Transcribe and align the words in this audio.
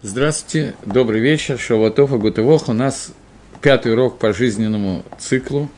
Здравствуйте, 0.00 0.76
добрый 0.86 1.20
вечер, 1.20 1.58
Шаватов 1.58 2.12
и 2.12 2.18
Гутывох. 2.18 2.68
У 2.68 2.72
нас 2.72 3.10
пятый 3.60 3.94
урок 3.94 4.20
по 4.20 4.32
жизненному 4.32 5.04
циклу. 5.18 5.68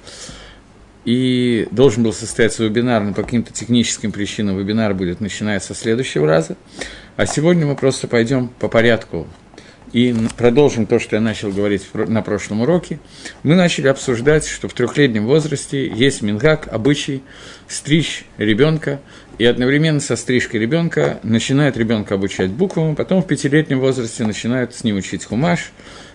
И 1.06 1.66
должен 1.70 2.02
был 2.02 2.12
состояться 2.12 2.62
вебинар, 2.62 3.02
но 3.02 3.14
по 3.14 3.22
каким-то 3.22 3.50
техническим 3.50 4.12
причинам 4.12 4.58
вебинар 4.58 4.92
будет 4.92 5.22
начиная 5.22 5.58
со 5.58 5.74
следующего 5.74 6.26
раза. 6.26 6.58
А 7.16 7.24
сегодня 7.24 7.64
мы 7.64 7.76
просто 7.76 8.08
пойдем 8.08 8.48
по 8.58 8.68
порядку 8.68 9.26
и 9.92 10.14
продолжим 10.36 10.84
то, 10.84 10.98
что 10.98 11.16
я 11.16 11.22
начал 11.22 11.50
говорить 11.50 11.88
на 11.94 12.20
прошлом 12.20 12.60
уроке. 12.60 13.00
Мы 13.42 13.54
начали 13.54 13.88
обсуждать, 13.88 14.46
что 14.46 14.68
в 14.68 14.74
трехлетнем 14.74 15.26
возрасте 15.26 15.88
есть 15.88 16.20
мингак, 16.20 16.68
обычай 16.70 17.22
стричь 17.68 18.26
ребенка, 18.36 19.00
и 19.40 19.46
одновременно 19.46 20.00
со 20.00 20.16
стрижкой 20.16 20.60
ребенка 20.60 21.18
начинает 21.22 21.78
ребенка 21.78 22.16
обучать 22.16 22.50
буквам, 22.50 22.94
потом 22.94 23.22
в 23.22 23.26
пятилетнем 23.26 23.80
возрасте 23.80 24.22
начинают 24.22 24.74
с 24.74 24.84
ним 24.84 24.98
учить 24.98 25.24
хумаш, 25.24 25.72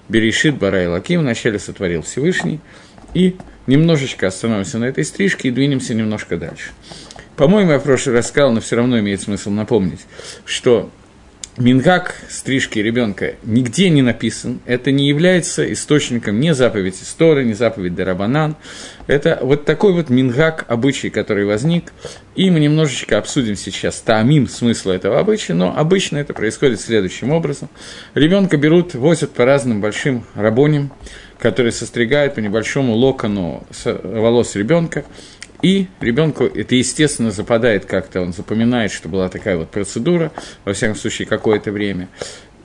Берешит, 0.08 0.60
Бара 0.60 0.84
и 0.84 0.86
Лаким, 0.86 1.22
вначале 1.22 1.58
сотворил 1.58 2.04
Всевышний, 2.04 2.60
и 3.16 3.36
немножечко 3.66 4.28
остановимся 4.28 4.78
на 4.78 4.86
этой 4.86 5.04
стрижке 5.04 5.48
и 5.48 5.52
двинемся 5.52 5.96
немножко 5.96 6.38
дальше. 6.38 6.70
По-моему, 7.36 7.72
я 7.72 7.80
в 7.80 7.84
прошлый 7.84 8.16
раз 8.16 8.28
сказал, 8.28 8.52
но 8.52 8.62
все 8.62 8.76
равно 8.76 9.00
имеет 9.00 9.24
смысл 9.24 9.50
напомнить, 9.50 10.02
что 10.46 10.92
Мингак 11.58 12.16
стрижки 12.28 12.80
ребенка 12.80 13.36
нигде 13.44 13.90
не 13.90 14.02
написан, 14.02 14.60
это 14.66 14.92
не 14.92 15.08
является 15.08 15.72
источником 15.72 16.42
ни 16.42 16.52
заповедь 16.52 17.02
истории, 17.02 17.46
ни 17.46 17.54
заповедь 17.54 17.96
Дарабанан. 17.96 18.58
Это 19.08 19.40
вот 19.42 19.64
такой 19.64 19.94
вот 19.94 20.10
мингак 20.10 20.66
обычай, 20.68 21.10
который 21.10 21.46
возник, 21.46 21.94
и 22.36 22.50
мы 22.52 22.60
немножечко 22.60 23.18
обсудим 23.18 23.56
сейчас 23.56 24.02
таамим 24.02 24.50
смысла 24.50 24.92
этого 24.92 25.18
обычая, 25.18 25.54
но 25.54 25.74
обычно 25.78 26.18
это 26.18 26.34
происходит 26.34 26.82
следующим 26.82 27.32
образом. 27.32 27.70
Ребенка 28.16 28.58
берут, 28.58 28.94
возят 28.94 29.32
по 29.32 29.46
разным 29.46 29.80
большим 29.80 30.26
рабоням, 30.36 30.92
которые 31.40 31.72
состригают 31.72 32.36
по 32.36 32.40
небольшому 32.40 32.94
локону 32.96 33.66
волос 34.04 34.56
ребенка, 34.56 35.06
и 35.66 35.88
ребенку 36.00 36.44
это, 36.44 36.76
естественно, 36.76 37.32
западает 37.32 37.86
как-то, 37.86 38.22
он 38.22 38.34
запоминает, 38.34 38.92
что 38.92 39.10
была 39.10 39.30
такая 39.30 39.58
вот 39.58 39.72
процедура, 39.72 40.32
во 40.64 40.74
всяком 40.74 40.96
случае, 40.96 41.28
какое-то 41.28 41.72
время. 41.72 42.08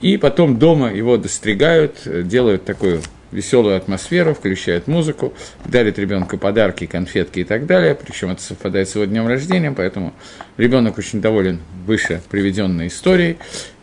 И 0.01 0.17
потом 0.17 0.59
дома 0.59 0.93
его 0.93 1.17
достригают, 1.17 1.95
делают 2.05 2.63
такую 2.63 3.01
веселую 3.31 3.75
атмосферу, 3.75 4.35
включают 4.35 4.85
музыку, 4.85 5.33
дарят 5.65 5.97
ребенку 5.97 6.37
подарки, 6.37 6.85
конфетки 6.85 7.39
и 7.39 7.43
так 7.43 7.65
далее. 7.65 7.95
Причем 7.95 8.29
это 8.29 8.43
совпадает 8.43 8.87
с 8.87 8.93
его 8.93 9.05
днем 9.05 9.25
рождения, 9.25 9.71
поэтому 9.71 10.13
ребенок 10.57 10.99
очень 10.99 11.21
доволен 11.21 11.59
выше 11.87 12.21
приведенной 12.29 12.85
историей. 12.85 13.37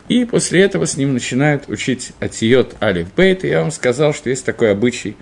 И 0.07 0.23
после 0.23 0.61
этого 0.61 0.85
с 0.85 0.95
ним 0.95 1.11
начинают 1.11 1.67
учить 1.67 2.13
атиот 2.21 2.81
алиф 2.81 3.13
бейт. 3.13 3.43
И 3.43 3.49
я 3.49 3.63
вам 3.63 3.71
сказал, 3.71 4.13
что 4.13 4.29
есть 4.29 4.45
такой 4.45 4.71
обычай 4.71 5.17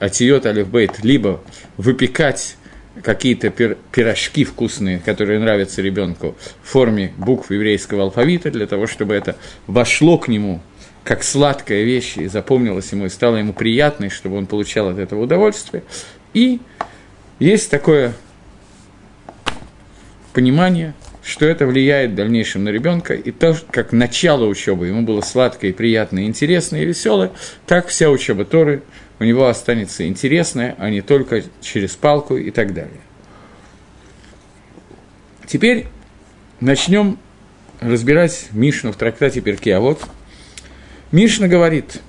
атиот 0.00 0.46
алиф 0.46 0.66
бейт 0.66 1.04
либо 1.04 1.40
выпекать 1.76 2.56
какие-то 3.02 3.50
пир, 3.50 3.76
пирожки 3.92 4.44
вкусные, 4.44 4.98
которые 4.98 5.38
нравятся 5.38 5.82
ребенку 5.82 6.36
в 6.62 6.68
форме 6.68 7.12
букв 7.16 7.50
еврейского 7.50 8.04
алфавита, 8.04 8.50
для 8.50 8.66
того, 8.66 8.86
чтобы 8.86 9.14
это 9.14 9.36
вошло 9.66 10.18
к 10.18 10.28
нему 10.28 10.60
как 11.04 11.22
сладкая 11.22 11.82
вещь 11.82 12.16
и 12.16 12.26
запомнилось 12.26 12.92
ему, 12.92 13.06
и 13.06 13.08
стало 13.08 13.36
ему 13.36 13.52
приятной, 13.52 14.10
чтобы 14.10 14.36
он 14.36 14.46
получал 14.46 14.88
от 14.88 14.98
этого 14.98 15.22
удовольствие. 15.22 15.82
И 16.34 16.60
есть 17.38 17.70
такое 17.70 18.12
понимание, 20.32 20.94
что 21.22 21.46
это 21.46 21.66
влияет 21.66 22.12
в 22.12 22.14
дальнейшем 22.14 22.64
на 22.64 22.68
ребенка, 22.68 23.14
и 23.14 23.30
то, 23.30 23.56
как 23.70 23.92
начало 23.92 24.46
учебы 24.46 24.88
ему 24.88 25.02
было 25.02 25.20
сладкое, 25.20 25.72
приятное, 25.72 26.24
интересное 26.24 26.82
и 26.82 26.86
веселое, 26.86 27.32
так 27.66 27.88
вся 27.88 28.10
учеба 28.10 28.44
Торы 28.44 28.82
у 29.20 29.24
него 29.24 29.46
останется 29.46 30.08
интересное, 30.08 30.74
а 30.78 30.90
не 30.90 31.02
только 31.02 31.44
через 31.60 31.94
палку 31.94 32.36
и 32.36 32.50
так 32.50 32.72
далее. 32.72 33.00
Теперь 35.46 35.86
начнем 36.60 37.18
разбирать 37.80 38.48
Мишну 38.52 38.92
в 38.92 38.96
трактате 38.96 39.42
Перке. 39.42 39.76
А 39.76 39.80
вот 39.80 40.00
Мишна 41.12 41.48
говорит, 41.48 42.00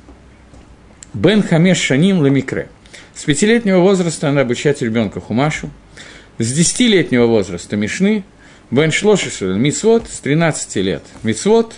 Бен 1.14 1.44
Хамеш 1.44 1.78
Шаним 1.78 2.20
Ламикре. 2.20 2.70
С 3.14 3.26
пятилетнего 3.26 3.80
возраста 3.80 4.28
надо 4.30 4.42
обучать 4.42 4.82
ребенка 4.82 5.20
Хумашу, 5.20 5.70
с 6.38 6.52
десятилетнего 6.52 7.26
возраста 7.26 7.76
Мишны, 7.76 8.24
Бен 8.70 8.92
Шлошисрель 8.92 9.58
Мицвод, 9.58 10.08
с 10.10 10.20
13 10.20 10.78
лет 10.78 11.04
Мицвод, 11.24 11.76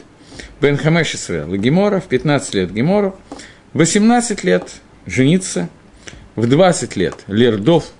Бен 0.61 0.77
Хамешисрель 0.77 1.57
Гемора, 1.57 1.99
в 1.99 2.05
15 2.05 2.53
лет 2.53 2.71
Гемору, 2.71 3.17
18 3.73 4.43
лет 4.43 4.69
жениться, 5.05 5.69
в 6.35 6.47
20 6.47 6.95
лет 6.95 7.15
лердов 7.27 7.91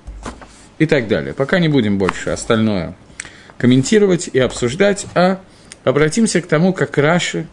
и 0.79 0.85
так 0.85 1.07
далее. 1.07 1.33
Пока 1.33 1.59
не 1.59 1.67
будем 1.67 1.97
больше 1.97 2.31
остальное 2.31 2.95
комментировать 3.57 4.29
и 4.31 4.39
обсуждать, 4.39 5.05
а 5.15 5.39
обратимся 5.83 6.41
к 6.41 6.47
тому, 6.47 6.73
как 6.73 6.97
Раши 6.97 7.47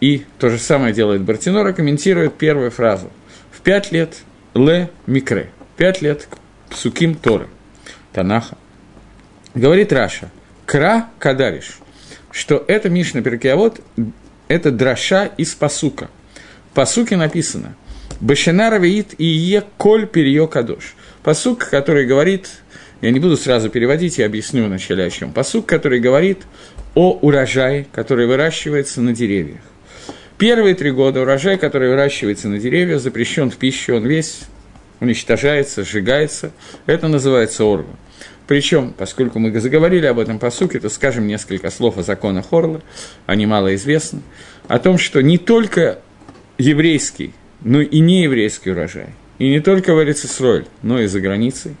и 0.00 0.24
то 0.38 0.48
же 0.48 0.58
самое 0.58 0.94
делает 0.94 1.22
Бартинора, 1.22 1.72
комментирует 1.72 2.34
первую 2.34 2.70
фразу. 2.70 3.10
В 3.52 3.60
пять 3.60 3.92
лет 3.92 4.16
ле 4.54 4.90
микре, 5.06 5.50
пять 5.76 6.00
лет 6.00 6.26
к 6.30 6.72
псуким 6.72 7.14
Торы, 7.14 7.48
Танаха. 8.12 8.56
Говорит 9.54 9.92
Раша, 9.92 10.30
кра 10.64 11.10
кадариш, 11.18 11.78
что 12.30 12.64
это 12.66 12.88
Мишна 12.88 13.20
Перкиавод, 13.20 13.80
это 14.48 14.70
драша 14.70 15.26
из 15.26 15.54
пасука. 15.54 16.08
В 16.70 16.74
пасуке 16.74 17.16
написано– 17.16 17.74
Башинара 18.20 18.78
веит 18.78 19.14
и 19.18 19.24
е 19.24 19.62
коль 19.78 20.06
перье 20.06 20.46
кадош. 20.46 20.94
Посук, 21.22 21.68
который 21.70 22.04
говорит, 22.06 22.48
я 23.00 23.10
не 23.10 23.18
буду 23.18 23.36
сразу 23.36 23.70
переводить, 23.70 24.18
я 24.18 24.26
объясню 24.26 24.66
вначале 24.66 25.04
о 25.04 25.10
чем. 25.10 25.32
Посук, 25.32 25.66
который 25.66 26.00
говорит 26.00 26.38
о 26.94 27.12
урожае, 27.12 27.86
который 27.92 28.26
выращивается 28.26 29.00
на 29.00 29.14
деревьях. 29.14 29.60
Первые 30.36 30.74
три 30.74 30.90
года 30.90 31.22
урожай, 31.22 31.56
который 31.58 31.88
выращивается 31.88 32.48
на 32.48 32.58
деревьях, 32.58 33.00
запрещен 33.00 33.50
в 33.50 33.56
пищу, 33.56 33.96
он 33.96 34.06
весь 34.06 34.40
уничтожается, 35.00 35.84
сжигается. 35.84 36.52
Это 36.86 37.08
называется 37.08 37.64
орва. 37.64 37.96
Причем, 38.46 38.92
поскольку 38.96 39.38
мы 39.38 39.58
заговорили 39.60 40.06
об 40.06 40.18
этом 40.18 40.38
посуке, 40.38 40.80
то 40.80 40.88
скажем 40.88 41.26
несколько 41.26 41.70
слов 41.70 41.98
о 41.98 42.02
законах 42.02 42.46
Орла, 42.52 42.80
они 43.26 43.46
малоизвестны, 43.46 44.22
о 44.66 44.78
том, 44.80 44.98
что 44.98 45.22
не 45.22 45.38
только 45.38 46.00
еврейский 46.58 47.32
но 47.62 47.80
и 47.80 47.98
не 48.00 48.22
еврейский 48.22 48.70
урожай. 48.70 49.08
И 49.38 49.48
не 49.48 49.60
только 49.60 49.94
в 49.94 50.02
Эрицесроль, 50.02 50.66
но 50.82 51.00
и 51.00 51.06
за 51.06 51.20
границей. 51.20 51.76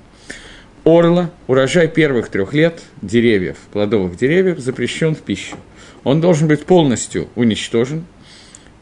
Орла, 0.84 1.30
урожай 1.46 1.88
первых 1.88 2.30
трех 2.30 2.54
лет 2.54 2.80
деревьев, 3.02 3.58
плодовых 3.72 4.16
деревьев, 4.16 4.58
запрещен 4.58 5.14
в 5.14 5.20
пищу. 5.20 5.56
Он 6.04 6.20
должен 6.22 6.48
быть 6.48 6.64
полностью 6.64 7.28
уничтожен, 7.34 8.06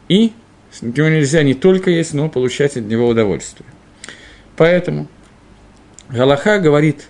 и 0.09 0.33
его 0.81 1.09
нельзя 1.09 1.43
не 1.43 1.55
только 1.55 1.91
есть, 1.91 2.15
но 2.15 2.29
получать 2.29 2.77
от 2.77 2.85
него 2.85 3.09
удовольствие. 3.09 3.69
Поэтому 4.57 5.09
Галаха 6.09 6.61
говорит 6.61 7.09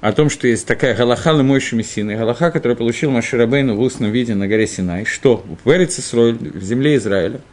о 0.00 0.12
том, 0.12 0.30
что 0.30 0.46
есть 0.46 0.66
такая 0.68 0.94
Галаха 0.94 1.32
Лемойши 1.32 1.74
Мессина, 1.74 2.14
Галаха, 2.14 2.52
которую 2.52 2.76
получил 2.76 3.10
Маширабейну 3.10 3.74
в 3.74 3.80
устном 3.80 4.12
виде 4.12 4.36
на 4.36 4.46
горе 4.46 4.68
Синай, 4.68 5.04
что 5.04 5.44
в 5.64 5.70
Эрицесроль, 5.70 6.38
в 6.38 6.62
земле 6.62 6.94
Израиля– 6.94 7.40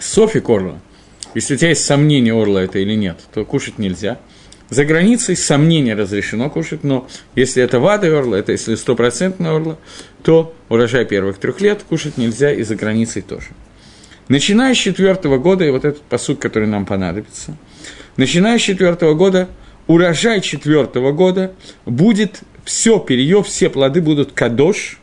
Софик 0.00 0.48
орла, 0.48 0.80
если 1.34 1.54
у 1.54 1.56
тебя 1.56 1.68
есть 1.68 1.84
сомнение, 1.84 2.34
орла 2.34 2.62
это 2.62 2.78
или 2.78 2.94
нет, 2.94 3.18
то 3.32 3.44
кушать 3.44 3.78
нельзя. 3.78 4.18
За 4.70 4.84
границей 4.84 5.36
сомнение 5.36 5.94
разрешено 5.94 6.48
кушать, 6.48 6.84
но 6.84 7.08
если 7.34 7.62
это 7.62 7.80
вада 7.80 8.18
орла, 8.18 8.38
это 8.38 8.52
если 8.52 8.76
стопроцентная 8.76 9.52
орла, 9.52 9.78
то 10.22 10.54
урожай 10.68 11.04
первых 11.04 11.38
трех 11.38 11.60
лет 11.60 11.82
кушать 11.82 12.16
нельзя 12.16 12.52
и 12.52 12.62
за 12.62 12.76
границей 12.76 13.22
тоже. 13.22 13.48
Начиная 14.28 14.74
с 14.74 14.78
четвертого 14.78 15.38
года, 15.38 15.64
и 15.64 15.70
вот 15.70 15.84
этот 15.84 16.02
посуд, 16.02 16.38
который 16.38 16.68
нам 16.68 16.86
понадобится, 16.86 17.56
начиная 18.16 18.58
с 18.58 18.62
четвертого 18.62 19.14
года, 19.14 19.48
урожай 19.88 20.40
четвертого 20.40 21.10
года 21.10 21.52
будет 21.84 22.40
все 22.64 23.00
перье, 23.00 23.42
все 23.42 23.68
плоды 23.68 24.00
будут 24.00 24.30
кадош, 24.30 24.99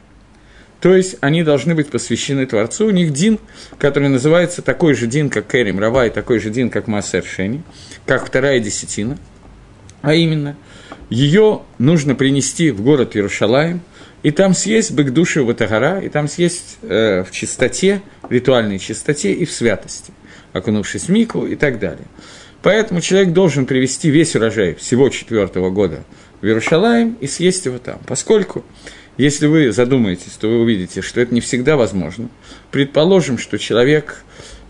то 0.80 0.94
есть 0.94 1.18
они 1.22 1.44
должны 1.44 1.74
быть 1.74 1.90
посвящены 1.90 2.46
Творцу. 2.46 2.88
У 2.88 2.92
них 2.92 3.12
дин, 3.12 3.40
который 3.80 4.10
называется 4.10 4.62
такой 4.62 4.94
же 4.94 5.08
дин, 5.08 5.30
как 5.30 5.48
Керим 5.48 5.80
Рава, 5.80 6.06
и 6.06 6.10
такой 6.10 6.40
же 6.40 6.50
дин, 6.50 6.70
как 6.70 6.88
Массер 6.88 7.24
Шени, 7.24 7.64
как 8.06 8.28
вторая 8.28 8.60
десятина. 8.60 9.18
А 10.02 10.14
именно, 10.14 10.56
ее 11.10 11.62
нужно 11.80 12.14
принести 12.16 12.72
в 12.72 12.82
город 12.82 13.16
Иерушалаем, 13.16 13.82
и 14.24 14.32
там 14.32 14.54
съесть 14.54 14.92
бык 14.92 15.12
души 15.12 15.44
Ватагара, 15.44 16.00
и 16.00 16.10
там 16.10 16.28
съесть 16.28 16.78
э, 16.82 17.24
в 17.24 17.32
чистоте, 17.32 18.02
в 18.22 18.32
ритуальной 18.32 18.78
чистоте 18.78 19.32
и 19.32 19.46
в 19.46 19.52
святости, 19.52 20.12
окунувшись 20.54 21.04
в 21.04 21.10
мику 21.10 21.46
и 21.46 21.56
так 21.56 21.80
далее. 21.80 22.06
Поэтому 22.62 23.02
человек 23.02 23.34
должен 23.34 23.66
привести 23.66 24.10
весь 24.10 24.36
урожай 24.36 24.76
всего 24.76 25.10
четвертого 25.10 25.70
года 25.70 26.04
в 26.42 26.46
Иерушалаем 26.46 27.18
и 27.22 27.28
съесть 27.28 27.66
его 27.66 27.78
там, 27.78 28.00
поскольку 28.06 28.64
если 29.18 29.48
вы 29.48 29.72
задумаетесь, 29.72 30.34
то 30.40 30.48
вы 30.48 30.62
увидите, 30.62 31.02
что 31.02 31.22
это 31.22 31.34
не 31.34 31.42
всегда 31.42 31.76
возможно. 31.76 32.30
Предположим, 32.72 33.38
что 33.38 33.58
человек 33.58 34.24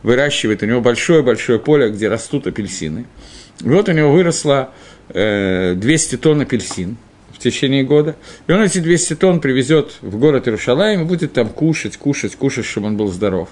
выращивает, 0.04 0.64
у 0.64 0.66
него 0.66 0.82
большое-большое 0.82 1.60
поле, 1.60 1.90
где 1.90 2.08
растут 2.08 2.48
апельсины. 2.48 3.06
Вот 3.62 3.90
у 3.90 3.92
него 3.92 4.12
выросло 4.12 4.72
э, 5.10 5.74
200 5.76 6.18
тонн 6.18 6.42
апельсин– 6.42 6.98
течение 7.52 7.84
года, 7.84 8.16
и 8.48 8.52
он 8.52 8.62
эти 8.62 8.80
200 8.80 9.16
тонн 9.16 9.40
привезет 9.40 9.94
в 10.02 10.18
город 10.18 10.48
Иерушалаем 10.48 11.02
и 11.02 11.06
будет 11.06 11.34
там 11.34 11.50
кушать, 11.50 11.98
кушать, 11.98 12.36
кушать, 12.36 12.66
чтобы 12.66 12.88
он 12.88 12.98
был 12.98 13.08
здоров, 13.08 13.50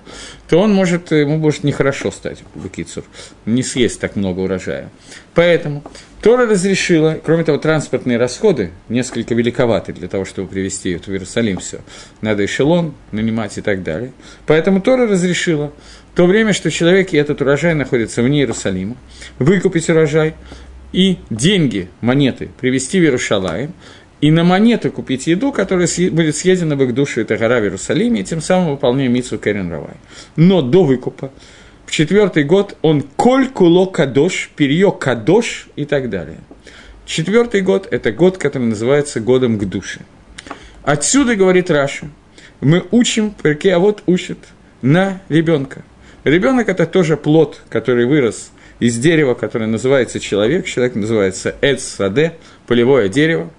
то 0.49 0.59
он 0.59 0.73
может, 0.73 1.11
ему 1.11 1.37
может 1.37 1.63
нехорошо 1.63 2.11
стать, 2.11 2.39
Бакицур, 2.55 3.03
не 3.45 3.63
съесть 3.63 3.99
так 3.99 4.15
много 4.15 4.41
урожая. 4.41 4.89
Поэтому 5.33 5.83
Тора 6.21 6.47
разрешила, 6.47 7.19
кроме 7.23 7.43
того, 7.43 7.59
транспортные 7.59 8.17
расходы 8.17 8.71
несколько 8.89 9.35
великоваты 9.35 9.93
для 9.93 10.07
того, 10.07 10.25
чтобы 10.25 10.47
привезти 10.47 10.89
ее 10.89 10.99
в 10.99 11.07
Иерусалим 11.07 11.59
все. 11.59 11.81
Надо 12.21 12.43
эшелон 12.45 12.95
нанимать 13.11 13.57
и 13.59 13.61
так 13.61 13.83
далее. 13.83 14.11
Поэтому 14.47 14.81
Тора 14.81 15.07
разрешила 15.07 15.71
в 16.13 16.17
то 16.17 16.25
время, 16.25 16.53
что 16.53 16.71
человек 16.71 17.13
и 17.13 17.17
этот 17.17 17.41
урожай 17.41 17.75
находится 17.75 18.23
вне 18.23 18.39
Иерусалима, 18.39 18.95
выкупить 19.37 19.87
урожай, 19.89 20.33
и 20.95 21.17
деньги, 21.29 21.89
монеты 21.99 22.49
привезти 22.57 23.01
в 23.01 23.03
Иерушалаем, 23.03 23.73
и 24.21 24.31
на 24.31 24.45
монеты 24.45 24.89
купить 24.89 25.27
еду, 25.27 25.51
которая 25.51 25.89
будет 26.09 26.37
съедена 26.37 26.77
в 26.77 26.83
их 26.83 26.93
душу 26.93 27.19
и 27.19 27.25
Тагара 27.25 27.59
в 27.59 27.63
Иерусалиме, 27.63 28.21
и 28.21 28.23
тем 28.23 28.39
самым 28.39 28.71
выполняя 28.71 29.09
митсу 29.09 29.37
Керен 29.37 29.69
Равай. 29.69 29.95
Но 30.37 30.61
до 30.61 30.85
выкупа, 30.85 31.33
в 31.85 31.91
четвертый 31.91 32.45
год, 32.45 32.77
он 32.81 33.03
коль 33.17 33.49
куло 33.49 33.87
кадош, 33.87 34.49
перье 34.55 34.89
кадош 34.89 35.67
и 35.75 35.83
так 35.83 36.09
далее. 36.09 36.39
Четвертый 37.05 37.59
год– 37.59 37.89
это 37.91 38.13
год, 38.13 38.37
который 38.37 38.69
называется 38.69 39.19
годом 39.19 39.59
к 39.59 39.65
душе. 39.65 39.99
Отсюда, 40.81 41.35
говорит 41.35 41.69
Раша, 41.69 42.07
мы 42.61 42.85
учим, 42.91 43.35
а 43.43 43.79
вот 43.79 44.01
учат 44.05 44.37
на 44.81 45.21
ребенка. 45.27 45.83
Ребенок– 46.23 46.69
это 46.69 46.85
тоже 46.85 47.17
плод, 47.17 47.61
который 47.67 48.05
вырос 48.05 48.51
из 48.79 48.97
дерева, 48.97 49.33
которое 49.33 49.67
называется 49.67 50.19
человек, 50.19 50.65
человек 50.65 50.95
называется 50.95 51.55
Эд 51.61 51.81
Саде, 51.81 52.33
полевое 52.67 53.09
дерево, 53.09 53.51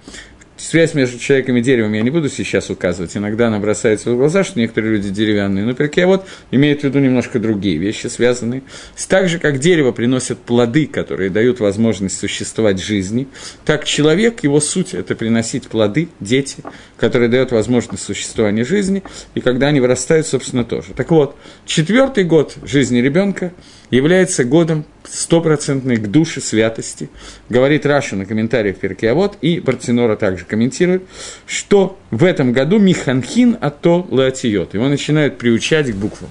связь 0.57 0.95
между 0.95 1.19
человеком 1.19 1.57
и 1.57 1.63
деревом 1.63 1.93
я 1.93 2.03
не 2.03 2.11
буду 2.11 2.29
сейчас 2.29 2.71
указывать, 2.71 3.17
иногда 3.17 3.49
она 3.49 3.59
бросается 3.59 4.11
в 4.11 4.17
глаза, 4.17 4.45
что 4.45 4.59
некоторые 4.59 4.95
люди 4.95 5.11
деревянные, 5.11 5.65
но 5.65 5.75
перке 5.75 6.07
вот 6.07 6.27
имеет 6.51 6.81
в 6.81 6.85
виду 6.85 6.99
немножко 6.99 7.39
другие 7.39 7.77
вещи, 7.79 8.07
связанные. 8.07 8.63
Так 9.09 9.29
же, 9.29 9.39
как 9.39 9.59
дерево 9.59 9.93
приносит 9.93 10.39
плоды, 10.39 10.87
которые 10.87 11.31
дают 11.31 11.61
возможность 11.61 12.19
существовать 12.19 12.83
жизни, 12.83 13.29
так 13.65 13.85
человек, 13.85 14.43
его 14.43 14.61
суть– 14.61 14.95
это 14.95 15.15
приносить 15.15 15.69
плоды, 15.69 16.09
дети, 16.21 16.57
которые 16.97 17.29
дают 17.29 17.53
возможность 17.53 18.03
существования 18.03 18.65
жизни, 18.65 19.03
и 19.35 19.41
когда 19.41 19.69
они 19.69 19.81
вырастают, 19.81 20.27
собственно, 20.27 20.65
тоже. 20.65 20.93
Так 20.97 21.11
вот, 21.11 21.37
четвертый 21.67 22.25
год 22.25 22.57
жизни 22.65 22.99
ребенка 22.99 23.53
является 23.91 24.45
годом 24.45 24.85
стопроцентной 25.05 25.97
к 25.97 26.09
душе 26.09 26.41
святости, 26.41 27.09
говорит 27.49 27.87
Раша 27.87 28.17
на 28.17 28.27
комментариях 28.27 28.77
Перкиавод, 28.79 29.39
и 29.41 29.61
Бартинора 29.61 30.17
также 30.17 30.45
комментирует, 30.45 31.03
что 31.47 31.99
в 32.11 32.25
этом 32.25 32.53
году 32.53 32.79
Миханхин 32.79 33.57
ато 33.61 34.07
латиот, 34.11 34.75
его 34.75 34.89
начинают 34.89 35.39
приучать 35.39 35.91
к 35.93 35.95
буквам. 35.95 36.31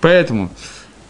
Поэтому 0.00 0.50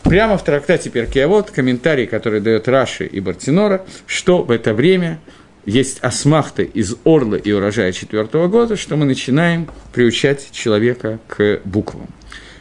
прямо 0.02 0.36
в 0.36 0.44
трактате 0.44 0.90
Перкиавод 0.90 1.50
комментарий, 1.50 2.06
который 2.06 2.40
дает 2.40 2.68
Раши 2.68 3.06
и 3.06 3.20
Бартинора, 3.20 3.86
что 4.06 4.42
в 4.42 4.50
это 4.50 4.74
время 4.74 5.20
есть 5.66 5.98
асмахта 6.02 6.62
из 6.62 6.96
орла 7.04 7.36
и 7.36 7.50
урожая 7.52 7.92
четвертого 7.92 8.48
года, 8.48 8.76
что 8.76 8.96
мы 8.96 9.06
начинаем 9.06 9.68
приучать 9.92 10.50
человека 10.50 11.20
к 11.26 11.60
буквам. 11.64 12.08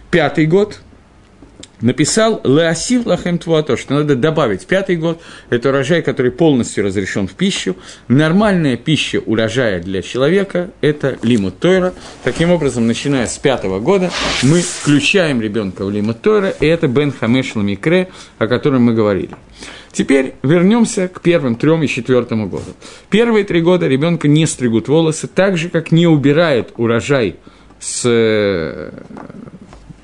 Пятый 0.10 0.46
год– 0.46 0.80
написал 1.84 2.42
«Леосив 2.44 3.06
лахем 3.06 3.38
твуато», 3.38 3.78
что 3.78 3.94
надо 3.94 4.16
добавить 4.16 4.66
пятый 4.66 4.96
год, 4.96 5.22
это 5.50 5.70
урожай, 5.70 6.02
который 6.02 6.32
полностью 6.32 6.84
разрешен 6.84 7.28
в 7.28 7.34
пищу. 7.34 7.76
Нормальная 8.08 8.78
пища 8.78 9.20
урожая 9.20 9.82
для 9.82 10.02
человека– 10.02 10.72
это 10.82 11.18
лимут 11.22 11.60
Тойра. 11.60 11.94
Таким 12.24 12.52
образом, 12.52 12.88
начиная 12.88 13.28
с 13.28 13.38
пятого 13.38 13.80
года, 13.80 14.10
мы 14.42 14.62
включаем 14.62 15.42
ребенка 15.42 15.86
в 15.86 15.92
лимут 15.92 16.22
Тойра, 16.22 16.50
и 16.50 16.66
это 16.66 16.88
Бен 16.88 17.12
Хамеш 17.12 17.56
Ламикре, 17.56 18.10
о 18.40 18.48
котором 18.48 18.84
мы 18.84 18.94
говорили. 18.94 19.36
Теперь 19.92 20.34
вернемся 20.42 21.08
к 21.08 21.22
первым 21.22 21.56
трем 21.56 21.84
и 21.84 21.88
четвертому 21.88 22.48
году. 22.48 22.72
Первые 23.10 23.44
три 23.44 23.62
года 23.62 23.88
ребенка 23.88 24.28
не 24.28 24.48
стригут 24.48 24.88
волосы, 24.88 25.28
так 25.28 25.58
же, 25.58 25.70
как 25.70 25.92
не 25.92 26.08
убирает 26.08 26.72
урожай 26.78 27.36
с 27.80 28.92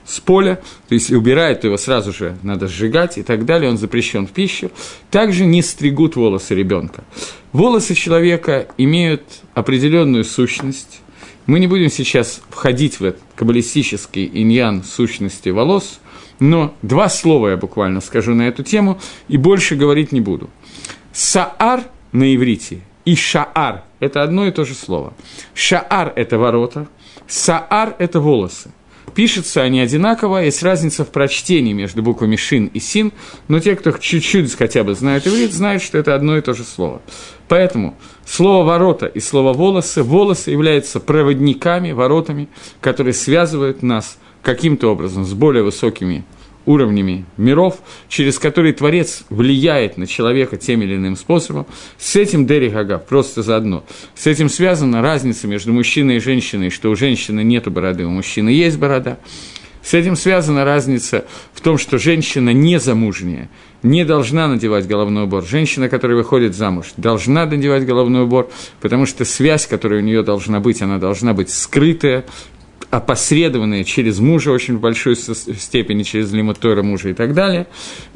с 0.10 0.20
поля, 0.20 0.60
то 0.88 0.96
есть 0.96 1.12
убирает 1.12 1.64
его 1.64 1.78
сразу 1.78 2.12
же, 2.12 2.36
надо 2.42 2.68
сжигать 2.68 3.20
и 3.20 3.24
так 3.24 3.46
далее, 3.46 3.70
он 3.70 3.78
запрещен 3.78 4.26
в 4.26 4.32
пищу. 4.32 4.72
Также 5.12 5.46
не 5.46 5.62
стригут 5.62 6.16
волосы 6.16 6.56
ребенка. 6.56 7.04
Волосы 7.54 7.94
человека 7.94 8.68
имеют 8.78 9.22
определенную 9.54 10.24
сущность. 10.24 11.02
Мы 11.46 11.60
не 11.60 11.68
будем 11.68 11.90
сейчас 11.90 12.42
входить 12.50 13.00
в 13.00 13.06
этот 13.06 13.22
каббалистический 13.36 14.30
иньян 14.34 14.84
сущности 14.84 15.50
волос, 15.50 16.00
но 16.40 16.74
два 16.82 17.08
слова 17.08 17.50
я 17.50 17.58
буквально 17.58 18.02
скажу 18.02 18.34
на 18.34 18.48
эту 18.48 18.64
тему 18.64 19.00
и 19.28 19.38
больше 19.38 19.76
говорить 19.76 20.12
не 20.12 20.22
буду. 20.22 20.50
Саар 21.14 21.84
на 22.12 22.36
иврите 22.36 22.82
и 23.06 23.16
шаар– 23.16 23.84
это 24.00 24.24
одно 24.24 24.48
и 24.48 24.52
то 24.52 24.66
же 24.66 24.74
слово. 24.74 25.14
Шаар– 25.54 26.14
это 26.16 26.40
ворота, 26.40 26.88
саар– 27.28 27.96
это 28.00 28.20
волосы. 28.20 28.72
Пишутся 29.14 29.62
они 29.62 29.80
одинаково, 29.80 30.44
есть 30.44 30.64
разница 30.64 31.06
в 31.06 31.10
прочтении 31.10 31.74
между 31.74 32.02
буквами 32.02 32.36
«шин» 32.36 32.68
и 32.68 32.80
«син», 32.80 33.12
но 33.48 33.60
те, 33.60 33.76
кто 33.76 33.92
чуть-чуть 33.92 34.56
хотя 34.56 34.84
бы 34.84 34.96
знают 34.96 35.28
иврит, 35.28 35.54
знают, 35.54 35.84
что 35.84 35.98
это 35.98 36.16
одно 36.16 36.38
и 36.38 36.42
то 36.42 36.54
же 36.54 36.64
слово. 36.64 37.02
Поэтому 37.48 37.96
слово 38.26 38.66
«ворота» 38.66 39.06
и 39.06 39.20
слово 39.20 39.54
«волосы»– 39.54 40.04
волосы 40.04 40.52
являются 40.52 41.00
проводниками, 41.00 41.92
воротами, 41.92 42.48
которые 42.82 43.14
связывают 43.14 43.84
нас 43.84 44.18
каким-то 44.42 44.92
образом 44.92 45.26
с 45.26 45.34
более 45.34 45.64
высокими 45.64 46.26
уровнями 46.70 47.26
миров, 47.36 47.80
через 48.10 48.38
которые 48.38 48.74
Творец 48.74 49.24
влияет 49.32 49.98
на 49.98 50.06
человека 50.06 50.56
тем 50.56 50.84
или 50.84 50.96
иным 50.96 51.16
способом, 51.16 51.66
с 51.98 52.16
этим 52.16 52.46
Дери 52.46 52.70
Гага 52.70 53.00
просто 53.00 53.42
заодно. 53.42 53.84
С 54.14 54.28
этим 54.28 54.50
связана 54.50 55.02
разница 55.02 55.48
между 55.48 55.74
мужчиной 55.74 56.18
и 56.18 56.20
женщиной, 56.20 56.70
что 56.70 56.92
у 56.92 56.96
женщины 56.96 57.44
нет 57.44 57.68
бороды, 57.72 58.06
у 58.06 58.12
мужчины 58.12 58.50
есть 58.50 58.78
борода. 58.78 59.18
С 59.82 59.96
этим 59.96 60.16
связана 60.16 60.64
разница 60.64 61.26
в 61.54 61.62
том, 61.62 61.80
что 61.80 61.98
женщина 61.98 62.52
незамужняя 62.52 63.50
не 63.82 64.06
должна 64.06 64.48
надевать 64.48 64.86
головной 64.86 65.24
убор. 65.24 65.44
Женщина, 65.44 65.90
которая 65.90 66.18
выходит 66.18 66.56
замуж, 66.56 66.88
должна 66.98 67.48
надевать 67.48 67.86
головной 67.86 68.26
убор, 68.26 68.52
потому 68.80 69.08
что 69.08 69.26
связь, 69.26 69.66
которая 69.66 70.02
у 70.02 70.04
нее 70.04 70.22
должна 70.22 70.60
быть, 70.60 70.84
она 70.84 71.00
должна 71.00 71.34
быть 71.34 71.50
скрытая, 71.50 72.26
опосредованные 72.90 73.84
через 73.84 74.20
мужа 74.20 74.52
очень 74.52 74.78
в 74.78 74.80
большой 74.80 75.16
степени, 75.16 76.04
через 76.04 76.32
лимутора 76.32 76.82
мужа 76.82 77.10
и 77.10 77.14
так 77.14 77.34
далее. 77.34 77.68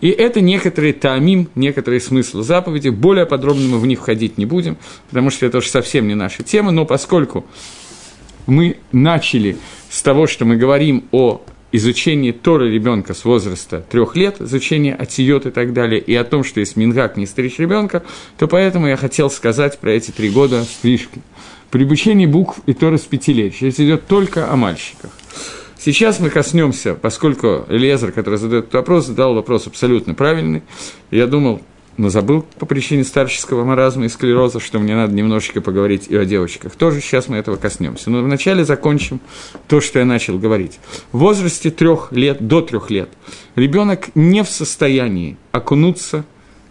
И 0.02 0.10
это 0.10 0.42
некоторые 0.42 0.94
таамим, 0.94 1.48
некоторые 1.56 2.00
смыслы 2.00 2.44
заповеди. 2.44 2.90
Более 2.90 3.26
подробно 3.26 3.68
мы 3.68 3.80
в 3.80 3.86
них 3.86 4.00
входить 4.00 4.38
не 4.38 4.46
будем, 4.46 4.78
потому 5.10 5.30
что 5.30 5.46
это 5.46 5.60
уже 5.60 5.70
совсем 5.70 6.08
не 6.08 6.16
наша 6.16 6.44
тема. 6.44 6.72
Но 6.72 6.86
поскольку 6.86 7.46
мы 8.48 8.78
начали 8.92 9.58
с 9.90 10.02
того, 10.02 10.26
что 10.26 10.46
мы 10.46 10.56
говорим 10.56 11.04
о 11.12 11.42
изучении 11.74 12.32
Торы 12.32 12.72
ребенка 12.72 13.14
с 13.14 13.26
возраста 13.26 13.84
трех 13.90 14.16
лет, 14.16 14.40
изучение 14.40 14.96
атиот 14.96 15.48
и 15.48 15.52
так 15.52 15.74
далее, 15.74 16.00
и 16.00 16.16
о 16.16 16.24
том, 16.24 16.46
что 16.46 16.62
есть 16.62 16.78
мингак 16.78 17.18
не 17.18 17.26
стричь 17.26 17.60
ребенка, 17.60 18.04
то 18.38 18.48
поэтому 18.48 18.88
я 18.88 18.96
хотел 18.96 19.30
сказать 19.30 19.80
про 19.80 19.92
эти 19.92 20.12
три 20.12 20.30
года 20.30 20.64
стрижки 20.64 21.22
при 21.74 21.86
обучении 21.86 22.28
букв 22.28 22.60
и 22.68 22.74
Торы 22.74 23.00
с 23.00 23.02
пяти 23.02 23.34
лет. 23.34 23.60
Речь 23.60 23.80
идет 23.80 24.06
только 24.06 24.52
о 24.52 24.56
мальчиках. 24.56 25.10
Сейчас 25.80 26.20
мы 26.20 26.30
коснемся, 26.30 26.94
поскольку 26.94 27.66
Элиезер, 27.68 28.12
который 28.12 28.38
задает 28.38 28.66
этот 28.66 28.76
вопрос, 28.76 29.08
задал 29.08 29.34
вопрос 29.34 29.66
абсолютно 29.66 30.14
правильный. 30.14 30.62
Я 31.10 31.26
думал, 31.26 31.62
но 31.98 32.10
забыл 32.10 32.46
по 32.60 32.66
причине 32.66 33.04
старческого 33.04 33.64
маразма 33.64 34.06
и 34.06 34.10
склероза, 34.10 34.60
что 34.60 34.80
мне 34.80 34.96
надо 34.96 35.14
немножечко 35.14 35.62
поговорить 35.62 36.08
и 36.08 36.16
о 36.16 36.26
девочках. 36.26 36.76
Тоже 36.76 37.02
сейчас 37.02 37.28
мы 37.28 37.38
этого 37.38 37.56
коснемся. 37.56 38.10
Но 38.10 38.22
вначале 38.22 38.66
закончим 38.66 39.20
то, 39.68 39.82
что 39.82 40.00
я 40.00 40.06
начал 40.06 40.38
говорить. 40.38 40.80
В 41.12 41.20
возрасте 41.20 41.72
трех 41.72 42.12
лет, 42.12 42.46
до 42.46 42.62
трех 42.62 42.90
лет, 42.90 43.10
ребенок 43.56 44.10
не 44.16 44.44
в 44.44 44.50
состоянии 44.50 45.38
окунуться 45.52 46.26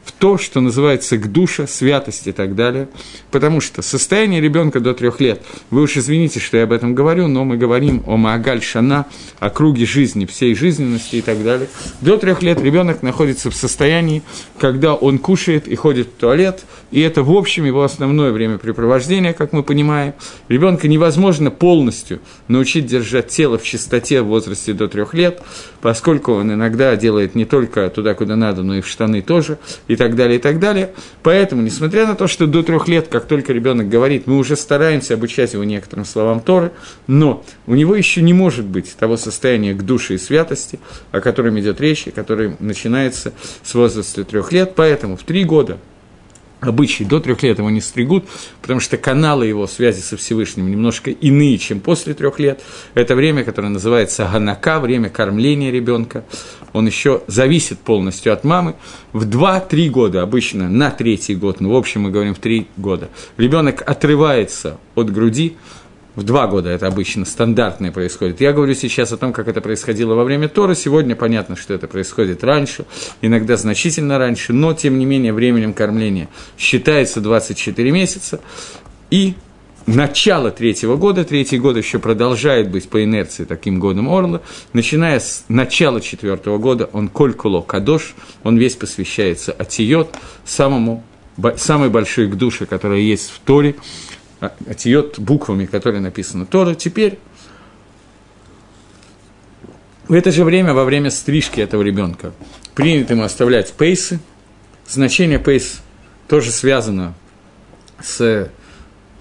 в 0.05 0.13
то, 0.13 0.39
что 0.39 0.61
называется 0.61 1.17
к 1.17 1.31
душе, 1.31 1.67
святость 1.67 2.27
и 2.27 2.33
так 2.33 2.55
далее. 2.55 2.89
Потому 3.31 3.61
что 3.61 3.83
состояние 3.83 4.41
ребенка 4.41 4.81
до 4.81 4.95
трех 4.95 5.21
лет, 5.21 5.43
вы 5.71 5.83
уж 5.83 5.97
извините, 5.97 6.41
что 6.41 6.57
я 6.57 6.65
об 6.65 6.73
этом 6.73 6.95
говорю, 6.95 7.29
но 7.29 7.45
мы 7.45 7.57
говорим 7.57 8.03
о 8.07 8.17
Маагаль 8.17 8.63
Шана, 8.63 9.07
о 9.39 9.51
круге 9.51 9.87
жизни, 9.87 10.27
всей 10.27 10.55
жизненности 10.55 11.17
и 11.17 11.23
так 11.23 11.43
далее. 11.43 11.69
До 12.01 12.17
трех 12.17 12.43
лет 12.43 12.61
ребенок 12.61 13.03
находится 13.03 13.51
в 13.51 13.55
состоянии, 13.55 14.23
когда 14.59 14.95
он 14.95 15.19
кушает 15.19 15.69
и 15.69 15.75
ходит 15.75 16.09
в 16.09 16.21
туалет, 16.21 16.65
и 16.91 17.01
это, 17.01 17.23
в 17.23 17.31
общем, 17.31 17.65
его 17.65 17.83
основное 17.83 18.33
времяпрепровождение, 18.33 19.33
как 19.33 19.53
мы 19.53 19.63
понимаем. 19.63 20.15
Ребенка 20.49 20.89
невозможно 20.89 21.51
полностью 21.51 22.21
научить 22.49 22.87
держать 22.87 23.29
тело 23.29 23.59
в 23.59 23.63
чистоте 23.63 24.23
в 24.23 24.27
возрасте 24.27 24.73
до 24.73 24.89
трех 24.89 25.15
лет, 25.15 25.41
поскольку 25.81 26.33
он 26.33 26.53
иногда 26.53 26.95
делает 26.97 27.35
не 27.35 27.45
только 27.45 27.89
туда, 27.89 28.15
куда 28.15 28.37
надо, 28.37 28.63
но 28.63 28.77
и 28.77 28.81
в 28.81 28.89
штаны 28.89 29.23
тоже, 29.23 29.59
и 29.93 29.97
так 29.97 30.17
далее, 30.17 30.39
и 30.39 30.43
так 30.43 30.59
далее. 30.59 30.93
Поэтому, 31.23 31.63
несмотря 31.63 32.07
на 32.07 32.15
то, 32.15 32.27
что 32.27 32.47
до 32.47 32.63
трех 32.63 32.89
лет, 32.89 33.09
как 33.09 33.27
только 33.27 33.53
ребенок 33.53 33.89
говорит, 33.89 34.27
мы 34.27 34.39
уже 34.39 34.57
стараемся 34.57 35.15
обучать 35.15 35.53
его 35.53 35.65
некоторым 35.65 36.05
словам 36.05 36.41
Торы, 36.41 36.73
но 37.07 37.45
у 37.67 37.75
него 37.75 37.95
еще 37.95 38.23
не 38.23 38.33
может 38.33 38.65
быть 38.65 38.95
того 38.99 39.17
состояния 39.17 39.75
к 39.75 39.83
душе 39.83 40.15
и 40.15 40.19
святости, 40.19 40.79
о 41.11 41.21
котором 41.21 41.59
идет 41.61 41.81
речь, 41.81 42.07
и 42.07 42.11
который 42.11 42.57
начинается 42.59 43.33
с 43.63 43.75
возраста 43.75 44.25
трех 44.25 44.53
лет. 44.53 44.75
Поэтому 44.75 45.17
в 45.17 45.23
три 45.23 45.45
года 45.45 45.79
обычай 46.63 47.05
до 47.05 47.21
трех 47.21 47.43
лет 47.43 47.59
его 47.59 47.71
не 47.71 47.81
стригут, 47.81 48.25
потому 48.63 48.81
что 48.81 48.97
каналы 48.97 49.47
его 49.47 49.67
связи 49.67 50.01
со 50.01 50.17
Всевышним 50.17 50.71
немножко 50.71 51.11
иные, 51.11 51.59
чем 51.59 51.81
после 51.81 52.15
трех 52.15 52.39
лет. 52.39 52.63
Это 52.95 53.15
время, 53.15 53.45
которое 53.45 53.69
называется 53.69 54.29
ганака, 54.33 54.81
время 54.81 55.11
кормления 55.11 55.71
ребенка. 55.71 56.25
Он 56.73 56.87
еще 56.87 57.23
зависит 57.27 57.81
полностью 57.81 58.33
от 58.33 58.45
мамы. 58.45 58.77
В 59.13 59.29
2-3 59.29 59.89
года, 59.89 60.23
обычно 60.23 60.69
на 60.69 60.91
третий 60.91 61.35
год, 61.35 61.61
ну, 61.61 61.73
в 61.73 61.77
общем, 61.77 62.03
мы 62.03 62.11
говорим 62.11 62.35
в 62.35 62.39
3 62.39 62.69
года, 62.77 63.11
ребенок 63.37 63.83
отрывается 63.85 64.79
от 64.95 65.13
груди, 65.13 65.57
в 66.15 66.23
два 66.25 66.47
года 66.47 66.71
это 66.71 66.87
обычно 66.87 67.25
стандартное 67.25 67.91
происходит. 67.91 68.41
Я 68.41 68.53
говорю 68.53 68.75
сейчас 68.75 69.13
о 69.13 69.17
том, 69.17 69.33
как 69.33 69.49
это 69.49 69.61
происходило 69.61 70.15
во 70.15 70.25
время 70.25 70.49
Тора. 70.49 70.75
Сегодня 70.75 71.17
понятно, 71.17 71.57
что 71.57 71.75
это 71.75 71.89
происходит 71.89 72.45
раньше, 72.45 72.85
иногда 73.21 73.57
значительно 73.57 74.19
раньше, 74.19 74.53
но 74.53 74.75
тем 74.75 74.99
не 74.99 75.07
менее 75.07 75.33
временем 75.33 75.73
кормления 75.73 76.29
считается 76.59 77.21
24 77.21 77.91
месяца. 77.91 78.41
И 79.11 79.35
начало 79.87 80.51
третьего 80.51 80.97
года, 80.97 81.25
третий 81.25 81.59
год 81.59 81.77
еще 81.77 81.99
продолжает 81.99 82.71
быть 82.71 82.89
по 82.89 83.03
инерции 83.03 83.45
таким 83.45 83.81
годом 83.81 84.09
Орла, 84.09 84.43
начиная 84.73 85.19
с 85.19 85.45
начала 85.49 86.01
четвертого 86.01 86.59
года 86.59 86.89
он 86.93 87.09
колькуло 87.09 87.63
кадош, 87.63 88.15
он 88.43 88.59
весь 88.59 88.77
посвящается 88.77 89.53
Атиот, 89.53 90.15
самому, 90.45 91.05
самой 91.57 91.89
большой 91.89 92.29
к 92.29 92.35
душе, 92.37 92.67
которая 92.67 93.01
есть 93.01 93.31
в 93.31 93.41
Торе, 93.41 93.77
отъет 94.43 95.19
буквами, 95.19 95.67
которые 95.67 96.01
написаны 96.01 96.47
Тора, 96.47 96.75
теперь 96.75 97.19
в 100.09 100.15
это 100.15 100.31
же 100.33 100.45
время, 100.45 100.75
во 100.75 100.85
время 100.85 101.11
стрижки 101.11 101.61
этого 101.61 101.83
ребенка, 101.83 102.33
принято 102.75 103.15
ему 103.15 103.23
оставлять 103.23 103.73
пейсы. 103.73 104.21
Значение 104.87 105.39
пейс 105.39 105.81
тоже 106.29 106.51
связано 106.51 107.15
с 108.03 108.51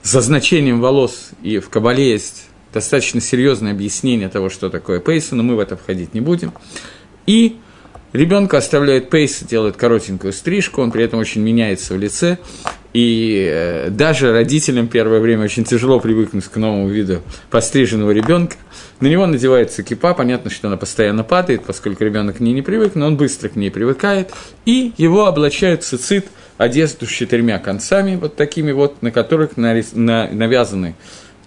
зазначением 0.03 0.81
волос, 0.81 1.29
и 1.43 1.59
в 1.59 1.69
Кабале 1.69 2.11
есть 2.11 2.47
достаточно 2.73 3.21
серьезное 3.21 3.71
объяснение 3.71 4.27
того, 4.27 4.49
что 4.49 4.69
такое 4.69 4.99
пейсы, 4.99 5.35
но 5.35 5.43
мы 5.43 5.55
в 5.55 5.59
это 5.59 5.77
входить 5.77 6.13
не 6.13 6.21
будем. 6.21 6.53
И 7.27 7.57
ребенка 8.11 8.57
оставляет 8.57 9.09
пейсы, 9.09 9.45
делает 9.45 9.77
коротенькую 9.77 10.33
стрижку, 10.33 10.81
он 10.81 10.91
при 10.91 11.03
этом 11.03 11.19
очень 11.19 11.41
меняется 11.41 11.93
в 11.93 11.97
лице, 11.99 12.39
и 12.93 13.49
э, 13.49 13.89
даже 13.89 14.31
родителям 14.31 14.87
первое 14.87 15.19
время 15.19 15.45
очень 15.45 15.63
тяжело 15.63 15.99
привыкнуть 15.99 16.45
к 16.45 16.55
новому 16.57 16.89
виду 16.89 17.21
постриженного 17.49 18.11
ребенка. 18.11 18.55
На 18.99 19.07
него 19.07 19.25
надевается 19.25 19.83
кипа, 19.83 20.13
понятно, 20.13 20.51
что 20.51 20.67
она 20.67 20.77
постоянно 20.77 21.23
падает, 21.23 21.63
поскольку 21.63 22.03
ребенок 22.03 22.37
к 22.37 22.39
ней 22.39 22.53
не 22.53 22.61
привык, 22.61 22.95
но 22.95 23.07
он 23.07 23.17
быстро 23.17 23.49
к 23.49 23.55
ней 23.55 23.71
привыкает, 23.71 24.31
и 24.65 24.93
его 24.97 25.25
облачают 25.25 25.83
цицит, 25.83 26.27
одежду 26.57 27.07
с 27.07 27.09
четырьмя 27.09 27.59
концами, 27.59 28.15
вот 28.15 28.35
такими 28.35 28.71
вот, 28.71 29.01
на 29.01 29.11
которых 29.11 29.57
навязаны 29.57 30.95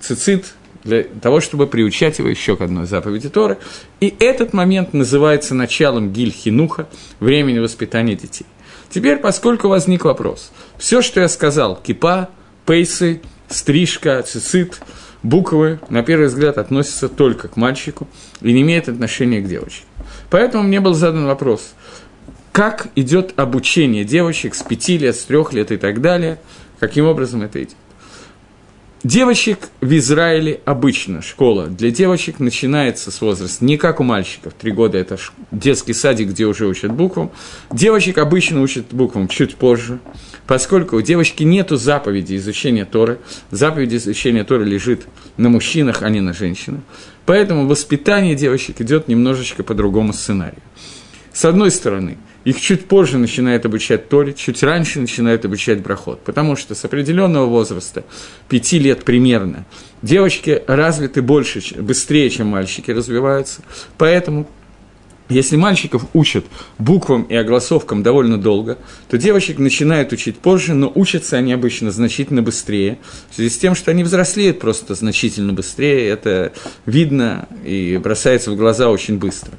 цицит, 0.01 0.55
для 0.83 1.03
того, 1.03 1.41
чтобы 1.41 1.67
приучать 1.67 2.19
его 2.19 2.29
еще 2.29 2.57
к 2.57 2.61
одной 2.61 2.87
заповеди 2.87 3.29
Торы. 3.29 3.59
И 4.01 4.15
этот 4.21 4.53
момент 4.53 4.93
называется 4.93 5.55
началом 5.55 6.13
гильхинуха, 6.13 6.89
времени 7.21 7.59
воспитания 7.59 8.15
детей. 8.15 8.47
Теперь, 8.95 9.17
поскольку 9.17 9.67
возник 9.67 10.05
вопрос, 10.05 10.53
все, 10.79 11.03
что 11.03 11.19
я 11.19 11.27
сказал, 11.29 11.75
кипа, 11.75 12.29
пейсы, 12.65 13.23
стрижка, 13.49 14.23
цицит, 14.23 14.81
буквы, 15.25 15.81
на 15.89 16.05
первый 16.05 16.29
взгляд, 16.29 16.59
относятся 16.59 17.09
только 17.09 17.49
к 17.49 17.57
мальчику 17.57 18.07
и 18.41 18.53
не 18.53 18.63
имеют 18.63 18.89
отношения 18.89 19.41
к 19.41 19.49
девочке. 19.49 19.83
Поэтому 20.31 20.63
мне 20.63 20.79
был 20.79 20.95
задан 20.95 21.27
вопрос, 21.27 21.75
как 22.53 22.87
идет 22.95 23.33
обучение 23.37 24.05
девочек 24.05 24.55
с 24.55 24.63
пяти 24.63 24.97
лет, 24.97 25.17
с 25.17 25.25
трех 25.25 25.53
лет 25.53 25.73
и 25.73 25.77
так 25.77 26.01
далее, 26.01 26.39
каким 26.79 27.07
образом 27.07 27.43
это 27.43 27.65
идет. 27.65 27.75
Девочек 29.04 29.68
в 29.82 29.94
Израиле 29.99 30.62
обычно 30.64 31.20
школа 31.20 31.66
для 31.66 31.90
девочек 31.90 32.40
начинается 32.40 33.11
с 33.11 33.20
возраста, 33.20 33.62
не 33.62 33.76
как 33.76 34.00
у 34.00 34.02
мальчиков, 34.02 34.54
три 34.54 34.73
года 34.73 34.96
это 34.96 35.18
детский 35.50 35.92
садик, 35.92 36.30
где 36.30 36.46
уже 36.46 36.66
учат 36.66 36.90
буквам. 36.90 37.30
Девочек 37.70 38.16
обычно 38.16 38.62
учат 38.62 38.87
буквам 38.92 39.28
чуть 39.28 39.56
позже, 39.56 39.99
поскольку 40.46 40.96
у 40.96 41.02
девочки 41.02 41.42
нет 41.42 41.68
заповеди 41.68 42.37
изучения 42.37 42.87
Торы. 42.87 43.18
Заповедь 43.50 43.92
изучения 43.92 44.42
Торы 44.42 44.64
лежит 44.64 45.06
на 45.37 45.50
мужчинах, 45.50 46.00
а 46.00 46.08
не 46.08 46.23
на 46.23 46.32
женщинах. 46.32 46.80
Поэтому 47.26 47.68
воспитание 47.68 48.34
девочек 48.34 48.80
идет 48.80 49.06
немножечко 49.06 49.62
по 49.64 49.75
другому 49.75 50.14
сценарию. 50.14 50.62
С 51.30 51.44
одной 51.44 51.70
стороны– 51.70 52.16
их 52.45 52.61
чуть 52.61 52.87
позже 52.87 53.19
начинают 53.19 53.65
обучать 53.65 54.09
Торе, 54.09 54.35
чуть 54.35 54.63
раньше 54.63 55.01
начинают 55.01 55.45
обучать 55.45 55.81
Брахот. 55.81 56.21
Потому 56.23 56.57
что 56.57 56.75
с 56.75 56.85
определенного 56.85 57.47
возраста, 57.47 58.05
пяти 58.49 58.79
лет 58.79 59.05
примерно, 59.05 59.67
девочки 60.03 60.63
развиты 60.67 61.23
больше, 61.23 61.63
быстрее, 61.81 62.29
чем 62.31 62.49
мальчики 62.49 62.91
развиваются. 62.91 63.63
Поэтому 63.97 64.47
если 65.31 65.57
мальчиков 65.57 66.05
учат 66.13 66.45
буквам 66.79 67.23
и 67.23 67.35
огласовкам 67.35 68.03
довольно 68.03 68.37
долго, 68.37 68.77
то 69.09 69.17
девочек 69.17 69.59
начинают 69.59 70.13
учить 70.13 70.37
позже, 70.37 70.75
но 70.75 70.93
учатся 70.95 71.39
они 71.39 71.55
обычно 71.55 71.91
значительно 71.91 72.43
быстрее, 72.43 72.99
в 73.31 73.35
связи 73.37 73.49
с 73.49 73.57
тем, 73.57 73.75
что 73.75 73.91
они 73.91 74.05
взрослеют 74.05 74.61
просто 74.61 74.95
значительно 74.95 75.55
быстрее, 75.55 76.09
это 76.09 76.53
видно 76.85 77.49
и 77.65 77.99
бросается 78.03 78.51
в 78.51 78.57
глаза 78.57 78.91
очень 78.91 79.17
быстро. 79.17 79.53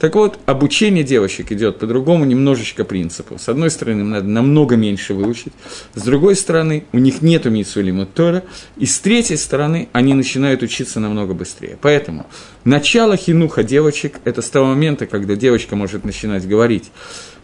Так 0.00 0.14
вот, 0.14 0.38
обучение 0.46 1.04
девочек 1.04 1.52
идет 1.52 1.78
по 1.78 1.86
другому 1.86 2.24
немножечко 2.24 2.84
принципу. 2.84 3.38
С 3.38 3.50
одной 3.50 3.70
стороны, 3.70 4.00
им 4.00 4.10
надо 4.10 4.26
намного 4.26 4.74
меньше 4.74 5.12
выучить, 5.12 5.52
с 5.94 6.02
другой 6.02 6.36
стороны, 6.36 6.84
у 6.92 6.98
них 6.98 7.20
нет 7.20 7.44
Митсулима 7.44 8.06
Тора, 8.06 8.42
и 8.78 8.86
с 8.86 8.98
третьей 8.98 9.36
стороны, 9.36 9.90
они 9.92 10.14
начинают 10.14 10.62
учиться 10.62 11.00
намного 11.00 11.34
быстрее. 11.34 11.76
Поэтому 11.82 12.26
начало 12.64 13.18
хинуха 13.18 13.62
девочек– 13.62 14.20
это 14.24 14.40
с 14.40 14.48
того 14.48 14.68
момента, 14.68 15.04
когда 15.04 15.36
девочка 15.36 15.76
может 15.76 16.04
начинать 16.04 16.48
говорить, 16.48 16.90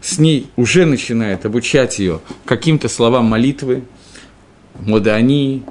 с 0.01 0.17
ней 0.17 0.47
уже 0.55 0.85
начинает 0.85 1.45
обучать 1.45 1.99
ее 1.99 2.21
каким-то 2.45 2.89
словам 2.89 3.25
молитвы, 3.25 3.83
модани, 4.79 5.63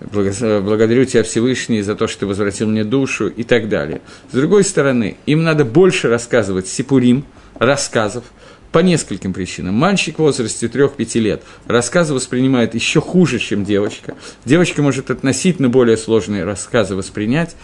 благодарю 0.00 1.04
тебя, 1.04 1.22
Всевышний, 1.22 1.82
за 1.82 1.94
то, 1.94 2.06
что 2.06 2.20
ты 2.20 2.26
возвратил 2.26 2.68
мне 2.68 2.84
душу 2.84 3.28
и 3.28 3.42
так 3.44 3.68
далее. 3.68 4.00
С 4.30 4.34
другой 4.34 4.64
стороны, 4.64 5.16
им 5.26 5.42
надо 5.42 5.64
больше 5.64 6.08
рассказывать 6.08 6.68
сипурим, 6.68 7.24
рассказов, 7.58 8.24
по 8.72 8.80
нескольким 8.80 9.32
причинам. 9.32 9.74
Мальчик 9.74 10.16
в 10.16 10.18
возрасте 10.18 10.66
3-5 10.66 11.18
лет 11.20 11.42
рассказы 11.66 12.12
воспринимает 12.12 12.74
еще 12.74 13.00
хуже, 13.00 13.38
чем 13.38 13.64
девочка. 13.64 14.14
Девочка 14.44 14.82
может 14.82 15.10
относительно 15.10 15.70
более 15.70 15.96
сложные 15.96 16.44
рассказы 16.44 16.94
воспринять. 16.94 17.56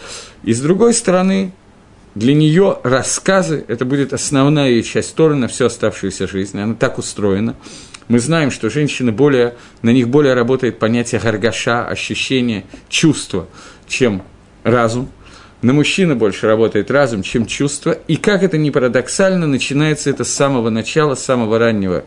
И 0.43 0.53
с 0.53 0.59
другой 0.59 0.95
стороны, 0.95 1.51
для 2.15 2.33
нее 2.33 2.79
рассказы– 2.83 3.63
это 3.67 3.85
будет 3.85 4.11
основная 4.11 4.69
ее 4.69 4.81
часть 4.81 5.13
Торы 5.13 5.35
на 5.35 5.47
всю 5.47 5.65
оставшуюся 5.65 6.27
жизнь. 6.27 6.59
Она 6.59 6.73
так 6.73 6.97
устроена. 6.97 7.55
Мы 8.07 8.19
знаем, 8.19 8.51
что 8.51 8.69
женщины 8.69 9.11
более, 9.11 9.55
на 9.81 9.91
них 9.91 10.09
более 10.09 10.33
работает 10.33 10.79
понятие 10.79 11.21
гаргаша, 11.21 11.85
ощущение, 11.87 12.65
чувство, 12.89 13.47
чем 13.87 14.23
разум. 14.63 15.09
На 15.61 15.71
мужчину 15.71 16.15
больше 16.15 16.47
работает 16.47 16.91
разум, 16.91 17.23
чем 17.23 17.45
чувство. 17.45 17.91
И 18.07 18.17
как 18.17 18.43
это 18.43 18.57
ни 18.57 18.69
парадоксально, 18.69 19.47
начинается 19.47 20.09
это 20.09 20.25
с 20.25 20.33
самого 20.33 20.69
начала, 20.69 21.15
с 21.15 21.23
самого 21.23 21.57
раннего 21.57 22.03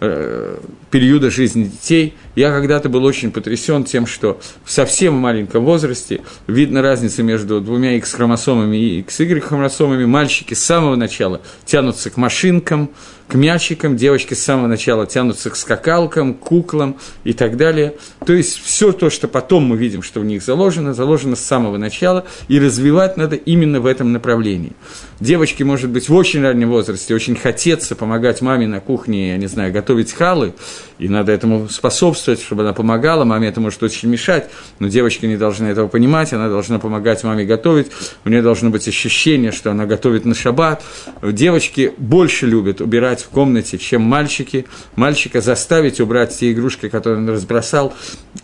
э, 0.00 0.58
периода 0.90 1.30
жизни 1.30 1.64
детей. 1.64 2.14
Я 2.34 2.50
когда-то 2.50 2.88
был 2.88 3.04
очень 3.04 3.32
потрясен 3.32 3.84
тем, 3.84 4.06
что 4.06 4.40
в 4.64 4.72
совсем 4.72 5.12
маленьком 5.12 5.62
возрасте 5.64 6.22
видно 6.46 6.80
разницу 6.80 7.22
между 7.22 7.60
двумя 7.60 7.96
X-хромосомами 7.96 8.76
и 8.78 9.02
XY-хромосомами. 9.02 10.06
Мальчики 10.06 10.54
с 10.54 10.64
самого 10.64 10.96
начала 10.96 11.42
тянутся 11.66 12.08
к 12.08 12.16
машинкам, 12.16 12.90
к 13.30 13.34
мячикам, 13.34 13.96
девочки 13.96 14.34
с 14.34 14.42
самого 14.42 14.66
начала 14.66 15.06
тянутся 15.06 15.50
к 15.50 15.56
скакалкам, 15.56 16.34
куклам 16.34 16.96
и 17.22 17.32
так 17.32 17.56
далее. 17.56 17.94
То 18.26 18.32
есть 18.32 18.60
все 18.60 18.90
то, 18.90 19.08
что 19.08 19.28
потом 19.28 19.64
мы 19.64 19.76
видим, 19.76 20.02
что 20.02 20.20
в 20.20 20.24
них 20.24 20.42
заложено, 20.42 20.94
заложено 20.94 21.36
с 21.36 21.40
самого 21.40 21.76
начала, 21.76 22.26
и 22.48 22.58
развивать 22.58 23.16
надо 23.16 23.36
именно 23.36 23.80
в 23.80 23.86
этом 23.86 24.12
направлении. 24.12 24.72
Девочки, 25.20 25.62
может 25.62 25.90
быть, 25.90 26.08
в 26.08 26.14
очень 26.14 26.42
раннем 26.42 26.70
возрасте 26.70 27.14
очень 27.14 27.36
хотеться 27.36 27.94
помогать 27.94 28.40
маме 28.40 28.66
на 28.66 28.80
кухне, 28.80 29.30
я 29.30 29.36
не 29.36 29.46
знаю, 29.46 29.72
готовить 29.72 30.12
халы, 30.12 30.54
и 30.98 31.08
надо 31.08 31.30
этому 31.30 31.68
способствовать, 31.68 32.40
чтобы 32.42 32.62
она 32.62 32.72
помогала, 32.72 33.24
маме 33.24 33.48
это 33.48 33.60
может 33.60 33.82
очень 33.82 34.08
мешать, 34.08 34.50
но 34.78 34.88
девочка 34.88 35.26
не 35.26 35.36
должна 35.36 35.70
этого 35.70 35.88
понимать, 35.88 36.32
она 36.32 36.48
должна 36.48 36.78
помогать 36.78 37.22
маме 37.22 37.44
готовить, 37.44 37.88
у 38.24 38.28
нее 38.28 38.42
должно 38.42 38.70
быть 38.70 38.88
ощущение, 38.88 39.52
что 39.52 39.70
она 39.70 39.86
готовит 39.86 40.24
на 40.24 40.34
шаббат. 40.34 40.82
Девочки 41.22 41.92
больше 41.96 42.46
любят 42.46 42.80
убирать 42.80 43.19
в 43.22 43.28
комнате, 43.28 43.78
чем 43.78 44.02
мальчики. 44.02 44.66
Мальчика 44.96 45.40
заставить 45.40 46.00
убрать 46.00 46.36
те 46.36 46.52
игрушки, 46.52 46.88
которые 46.88 47.18
он 47.18 47.28
разбросал, 47.28 47.94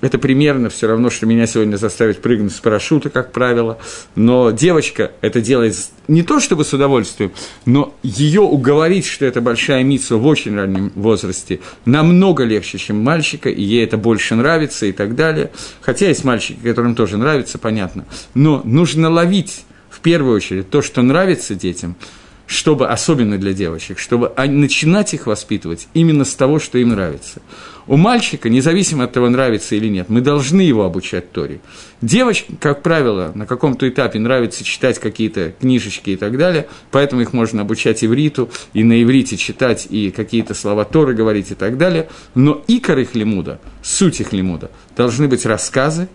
это 0.01 0.19
примерно 0.19 0.69
все 0.69 0.87
равно, 0.89 1.11
что 1.11 1.27
меня 1.27 1.47
сегодня 1.47 1.77
заставить 1.77 2.21
прыгнуть 2.21 2.53
с 2.53 2.61
парашюта, 2.61 3.11
как 3.11 3.33
правило. 3.33 3.79
Но 4.15 4.51
девочка 4.51 5.13
это 5.21 5.41
делает 5.41 5.77
не 6.09 6.23
то 6.23 6.41
чтобы 6.41 6.65
с 6.65 6.73
удовольствием, 6.73 7.33
но 7.65 7.95
ее 8.03 8.43
уговорить, 8.43 9.07
что 9.07 9.25
это 9.25 9.41
большая 9.41 9.83
миссия 9.83 10.15
в 10.15 10.27
очень 10.27 10.55
раннем 10.55 10.93
возрасте, 10.95 11.61
намного 11.85 12.45
легче, 12.45 12.79
чем 12.79 13.03
мальчика, 13.03 13.49
и 13.49 13.63
ей 13.63 13.85
это 13.85 13.97
больше 13.97 14.35
нравится 14.35 14.87
и 14.87 14.93
так 14.93 15.15
далее. 15.15 15.51
Хотя 15.81 16.09
есть 16.09 16.25
мальчики, 16.25 16.59
которым 16.63 16.95
тоже 16.95 17.17
нравится, 17.17 17.59
понятно. 17.59 18.05
Но 18.35 18.63
нужно 18.65 19.11
ловить 19.11 19.65
в 19.91 20.01
первую 20.01 20.37
очередь 20.37 20.69
то, 20.69 20.83
что 20.83 21.03
нравится 21.03 21.55
детям, 21.55 21.97
чтобы, 22.47 22.89
особенно 22.89 23.39
для 23.39 23.53
девочек, 23.53 23.99
чтобы 23.99 24.33
начинать 24.37 25.15
их 25.15 25.27
воспитывать 25.27 25.89
именно 25.95 26.25
с 26.25 26.35
того, 26.35 26.59
что 26.59 26.79
им 26.79 26.91
нравится. 26.91 27.43
У 27.89 27.97
мальчика, 27.97 28.49
независимо 28.49 29.05
от 29.05 29.13
того, 29.13 29.29
нравится 29.29 29.77
или 29.77 29.89
нет, 29.89 30.09
мы 30.09 30.21
должны 30.21 30.61
его 30.61 30.85
обучать 30.85 31.31
Торе. 31.31 31.61
Девочкам, 32.03 32.57
как 32.61 32.83
правило, 32.83 33.31
на 33.35 33.47
каком-то 33.47 33.89
этапе 33.89 34.19
нравится 34.19 34.65
читать 34.65 34.99
какие-то 34.99 35.53
книжечки 35.61 36.11
и 36.11 36.17
так 36.17 36.37
далее, 36.37 36.67
поэтому 36.91 37.23
их 37.23 37.33
можно 37.33 37.63
обучать 37.63 38.05
ивриту, 38.05 38.51
и 38.73 38.83
на 38.83 39.01
иврите 39.03 39.37
читать, 39.37 39.87
и 39.89 40.11
какие-то 40.11 40.55
слова 40.55 40.85
Торы 40.85 41.15
говорить 41.15 41.53
и 41.53 41.55
так 41.55 41.79
далее. 41.79 42.09
Но 42.35 42.63
икор 42.67 42.99
их 42.99 43.15
лимуда, 43.15 43.61
суть 43.83 44.21
их 44.21 44.33
лимуда, 44.33 44.71
должны 44.97 45.29
быть 45.29 45.47
рассказы, 45.47 46.09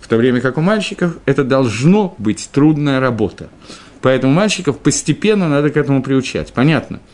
в 0.00 0.08
то 0.08 0.16
время 0.16 0.40
как 0.40 0.58
у 0.58 0.60
мальчиков 0.60 1.16
это 1.26 1.44
должно 1.44 2.16
быть 2.18 2.48
трудная 2.52 2.98
работа. 2.98 3.48
Поэтому 4.02 4.32
мальчиков 4.32 4.78
постепенно 4.78 5.48
надо 5.48 5.70
к 5.70 5.76
этому 5.76 6.02
приучать. 6.02 6.52
Понятно– 6.52 7.00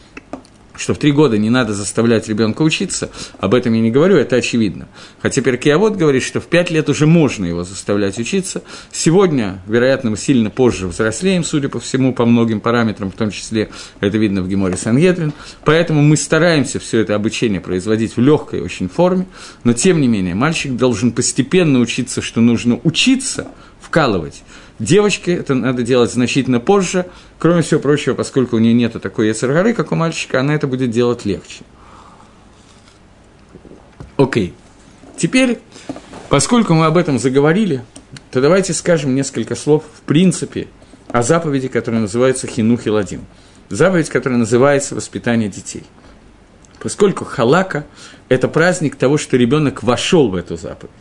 что 0.79 0.95
в 0.95 0.99
три 0.99 1.13
года 1.13 1.37
не 1.37 1.51
надо 1.51 1.75
заставлять 1.75 2.29
ребенка 2.29 2.63
учиться, 2.63 3.11
об 3.39 3.55
этом 3.55 3.75
я 3.75 3.81
не 3.81 3.91
говорю, 3.91 4.17
это 4.17 4.37
очевидно. 4.37 4.89
Хотя 5.21 5.43
Перкиавод 5.43 5.97
говорит, 5.97 6.23
что 6.23 6.41
в 6.41 6.47
пять 6.47 6.71
лет 6.71 6.89
уже 6.89 7.07
можно 7.07 7.45
его 7.45 7.65
заставлять 7.65 8.19
учиться. 8.19 8.63
Сегодня, 8.93 9.61
вероятно, 9.67 10.11
мы 10.11 10.17
сильно 10.17 10.51
позже 10.51 10.87
взрослеем, 10.87 11.45
судя 11.45 11.69
по 11.69 11.81
всему, 11.81 12.15
по 12.15 12.25
многим 12.25 12.61
параметрам, 12.61 13.11
в 13.11 13.17
том 13.17 13.31
числе 13.31 13.71
это 14.01 14.19
видно 14.19 14.43
в 14.43 14.49
Геморе 14.49 14.77
Сангедрин. 14.77 15.33
Поэтому 15.65 16.03
мы 16.03 16.17
стараемся 16.17 16.79
все 16.79 17.01
это 17.01 17.15
обучение 17.15 17.61
производить 17.61 18.17
в 18.17 18.21
легкой 18.21 18.61
очень 18.61 18.89
форме, 18.89 19.27
но 19.65 19.73
тем 19.73 20.01
не 20.01 20.07
менее 20.07 20.35
мальчик 20.35 20.77
должен 20.77 21.13
постепенно 21.13 21.81
учиться, 21.81 22.23
что 22.23 22.41
нужно 22.41 22.79
учиться, 22.85 23.49
вкалывать 23.89 24.43
Девочке 24.79 25.35
это 25.35 25.55
надо 25.55 25.83
делать 25.83 26.13
значительно 26.13 26.61
позже, 26.61 27.07
кроме 27.39 27.63
всего 27.63 27.81
прочего, 27.81 28.15
поскольку 28.15 28.57
у 28.57 28.59
нее 28.61 28.75
нет 28.75 29.01
такой 29.03 29.29
яцергары, 29.29 29.75
как 29.75 29.91
у 29.91 29.97
мальчика, 29.97 30.39
она 30.39 30.55
это 30.55 30.69
будет 30.69 30.91
делать 30.91 31.25
легче. 31.25 31.65
Окей. 34.17 34.55
Теперь, 35.17 35.59
поскольку 36.29 36.75
мы 36.75 36.87
об 36.87 36.97
этом 36.97 37.19
заговорили, 37.19 37.85
то 38.31 38.41
давайте 38.41 38.73
скажем 38.73 39.17
несколько 39.17 39.57
слов, 39.57 39.83
в 39.97 40.03
принципе, 40.03 40.69
о 41.09 41.23
заповеди, 41.23 41.67
которая 41.67 42.03
называется 42.03 42.47
Хинухи 42.47 42.89
Ладим. 42.89 43.27
Заповедь, 43.71 44.09
которая 44.09 44.39
называется 44.39 44.95
«Воспитание 44.95 45.49
детей». 45.49 45.83
Поскольку 46.81 47.25
халака– 47.25 47.85
это 48.29 48.47
праздник 48.47 48.95
того, 48.95 49.19
что 49.19 49.37
ребенок 49.37 49.83
вошел 49.83 50.29
в 50.29 50.37
эту 50.37 50.57
заповедь. 50.57 50.93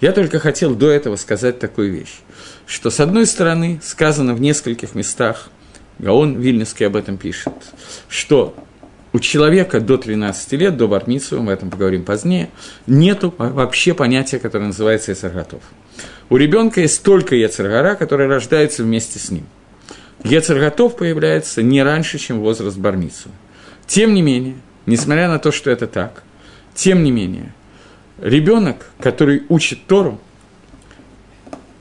Я 0.00 0.12
только 0.12 0.38
хотел 0.38 0.74
до 0.74 0.90
этого 0.90 1.16
сказать 1.16 1.58
такую 1.58 1.92
вещь 1.92 2.20
что, 2.66 2.90
с 2.90 3.00
одной 3.00 3.26
стороны, 3.26 3.80
сказано 3.82 4.34
в 4.34 4.40
нескольких 4.40 4.94
местах, 4.94 5.48
Гаон 5.98 6.38
Вильнюсский 6.38 6.86
об 6.86 6.96
этом 6.96 7.16
пишет, 7.16 7.54
что 8.08 8.54
у 9.12 9.20
человека 9.20 9.80
до 9.80 9.96
13 9.96 10.52
лет, 10.52 10.76
до 10.76 10.88
Бармицу, 10.88 11.40
мы 11.40 11.52
об 11.52 11.58
этом 11.58 11.70
поговорим 11.70 12.04
позднее, 12.04 12.50
нету 12.86 13.34
вообще 13.38 13.94
понятия, 13.94 14.38
которое 14.38 14.66
называется 14.66 15.12
Ецарготов. 15.12 15.62
У 16.28 16.36
ребенка 16.36 16.82
есть 16.82 17.02
только 17.02 17.34
Ецаргара, 17.36 17.94
который 17.94 18.26
рождается 18.26 18.82
вместе 18.82 19.18
с 19.18 19.30
ним. 19.30 19.46
Ецарготов 20.24 20.96
появляется 20.96 21.62
не 21.62 21.82
раньше, 21.82 22.18
чем 22.18 22.40
возраст 22.40 22.76
Бармицу. 22.76 23.30
Тем 23.86 24.12
не 24.12 24.22
менее, 24.22 24.56
несмотря 24.84 25.28
на 25.28 25.38
то, 25.38 25.52
что 25.52 25.70
это 25.70 25.86
так, 25.86 26.24
тем 26.74 27.04
не 27.04 27.12
менее, 27.12 27.54
ребенок, 28.18 28.86
который 29.00 29.44
учит 29.48 29.86
Тору, 29.86 30.20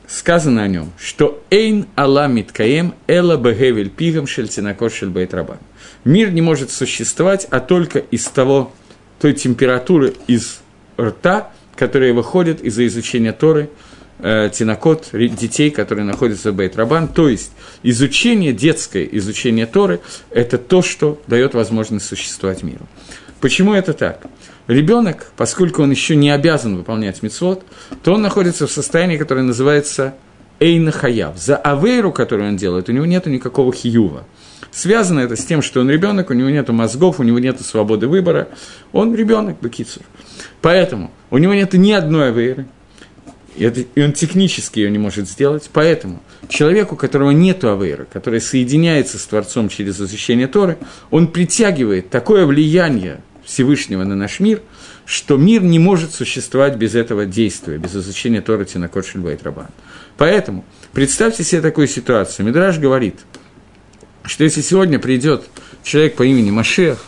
сказано 0.08 0.64
о 0.64 0.68
нем, 0.68 0.92
что 0.98 1.44
«Эйн 1.50 1.88
Алла 1.98 2.28
Миткаем 2.28 2.94
Эла 3.08 3.38
Бегевель 3.38 3.90
Пигам 3.90 4.28
Шельтинакор 4.28 4.92
Шельбейт 4.92 5.34
Рабан». 5.34 5.58
Мир 6.04 6.32
не 6.32 6.42
может 6.42 6.72
существовать, 6.72 7.48
а 7.50 7.60
только 7.60 8.00
из 8.00 8.26
того, 8.28 8.72
той 9.20 9.34
температуры 9.34 10.14
из 10.28 10.60
рта, 11.00 11.52
которая 11.76 12.14
выходит 12.14 12.62
из-за 12.62 12.86
изучения 12.88 13.34
Торы, 13.34 13.70
э, 14.20 14.50
тинокот, 14.54 15.10
детей, 15.14 15.72
которые 15.72 16.06
находятся 16.06 16.52
в 16.52 16.56
Бейт 16.56 16.76
Рабан. 16.76 17.08
То 17.08 17.28
есть 17.28 17.52
изучение, 17.84 18.54
детское 18.54 19.04
изучение 19.14 19.66
Торы– 19.66 20.00
это 20.30 20.58
то, 20.58 20.82
что 20.82 21.22
дает 21.28 21.54
возможность 21.54 22.06
существовать 22.06 22.64
миру. 22.64 22.88
Почему 23.42 23.74
это 23.74 23.94
так? 23.94 24.26
Ребенок, 24.68 25.32
поскольку 25.38 25.84
он 25.84 25.92
еще 25.92 26.16
не 26.16 26.30
обязан 26.30 26.78
выполнять 26.78 27.22
мицвод, 27.24 27.64
то 28.04 28.14
он 28.14 28.22
находится 28.22 28.68
в 28.68 28.72
состоянии, 28.72 29.18
которое 29.18 29.42
называется 29.44 30.16
эйна 30.60 30.92
хаяв. 30.92 31.38
За 31.38 31.58
авейру, 31.58 32.12
которую 32.12 32.50
он 32.50 32.58
делает, 32.58 32.90
у 32.90 32.92
него 32.92 33.06
нет 33.06 33.26
никакого 33.26 33.74
хиюва. 33.74 34.26
Связано 34.72 35.22
это 35.22 35.36
с 35.36 35.46
тем, 35.46 35.62
что 35.62 35.82
он 35.82 35.90
ребенок, 35.90 36.30
у 36.30 36.34
него 36.34 36.50
нет 36.50 36.68
мозгов, 36.70 37.20
у 37.20 37.24
него 37.24 37.40
нет 37.40 37.62
свободы 37.62 38.08
выбора. 38.08 38.50
Он 38.92 39.16
ребенок, 39.16 39.58
Бакицур. 39.62 40.04
Поэтому 40.62 41.12
у 41.30 41.38
него 41.38 41.54
нет 41.54 41.74
ни 41.74 41.92
одной 41.92 42.30
авейры, 42.30 42.66
и, 43.56 43.88
он 44.02 44.12
технически 44.12 44.80
ее 44.80 44.92
не 44.92 44.98
может 44.98 45.30
сделать. 45.30 45.70
Поэтому 45.72 46.22
человеку, 46.50 46.96
у 46.96 46.98
которого 46.98 47.32
нет 47.32 47.64
авейра, 47.64 48.06
который 48.12 48.42
соединяется 48.42 49.18
с 49.18 49.26
Творцом 49.26 49.70
через 49.70 50.00
изучение 50.02 50.48
Торы, 50.48 50.78
он 51.10 51.28
притягивает 51.28 52.10
такое 52.10 52.46
влияние 52.46 53.22
Всевышнего 53.46 54.04
на 54.04 54.16
наш 54.16 54.40
мир, 54.40 54.62
что 55.06 55.38
мир 55.38 55.62
не 55.62 55.80
может 55.80 56.14
существовать 56.14 56.76
без 56.78 56.96
этого 56.96 57.26
действия, 57.26 57.78
без 57.78 57.96
изучения 57.96 58.42
Торы 58.42 58.66
Тинакот 58.66 59.06
Шельбайт 59.06 59.44
Рабан. 59.44 59.68
Поэтому 60.18 60.66
представьте 60.94 61.44
себе 61.44 61.62
такую 61.62 61.88
ситуацию. 61.88 62.46
Мидраж 62.46 62.80
говорит, 62.80 63.20
что 64.24 64.44
если 64.44 64.62
сегодня 64.62 64.98
придет 64.98 65.46
человек 65.84 66.16
по 66.16 66.24
имени 66.24 66.50
Машех 66.50 67.04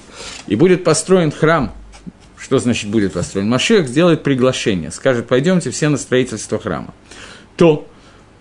и 0.45 0.55
будет 0.55 0.83
построен 0.83 1.31
храм, 1.31 1.73
что 2.37 2.59
значит 2.59 2.91
будет 2.91 3.13
построен? 3.13 3.49
Машех 3.49 3.87
сделает 3.87 4.23
приглашение, 4.23 4.91
скажет, 4.91 5.27
пойдемте 5.27 5.71
все 5.71 5.89
на 5.89 5.97
строительство 5.97 6.59
храма, 6.59 6.93
то 7.55 7.87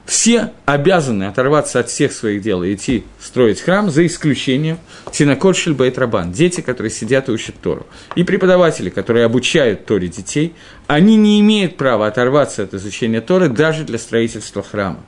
все 0.07 0.53
обязаны 0.67 1.25
оторваться 1.25 1.81
от 1.81 1.89
всех 1.89 2.13
своих 2.13 2.41
дел 2.41 2.63
и 2.63 2.75
идти 2.75 3.05
строить 3.21 3.61
храм, 3.61 3.91
за 3.91 4.07
исключением 4.07 4.79
Тинакот 5.11 5.57
Шельбайт 5.57 5.99
Рабан, 5.99 6.31
дети, 6.31 6.61
которые 6.61 6.93
сидят 6.93 7.29
и 7.29 7.33
учат 7.33 7.57
Тору. 7.61 7.87
И 8.15 8.23
преподаватели, 8.23 8.89
которые 8.89 9.25
обучают 9.25 9.85
Торе 9.85 10.07
детей, 10.07 10.55
они 10.87 11.17
не 11.17 11.41
имеют 11.41 11.77
права 11.77 12.07
оторваться 12.07 12.63
от 12.63 12.73
изучения 12.75 13.21
Торы 13.21 13.49
даже 13.49 13.83
для 13.83 13.99
строительства 13.99 14.63
храма. 14.63 15.01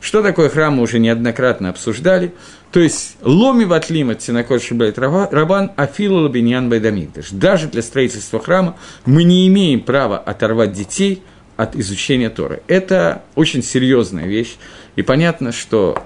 Что 0.00 0.22
такое 0.22 0.48
храм, 0.48 0.74
мы 0.74 0.84
уже 0.84 0.98
неоднократно 0.98 1.68
обсуждали. 1.68 2.32
То 2.72 2.80
есть, 2.80 3.16
ломи 3.20 3.64
ватлим 3.64 4.10
от 4.10 4.20
Тинакот 4.20 4.62
Шельбайт 4.62 4.98
Рабан, 4.98 5.72
афилу 5.76 6.22
лабиньян 6.22 6.70
байдамигдаш. 6.70 7.30
Даже 7.32 7.66
для 7.66 7.82
строительства 7.82 8.40
храма 8.40 8.76
мы 9.04 9.24
не 9.24 9.46
имеем 9.48 9.80
права 9.80 10.16
оторвать 10.18 10.72
детей– 10.72 11.22
от 11.58 11.74
изучения 11.74 12.30
Торы. 12.30 12.62
Это 12.68 13.24
очень 13.34 13.64
серьезная 13.64 14.26
вещь, 14.26 14.56
и 14.94 15.02
понятно, 15.02 15.50
что, 15.50 16.02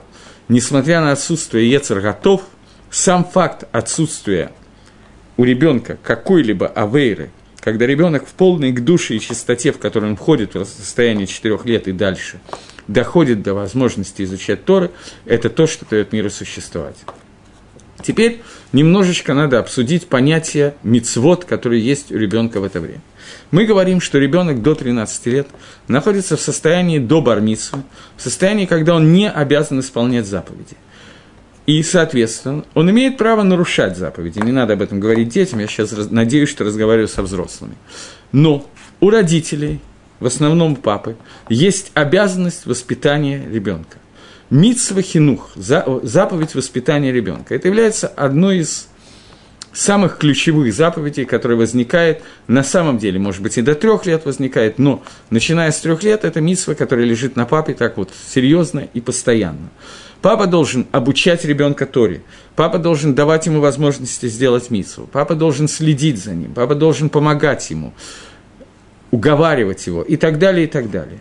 несмотря 0.49 1.03
на 1.03 1.13
отсутствие 1.13 1.71
Ецер 1.71 2.01
готов, 2.01 2.43
сам 2.91 3.25
факт 3.25 3.69
отсутствия 3.71 4.51
у 5.37 5.45
ребенка 5.45 5.99
какой-либо 6.03 6.67
авейры, 6.67 7.31
когда 7.61 7.87
ребенок 7.87 8.27
в 8.27 8.33
полной 8.33 8.73
к 8.73 8.83
душе 8.83 9.15
и 9.15 9.21
чистоте, 9.21 9.73
в 9.73 9.79
которой 9.79 10.07
он 10.07 10.17
входит 10.17 10.55
в 10.55 10.65
состояние 10.65 11.27
4 11.27 11.59
лет 11.65 11.87
и 11.87 11.93
дальше, 11.93 12.41
доходит 12.89 13.43
до 13.43 13.53
возможности 13.53 14.23
изучать 14.23 14.65
Торы, 14.65 14.91
это 15.27 15.51
то, 15.51 15.67
что 15.67 15.85
дает 15.85 16.13
миру 16.13 16.31
существовать. 16.31 16.97
Теперь 18.03 18.43
немножечко 18.73 19.35
надо 19.35 19.59
обсудить 19.59 20.09
понятие 20.09 20.75
мицвод, 20.83 21.45
который 21.45 21.81
есть 21.81 22.11
у 22.11 22.17
ребенка 22.17 22.61
в 22.61 22.65
это 22.65 22.81
время. 22.81 23.01
Мы 23.51 23.65
говорим, 23.65 24.01
что 24.01 24.19
ребенок 24.19 24.63
до 24.63 24.75
13 24.75 25.27
лет 25.27 25.49
находится 25.89 26.37
в 26.37 26.41
состоянии 26.41 26.99
до 26.99 27.21
бармитсвы, 27.21 27.83
в 28.17 28.23
состоянии, 28.23 28.67
когда 28.67 28.95
он 28.95 29.13
не 29.13 29.31
обязан 29.31 29.81
исполнять 29.81 30.27
заповеди. 30.27 30.77
И, 31.67 31.83
соответственно, 31.83 32.65
он 32.75 32.91
имеет 32.91 33.19
право 33.19 33.43
нарушать 33.43 33.97
заповеди. 33.97 34.41
Не 34.41 34.53
надо 34.53 34.73
об 34.73 34.83
этом 34.83 34.99
говорить 34.99 35.29
детям, 35.29 35.61
я 35.61 35.69
сейчас 35.69 35.93
надеюсь, 36.11 36.49
что 36.49 36.65
разговариваю 36.65 37.09
со 37.09 37.23
взрослыми. 37.23 37.77
Но 38.33 38.67
у 39.01 39.11
родителей, 39.11 39.81
в 40.19 40.27
основном 40.27 40.75
папы, 40.75 41.17
есть 41.49 41.93
обязанность 41.95 42.67
воспитания 42.67 43.45
ребенка. 43.49 43.99
Митсва 44.53 45.01
хинух, 45.01 45.51
заповедь 45.57 46.55
воспитания 46.55 47.11
ребенка. 47.11 47.55
Это 47.55 47.69
является 47.69 48.07
одной 48.07 48.59
из 48.59 48.87
самых 49.73 50.19
ключевых 50.19 50.75
заповедей, 50.75 51.25
которая 51.25 51.57
возникает 51.57 52.21
на 52.49 52.63
самом 52.63 52.99
деле, 52.99 53.19
может 53.19 53.41
быть, 53.41 53.57
и 53.57 53.63
до 53.63 53.75
трех 53.75 54.05
лет 54.05 54.27
возникает, 54.27 54.79
но 54.79 55.03
начиная 55.31 55.71
с 55.71 55.81
трех 55.81 56.03
лет, 56.03 56.27
это 56.27 56.43
митсва, 56.43 56.75
которая 56.75 57.07
лежит 57.07 57.35
на 57.35 57.47
папе 57.47 57.73
так 57.73 57.97
вот 57.97 58.11
серьезно 58.29 58.87
и 58.93 59.01
постоянно. 59.01 59.71
Папа 60.21 60.47
должен 60.47 60.87
обучать 60.93 61.47
ребенка 61.47 61.87
Торе. 61.87 62.21
Папа 62.55 62.77
должен 62.77 63.15
давать 63.15 63.47
ему 63.47 63.61
возможности 63.61 64.27
сделать 64.27 64.69
митсву. 64.69 65.09
Папа 65.11 65.35
должен 65.35 65.67
следить 65.67 66.23
за 66.23 66.35
ним. 66.35 66.53
Папа 66.53 66.75
должен 66.75 67.09
помогать 67.09 67.71
ему, 67.71 67.95
уговаривать 69.11 69.87
его 69.87 70.03
и 70.03 70.19
так 70.19 70.39
далее, 70.39 70.67
и 70.67 70.69
так 70.69 70.91
далее. 70.91 71.21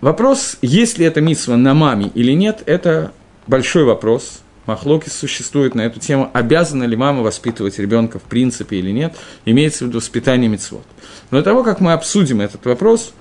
Вопрос, 0.00 0.56
есть 0.62 0.98
ли 0.98 1.04
это 1.04 1.20
митсва 1.20 1.56
на 1.56 1.74
маме 1.74 2.10
или 2.14 2.32
нет, 2.32 2.62
это 2.64 3.12
большой 3.46 3.84
вопрос. 3.84 4.40
Махлокис 4.66 5.12
существует 5.12 5.74
на 5.74 5.82
эту 5.82 6.00
тему, 6.00 6.30
обязана 6.32 6.84
ли 6.84 6.96
мама 6.96 7.22
воспитывать 7.22 7.78
ребенка 7.78 8.18
в 8.18 8.22
принципе 8.22 8.76
или 8.76 8.90
нет, 8.90 9.14
имеется 9.44 9.84
в 9.84 9.88
виду 9.88 9.98
воспитание 9.98 10.48
митцвот. 10.48 10.84
Но 11.30 11.38
до 11.38 11.44
того, 11.44 11.64
как 11.64 11.80
мы 11.80 11.92
обсудим 11.92 12.40
этот 12.40 12.64
вопрос, 12.66 13.12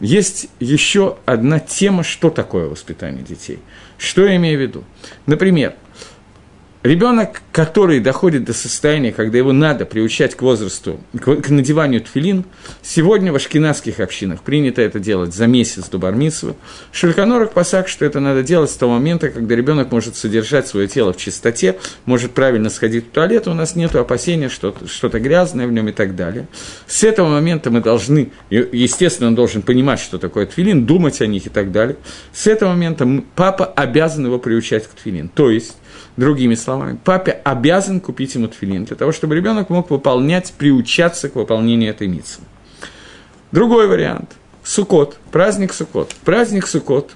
есть 0.00 0.48
еще 0.60 1.16
одна 1.24 1.58
тема, 1.58 2.04
что 2.04 2.30
такое 2.30 2.68
воспитание 2.68 3.24
детей. 3.24 3.58
Что 3.96 4.24
я 4.24 4.36
имею 4.36 4.58
в 4.58 4.62
виду? 4.62 4.84
Например, 5.26 5.74
Ребенок, 6.84 7.42
который 7.50 7.98
доходит 7.98 8.44
до 8.44 8.52
состояния, 8.52 9.10
когда 9.10 9.36
его 9.36 9.52
надо 9.52 9.84
приучать 9.84 10.36
к 10.36 10.42
возрасту, 10.42 11.00
к 11.12 11.50
надеванию 11.50 12.00
тфилин, 12.00 12.44
сегодня 12.82 13.32
в 13.32 13.36
ашкенадских 13.36 13.98
общинах 13.98 14.42
принято 14.42 14.80
это 14.80 15.00
делать 15.00 15.34
за 15.34 15.48
месяц 15.48 15.88
до 15.88 15.98
бармитсвы. 15.98 16.54
Шельканорах 16.92 17.50
посак, 17.50 17.88
что 17.88 18.04
это 18.04 18.20
надо 18.20 18.44
делать 18.44 18.70
с 18.70 18.76
того 18.76 18.92
момента, 18.92 19.28
когда 19.30 19.56
ребенок 19.56 19.90
может 19.90 20.14
содержать 20.14 20.68
свое 20.68 20.86
тело 20.86 21.12
в 21.12 21.16
чистоте, 21.16 21.80
может 22.04 22.30
правильно 22.30 22.70
сходить 22.70 23.06
в 23.08 23.10
туалет, 23.10 23.48
у 23.48 23.54
нас 23.54 23.74
нет 23.74 23.96
опасения, 23.96 24.48
что 24.48 24.72
что-то 24.86 25.18
грязное 25.18 25.66
в 25.66 25.72
нем 25.72 25.88
и 25.88 25.92
так 25.92 26.14
далее. 26.14 26.46
С 26.86 27.02
этого 27.02 27.28
момента 27.28 27.72
мы 27.72 27.80
должны, 27.80 28.30
естественно, 28.50 29.26
он 29.28 29.34
должен 29.34 29.62
понимать, 29.62 29.98
что 29.98 30.16
такое 30.18 30.46
тфилин, 30.46 30.86
думать 30.86 31.20
о 31.22 31.26
них 31.26 31.46
и 31.46 31.50
так 31.50 31.72
далее. 31.72 31.96
С 32.32 32.46
этого 32.46 32.70
момента 32.70 33.04
папа 33.34 33.66
обязан 33.66 34.26
его 34.26 34.38
приучать 34.38 34.86
к 34.86 34.90
тфилин. 34.90 35.28
То 35.28 35.50
есть, 35.50 35.74
Другими 36.18 36.56
словами, 36.56 36.98
папе 37.04 37.30
обязан 37.44 38.00
купить 38.00 38.34
ему 38.34 38.48
тфилин 38.48 38.84
для 38.86 38.96
того, 38.96 39.12
чтобы 39.12 39.36
ребенок 39.36 39.70
мог 39.70 39.88
выполнять, 39.88 40.52
приучаться 40.52 41.28
к 41.28 41.36
выполнению 41.36 41.90
этой 41.90 42.08
миссии. 42.08 42.40
Другой 43.52 43.86
вариант. 43.86 44.32
Сукот, 44.64 45.16
праздник 45.30 45.72
Сукот. 45.72 46.12
Праздник 46.24 46.66
Сукот 46.66 47.12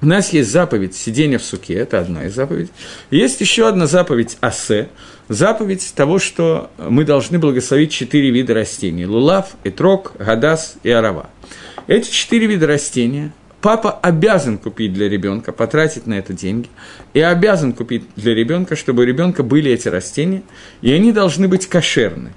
у 0.00 0.06
нас 0.06 0.32
есть 0.32 0.50
заповедь 0.50 0.96
сидения 0.96 1.38
в 1.38 1.44
суке, 1.44 1.74
это 1.74 2.00
одна 2.00 2.24
из 2.24 2.34
заповедей. 2.34 2.72
Есть 3.12 3.40
еще 3.40 3.68
одна 3.68 3.86
заповедь 3.86 4.38
асе, 4.40 4.88
заповедь 5.28 5.92
того, 5.94 6.18
что 6.18 6.68
мы 6.78 7.04
должны 7.04 7.38
благословить 7.38 7.92
четыре 7.92 8.30
вида 8.30 8.54
растений– 8.54 9.04
лулав, 9.06 9.50
этрок, 9.62 10.14
гадас 10.18 10.74
и 10.82 10.90
арава. 10.90 11.30
Эти 11.86 12.10
четыре 12.10 12.46
вида 12.46 12.66
растения 12.66 13.32
папа 13.60 13.92
обязан 13.92 14.58
купить 14.58 14.92
для 14.92 15.08
ребенка, 15.08 15.52
потратить 15.52 16.06
на 16.06 16.14
это 16.14 16.32
деньги, 16.32 16.68
и 17.14 17.20
обязан 17.20 17.72
купить 17.72 18.04
для 18.16 18.34
ребенка, 18.34 18.76
чтобы 18.76 19.02
у 19.02 19.06
ребенка 19.06 19.42
были 19.42 19.70
эти 19.70 19.88
растения, 19.88 20.42
и 20.82 20.92
они 20.92 21.12
должны 21.12 21.48
быть 21.48 21.66
кошерны. 21.66 22.32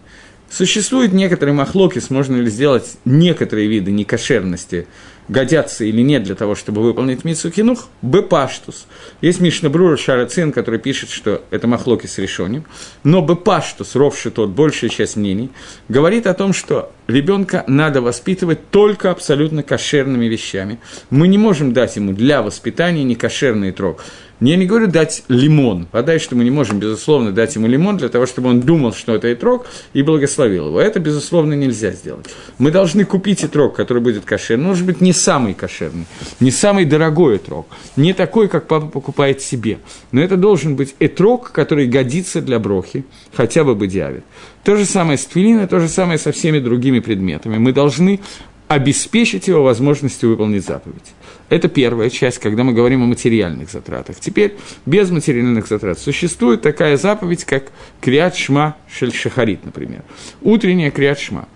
Существует 0.53 1.13
некоторые 1.13 1.55
махлокис, 1.55 2.11
можно 2.11 2.35
ли 2.35 2.47
сделать 2.47 2.97
некоторые 3.05 3.67
виды 3.67 3.89
некошерности– 3.89 4.85
годятся 5.27 5.85
или 5.85 6.01
нет 6.01 6.23
для 6.23 6.35
того, 6.35 6.55
чтобы 6.55 6.81
выполнить 6.81 7.23
митсу 7.23 7.49
хинух, 7.49 7.87
бепаштус. 8.01 8.87
Есть 9.21 9.39
Мишна 9.39 9.69
Брура 9.69 9.97
Шарацин, 9.97 10.51
который 10.51 10.79
пишет, 10.79 11.09
что 11.09 11.43
это 11.51 11.67
махлоки 11.67 12.07
с 12.07 12.17
решением, 12.17 12.65
но 13.03 13.21
бепаштус, 13.21 13.95
ровший 13.95 14.31
тот, 14.31 14.49
большая 14.49 14.89
часть 14.89 15.15
мнений, 15.15 15.49
говорит 15.87 16.27
о 16.27 16.33
том, 16.33 16.53
что 16.53 16.91
ребенка 17.07 17.63
надо 17.67 18.01
воспитывать 18.01 18.69
только 18.69 19.11
абсолютно 19.11 19.63
кошерными 19.63 20.25
вещами. 20.25 20.79
Мы 21.09 21.27
не 21.27 21.37
можем 21.37 21.73
дать 21.73 21.95
ему 21.95 22.13
для 22.13 22.41
воспитания 22.41 23.03
некошерный 23.03 23.71
трог. 23.71 24.03
Я 24.45 24.57
не 24.57 24.65
говорю 24.65 24.87
дать 24.87 25.23
лимон. 25.29 25.87
Подай, 25.89 26.19
что 26.19 26.35
мы 26.35 26.43
не 26.43 26.49
можем, 26.49 26.77
безусловно, 26.77 27.31
дать 27.31 27.55
ему 27.55 27.65
лимон 27.65 27.95
для 27.95 28.09
того, 28.09 28.25
чтобы 28.25 28.49
он 28.49 28.59
думал, 28.59 28.91
что 28.91 29.15
это 29.15 29.31
итрог, 29.31 29.65
и 29.93 30.01
благословил 30.01 30.67
его. 30.67 30.81
Это, 30.81 30.99
безусловно, 30.99 31.53
нельзя 31.53 31.91
сделать. 31.91 32.25
Мы 32.57 32.69
должны 32.69 33.05
купить 33.05 33.45
итрог, 33.45 33.73
который 33.73 34.03
будет 34.03 34.25
кошерный. 34.25 34.65
Может 34.65 34.85
быть, 34.85 34.99
не 34.99 35.13
самый 35.13 35.53
кошерный, 35.53 36.05
не 36.41 36.51
самый 36.51 36.83
дорогой 36.83 37.37
итрог, 37.37 37.67
не 37.95 38.11
такой, 38.11 38.49
как 38.49 38.67
папа 38.67 38.87
покупает 38.87 39.41
себе. 39.41 39.79
Но 40.11 40.21
это 40.21 40.35
должен 40.35 40.75
быть 40.75 40.93
итрог, 40.99 41.53
который 41.53 41.87
годится 41.87 42.41
для 42.41 42.59
брохи, 42.59 43.05
хотя 43.33 43.63
бы 43.63 43.75
бы 43.75 43.87
диавит. 43.87 44.25
То 44.65 44.75
же 44.75 44.83
самое 44.83 45.17
с 45.17 45.25
твилиной, 45.25 45.67
то 45.67 45.79
же 45.79 45.87
самое 45.87 46.19
со 46.19 46.33
всеми 46.33 46.59
другими 46.59 46.99
предметами. 46.99 47.57
Мы 47.59 47.71
должны 47.71 48.19
обеспечить 48.67 49.47
его 49.47 49.63
возможностью 49.63 50.29
выполнить 50.29 50.65
заповедь. 50.65 51.13
Это 51.53 51.67
первая 51.67 52.09
часть, 52.09 52.39
когда 52.39 52.63
мы 52.63 52.73
говорим 52.73 53.03
о 53.03 53.05
материальных 53.05 53.69
затратах. 53.69 54.19
Теперь 54.19 54.55
без 54.87 55.11
материальных 55.11 55.67
затрат 55.67 55.99
существует 55.99 56.63
такая 56.63 56.97
заповедь, 56.97 57.45
как 57.45 57.65
Криат 58.01 58.35
Шма 58.35 58.75
Шахарит, 58.89 59.63
например. 59.63 60.01
Утренняя 60.41 60.89
Криат 60.89 61.19
Шма. 61.19 61.47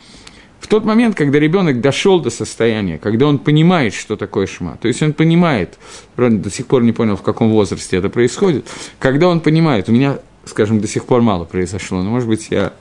В 0.60 0.68
тот 0.68 0.86
момент, 0.86 1.16
когда 1.16 1.40
ребенок 1.40 1.82
дошел 1.82 2.20
до 2.20 2.30
состояния, 2.30 3.00
когда 3.00 3.26
он 3.26 3.40
понимает, 3.40 3.96
что 3.96 4.18
такое 4.18 4.46
шма, 4.46 4.78
то 4.80 4.88
есть 4.88 5.02
он 5.02 5.14
понимает, 5.14 5.80
правда, 6.16 6.38
до 6.38 6.52
сих 6.52 6.68
пор 6.68 6.84
не 6.84 6.92
понял, 6.92 7.16
в 7.16 7.24
каком 7.24 7.50
возрасте 7.50 7.98
это 7.98 8.10
происходит, 8.10 8.68
когда 9.00 9.28
он 9.30 9.40
понимает, 9.40 9.90
у 9.90 9.94
меня, 9.94 10.20
скажем, 10.46 10.80
до 10.80 10.88
сих 10.88 11.06
пор 11.06 11.22
мало 11.22 11.46
произошло, 11.46 12.04
но, 12.04 12.12
может 12.12 12.30
быть, 12.30 12.50
я 12.52 12.74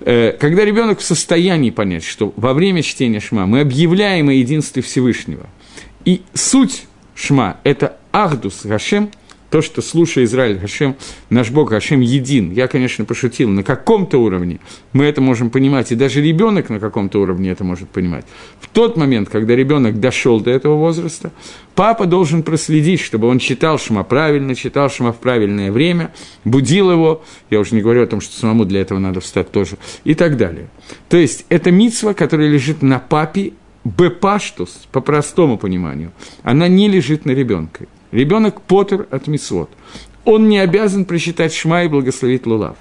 э, 0.00 0.32
когда 0.40 0.64
ребенок 0.64 1.00
в 1.00 1.04
состоянии 1.04 1.68
понять, 1.68 2.04
что 2.04 2.32
во 2.36 2.54
время 2.54 2.82
чтения 2.82 3.20
шма 3.20 3.44
мы 3.44 3.60
объявляем 3.60 4.30
о 4.30 4.32
единстве 4.32 4.80
Всевышнего– 4.80 5.46
и 6.08 6.22
суть 6.32 6.86
шма– 7.14 7.58
это 7.64 7.98
Ахдус 8.12 8.64
Гашем, 8.64 9.10
то, 9.50 9.60
что 9.60 9.82
слушай 9.82 10.24
Израиль, 10.24 10.56
Гашем, 10.56 10.96
наш 11.28 11.50
Бог 11.50 11.68
Гашем 11.68 12.00
един. 12.00 12.50
Я, 12.50 12.66
конечно, 12.66 13.04
пошутил, 13.04 13.50
на 13.50 13.62
каком-то 13.62 14.16
уровне 14.16 14.58
мы 14.94 15.04
это 15.04 15.20
можем 15.20 15.50
понимать, 15.50 15.92
и 15.92 15.96
даже 15.96 16.22
ребенок 16.22 16.70
на 16.70 16.80
каком-то 16.80 17.20
уровне 17.20 17.50
это 17.50 17.62
может 17.62 17.90
понимать. 17.90 18.24
В 18.58 18.68
тот 18.68 18.96
момент, 18.96 19.28
когда 19.28 19.54
ребенок 19.54 20.00
дошел 20.00 20.40
до 20.40 20.50
этого 20.50 20.76
возраста, 20.76 21.30
папа 21.74 22.06
должен 22.06 22.42
проследить, 22.42 23.00
чтобы 23.00 23.28
он 23.28 23.38
читал 23.38 23.78
Шма 23.78 24.02
правильно, 24.02 24.54
читал 24.54 24.88
Шма 24.88 25.12
в 25.12 25.18
правильное 25.18 25.70
время, 25.70 26.14
будил 26.46 26.90
его, 26.90 27.22
я 27.50 27.60
уже 27.60 27.74
не 27.74 27.82
говорю 27.82 28.02
о 28.04 28.06
том, 28.06 28.22
что 28.22 28.34
самому 28.34 28.64
для 28.64 28.80
этого 28.80 28.98
надо 28.98 29.20
встать 29.20 29.50
тоже, 29.50 29.76
и 30.04 30.14
так 30.14 30.38
далее. 30.38 30.70
То 31.10 31.18
есть, 31.18 31.44
это 31.50 31.70
митсва, 31.70 32.14
которая 32.14 32.48
лежит 32.48 32.80
на 32.80 32.98
папе 32.98 33.52
бепаштус, 33.84 34.88
по 34.92 35.00
простому 35.00 35.58
пониманию, 35.58 36.12
она 36.42 36.68
не 36.68 36.88
лежит 36.88 37.24
на 37.24 37.32
ребенке. 37.32 37.88
Ребенок 38.12 38.60
потер 38.62 39.06
от 39.10 39.26
мисвод. 39.26 39.70
Он 40.24 40.48
не 40.48 40.58
обязан 40.58 41.04
прочитать 41.04 41.54
шма 41.54 41.84
и 41.84 41.88
благословить 41.88 42.46
лулав. 42.46 42.76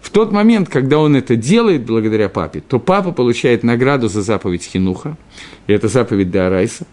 В 0.00 0.10
тот 0.10 0.32
момент, 0.32 0.68
когда 0.68 0.98
он 0.98 1.16
это 1.16 1.36
делает 1.36 1.84
благодаря 1.84 2.28
папе, 2.28 2.60
то 2.60 2.80
папа 2.80 3.12
получает 3.12 3.62
награду 3.62 4.08
за 4.08 4.20
заповедь 4.20 4.64
Хинуха, 4.64 5.16
и 5.68 5.72
это 5.72 5.86
заповедь 5.88 6.30
Дарайса. 6.30 6.86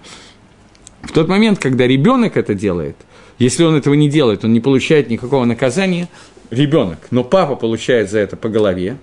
В 1.02 1.12
тот 1.12 1.28
момент, 1.28 1.58
когда 1.60 1.88
ребенок 1.88 2.38
это 2.38 2.54
делает, 2.54 2.96
если 3.40 3.64
он 3.64 3.76
этого 3.76 3.96
не 3.96 4.10
делает, 4.10 4.46
он 4.46 4.54
не 4.54 4.60
получает 4.60 5.10
никакого 5.10 5.46
наказания, 5.46 6.08
ребенок, 6.52 7.00
но 7.10 7.24
папа 7.24 7.56
получает 7.56 8.12
за 8.12 8.20
это 8.20 8.36
по 8.36 8.50
голове, 8.50 8.98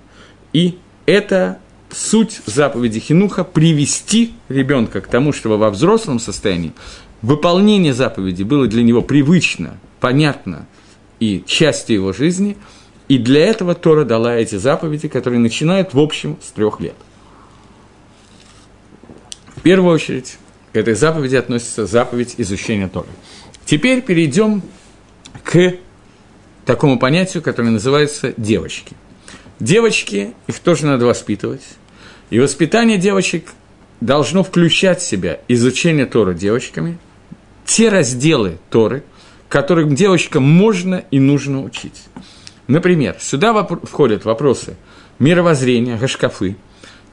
и 0.52 0.78
это 1.06 1.58
суть 1.90 2.40
заповеди 2.46 3.00
Хинуха– 3.00 3.44
привести 3.44 4.34
ребенка 4.48 5.00
к 5.00 5.08
тому, 5.08 5.32
чтобы 5.32 5.58
во 5.58 5.70
взрослом 5.70 6.18
состоянии 6.18 6.72
выполнение 7.22 7.94
заповеди 7.94 8.42
было 8.42 8.66
для 8.66 8.82
него 8.82 9.02
привычно, 9.02 9.78
понятно 10.00 10.66
и 11.20 11.42
частью 11.46 11.96
его 11.96 12.12
жизни, 12.12 12.56
и 13.08 13.18
для 13.18 13.46
этого 13.46 13.74
Тора 13.74 14.04
дала 14.04 14.36
эти 14.36 14.56
заповеди, 14.56 15.08
которые 15.08 15.40
начинают, 15.40 15.94
в 15.94 15.98
общем, 15.98 16.36
с 16.42 16.50
трех 16.50 16.80
лет. 16.80 16.96
В 19.54 19.62
первую 19.62 19.94
очередь, 19.94 20.38
к 20.72 20.76
этой 20.76 20.94
заповеди 20.94 21.36
относится 21.36 21.86
заповедь 21.86 22.34
изучения 22.38 22.88
Торы. 22.88 23.08
Теперь 23.64 24.02
перейдем 24.02 24.62
к 25.42 25.74
такому 26.64 26.98
понятию, 26.98 27.42
которое 27.42 27.70
называется 27.70 28.34
девочки. 28.36 28.94
Девочки, 29.60 30.34
их 30.46 30.58
тоже 30.58 30.86
надо 30.86 31.06
воспитывать. 31.06 31.62
И 32.30 32.38
воспитание 32.38 32.98
девочек 32.98 33.52
должно 34.00 34.42
включать 34.42 35.00
в 35.00 35.06
себя 35.06 35.40
изучение 35.48 36.06
Тора 36.06 36.34
девочками, 36.34 36.98
те 37.64 37.88
разделы 37.88 38.58
Торы, 38.70 39.02
которым 39.48 39.94
девочкам 39.94 40.42
можно 40.42 41.04
и 41.10 41.18
нужно 41.18 41.62
учить. 41.62 42.04
Например, 42.66 43.16
сюда 43.20 43.54
входят 43.64 44.24
вопросы 44.24 44.76
мировоззрения, 45.18 45.96
гашкафы, 45.96 46.56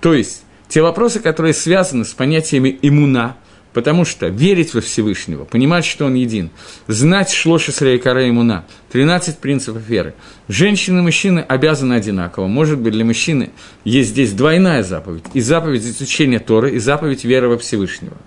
то 0.01 0.13
есть 0.13 0.43
те 0.67 0.81
вопросы, 0.81 1.19
которые 1.19 1.53
связаны 1.53 2.03
с 2.03 2.13
понятиями 2.13 2.77
иммуна, 2.81 3.37
потому 3.73 4.05
что 4.05 4.27
верить 4.27 4.73
во 4.73 4.81
Всевышнего, 4.81 5.45
понимать, 5.45 5.85
что 5.85 6.05
Он 6.05 6.13
един, 6.13 6.51
знать 6.87 7.31
шлоши 7.31 7.71
Срейкара 7.71 8.29
иммуна, 8.29 8.65
13 8.91 9.39
принципов 9.39 9.81
веры. 9.81 10.13
Женщины 10.47 10.99
и 10.99 11.01
мужчины 11.01 11.39
обязаны 11.39 11.93
одинаково. 11.93 12.47
Может 12.47 12.79
быть, 12.79 12.93
для 12.93 13.03
мужчины 13.03 13.51
есть 13.83 14.09
здесь 14.09 14.33
двойная 14.33 14.83
заповедь, 14.83 15.25
и 15.33 15.41
заповедь 15.41 15.83
изучения 15.83 16.39
Торы, 16.39 16.71
и 16.71 16.79
заповедь 16.79 17.23
веры 17.23 17.49
во 17.49 17.57
Всевышнего. 17.57 18.17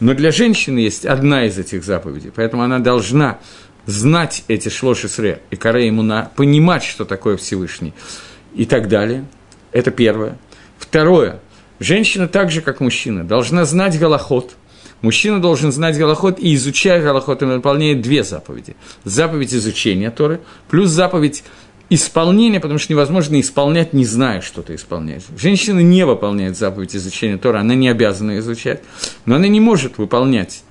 Но 0.00 0.14
для 0.14 0.30
женщины 0.30 0.78
есть 0.80 1.06
одна 1.06 1.46
из 1.46 1.58
этих 1.58 1.84
заповедей, 1.84 2.30
поэтому 2.34 2.62
она 2.62 2.78
должна 2.78 3.38
знать 3.86 4.44
эти 4.48 4.68
шлоши 4.68 5.08
сре 5.08 5.40
и 5.50 5.56
каре 5.56 5.88
иммуна, 5.88 6.30
понимать, 6.36 6.82
что 6.82 7.04
такое 7.04 7.36
Всевышний 7.36 7.94
и 8.54 8.64
так 8.64 8.88
далее. 8.88 9.24
Это 9.72 9.90
первое. 9.90 10.38
Второе. 10.78 11.40
Женщина 11.78 12.26
так 12.26 12.50
же, 12.50 12.62
как 12.62 12.80
мужчина, 12.80 13.24
должна 13.24 13.64
знать 13.64 13.98
голоход. 13.98 14.56
Мужчина 15.02 15.40
должен 15.40 15.72
знать 15.72 15.98
голоход 15.98 16.38
и, 16.38 16.54
изучая 16.54 17.02
голоход, 17.02 17.42
он 17.42 17.52
выполняет 17.52 18.00
две 18.00 18.24
заповеди. 18.24 18.76
Заповедь 19.04 19.54
изучения 19.54 20.10
Торы, 20.10 20.40
плюс 20.68 20.90
заповедь 20.90 21.44
исполнения, 21.90 22.60
потому 22.60 22.78
что 22.78 22.92
невозможно 22.92 23.40
исполнять, 23.40 23.92
не 23.92 24.04
зная, 24.04 24.40
что 24.40 24.62
ты 24.62 24.74
исполняешь. 24.74 25.22
Женщина 25.38 25.80
не 25.80 26.04
выполняет 26.04 26.56
заповедь 26.56 26.96
изучения 26.96 27.36
Тора, 27.36 27.60
она 27.60 27.74
не 27.74 27.88
обязана 27.88 28.38
изучать, 28.38 28.82
но 29.24 29.36
она 29.36 29.48
не 29.48 29.60
может 29.60 29.98
выполнять 29.98 30.62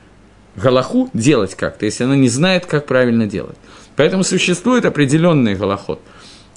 Галаху, 0.55 1.09
делать 1.13 1.55
как-то, 1.55 1.85
если 1.85 2.05
она 2.05 2.15
не 2.15 2.29
знает, 2.29 2.65
как 2.65 2.85
правильно 2.85 3.27
делать. 3.27 3.57
Поэтому 3.95 4.23
существует 4.23 4.85
определенный 4.85 5.55
голоход, 5.55 6.01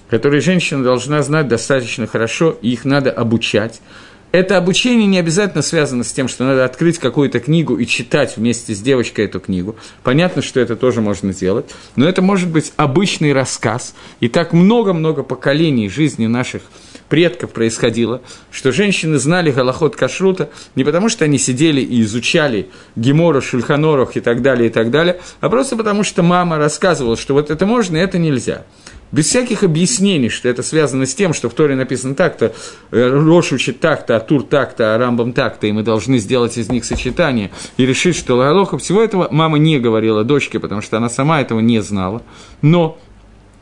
который 0.09 0.41
женщина 0.41 0.83
должна 0.83 1.23
знать 1.23 1.49
достаточно 1.49 2.07
хорошо, 2.07 2.57
и 2.63 2.73
их 2.73 2.85
надо 2.85 3.11
обучать. 3.11 3.81
Это 4.31 4.59
обучение 4.59 5.07
не 5.07 5.19
обязательно 5.19 5.63
связано 5.63 6.05
с 6.05 6.13
тем, 6.13 6.29
что 6.29 6.45
надо 6.45 6.67
открыть 6.67 6.99
какую-то 6.99 7.41
книгу 7.41 7.77
и 7.77 7.87
читать 7.87 8.37
вместе 8.37 8.75
с 8.75 8.81
девочкой 8.81 9.25
эту 9.25 9.41
книгу. 9.41 9.77
Понятно, 10.03 10.43
что 10.43 10.61
это 10.61 10.77
тоже 10.77 11.01
можно 11.01 11.33
делать, 11.33 11.71
но 11.97 12.07
это 12.07 12.21
может 12.21 12.51
быть 12.51 12.73
обычный 12.77 13.33
рассказ. 13.33 13.95
И 14.21 14.29
так 14.29 14.53
много-много 14.53 15.23
поколений 15.23 15.89
жизни 15.89 16.27
наших 16.27 16.63
предков 17.09 17.53
происходило, 17.53 18.21
что 18.51 18.71
женщины 18.71 19.19
знали 19.19 19.51
голоход 19.51 19.97
кашрута 19.97 20.51
не 20.75 20.85
потому, 20.85 21.09
что 21.09 21.25
они 21.25 21.39
сидели 21.39 21.81
и 21.81 22.03
изучали 22.03 22.69
Гемора, 22.97 23.41
Шульханорах 23.41 24.19
и 24.19 24.21
так 24.21 24.43
далее, 24.43 24.69
и 24.69 24.73
так 24.73 24.91
далее, 24.91 25.21
а 25.41 25.49
просто 25.49 25.75
потому, 25.75 26.05
что 26.05 26.23
мама 26.23 26.59
рассказывала, 26.59 27.17
что 27.17 27.33
вот 27.33 27.51
это 27.51 27.65
можно, 27.65 27.97
это 27.97 28.19
нельзя. 28.19 28.67
Без 29.11 29.27
всяких 29.27 29.63
объяснений, 29.63 30.29
что 30.29 30.49
это 30.49 30.63
связано 30.63 31.07
с 31.07 31.15
тем, 31.15 31.33
что 31.33 31.49
в 31.49 31.55
Торе 31.55 31.75
написано 31.75 32.15
так-то, 32.15 32.53
э, 32.91 33.09
Рош 33.09 33.53
учит 33.53 33.81
так-то, 33.81 34.17
а 34.17 34.21
Тур 34.21 34.43
так-то, 34.43 34.95
а 34.95 34.99
Рамбам 34.99 35.33
так-то, 35.33 35.67
и 35.67 35.73
мы 35.73 35.83
должны 35.83 36.19
сделать 36.19 36.59
из 36.59 36.69
них 36.69 36.85
сочетание 36.85 37.51
и 37.77 37.87
решить, 37.87 38.17
что 38.17 38.37
Лагалоха, 38.37 38.77
всего 38.79 39.03
этого 39.03 39.29
мама 39.31 39.59
не 39.59 39.79
говорила 39.79 40.25
дочке, 40.25 40.61
потому 40.61 40.83
что 40.83 40.99
она 40.99 41.09
сама 41.09 41.41
этого 41.41 41.61
не 41.61 41.81
знала. 41.81 42.23
Но 42.61 42.99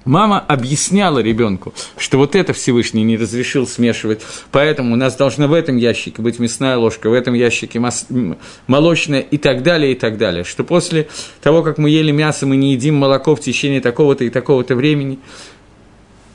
Мама 0.07 0.39
объясняла 0.39 1.19
ребенку, 1.19 1.75
что 1.99 2.17
вот 2.17 2.37
это 2.37 2.53
Всевышний 2.53 3.03
не 3.03 3.17
разрешил 3.17 3.67
смешивать, 3.67 4.23
поэтому 4.53 4.95
у 4.95 4.97
нас 4.97 5.17
должна 5.17 5.49
в 5.49 5.53
этом 5.53 5.77
ящике 5.77 6.23
быть 6.23 6.39
мясная 6.39 6.77
ложка, 6.77 7.11
в 7.11 7.13
этом 7.13 7.35
ящике 7.35 7.83
молочная 8.69 9.21
и 9.21 9.37
так 9.37 9.65
далее, 9.65 9.93
и 9.93 9.95
так 9.97 10.17
далее. 10.17 10.45
Что 10.45 10.63
после 10.63 11.09
того, 11.43 11.65
как 11.65 11.77
мы 11.77 11.91
ели 11.91 12.13
мясо, 12.13 12.47
мы 12.47 12.57
не 12.57 12.73
едим 12.73 12.95
молоко 12.95 13.35
в 13.35 13.41
течение 13.41 13.81
такого-то 13.81 14.23
и 14.23 14.31
такого-то 14.31 14.77
времени 14.77 15.19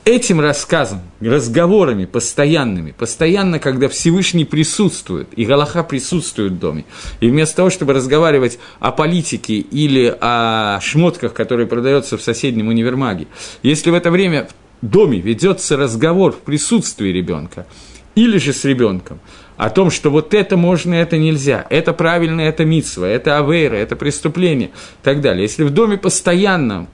этим 0.04 0.40
рассказом, 0.40 1.00
разговорами 1.20 2.06
постоянными, 2.06 2.92
постоянно, 2.92 3.58
когда 3.58 3.88
Всевышний 3.88 4.44
присутствует, 4.44 5.28
и 5.36 5.44
Галаха 5.44 5.84
присутствует 5.84 6.52
в 6.52 6.58
доме, 6.58 6.84
и 7.20 7.30
вместо 7.30 7.56
того, 7.56 7.70
чтобы 7.70 7.92
разговаривать 7.92 8.58
о 8.80 8.90
политике 8.90 9.58
или 9.58 10.16
о 10.20 10.80
шмотках, 10.80 11.34
которые 11.34 11.66
продаются 11.66 12.16
в 12.16 12.22
соседнем 12.22 12.68
универмаге, 12.68 13.26
если 13.62 13.90
в 13.90 13.94
это 13.94 14.10
время 14.10 14.48
в 14.80 14.86
доме 14.86 15.20
ведется 15.20 15.76
разговор 15.76 16.32
в 16.32 16.38
присутствии 16.38 17.10
ребенка, 17.10 17.66
или 18.14 18.38
же 18.38 18.52
с 18.52 18.64
ребенком, 18.64 19.20
о 19.56 19.70
том, 19.70 19.90
что 19.90 20.10
вот 20.10 20.34
это 20.34 20.56
можно, 20.56 20.94
это 20.94 21.16
нельзя, 21.16 21.64
это 21.70 21.92
правильно, 21.92 22.40
это 22.40 22.64
митсва, 22.64 23.06
это 23.06 23.38
авейра, 23.38 23.76
это 23.76 23.94
преступление, 23.94 24.68
и 24.68 25.04
так 25.04 25.20
далее. 25.20 25.42
Если 25.42 25.62
в 25.62 25.70
доме 25.70 25.96
постоянно, 25.96 26.88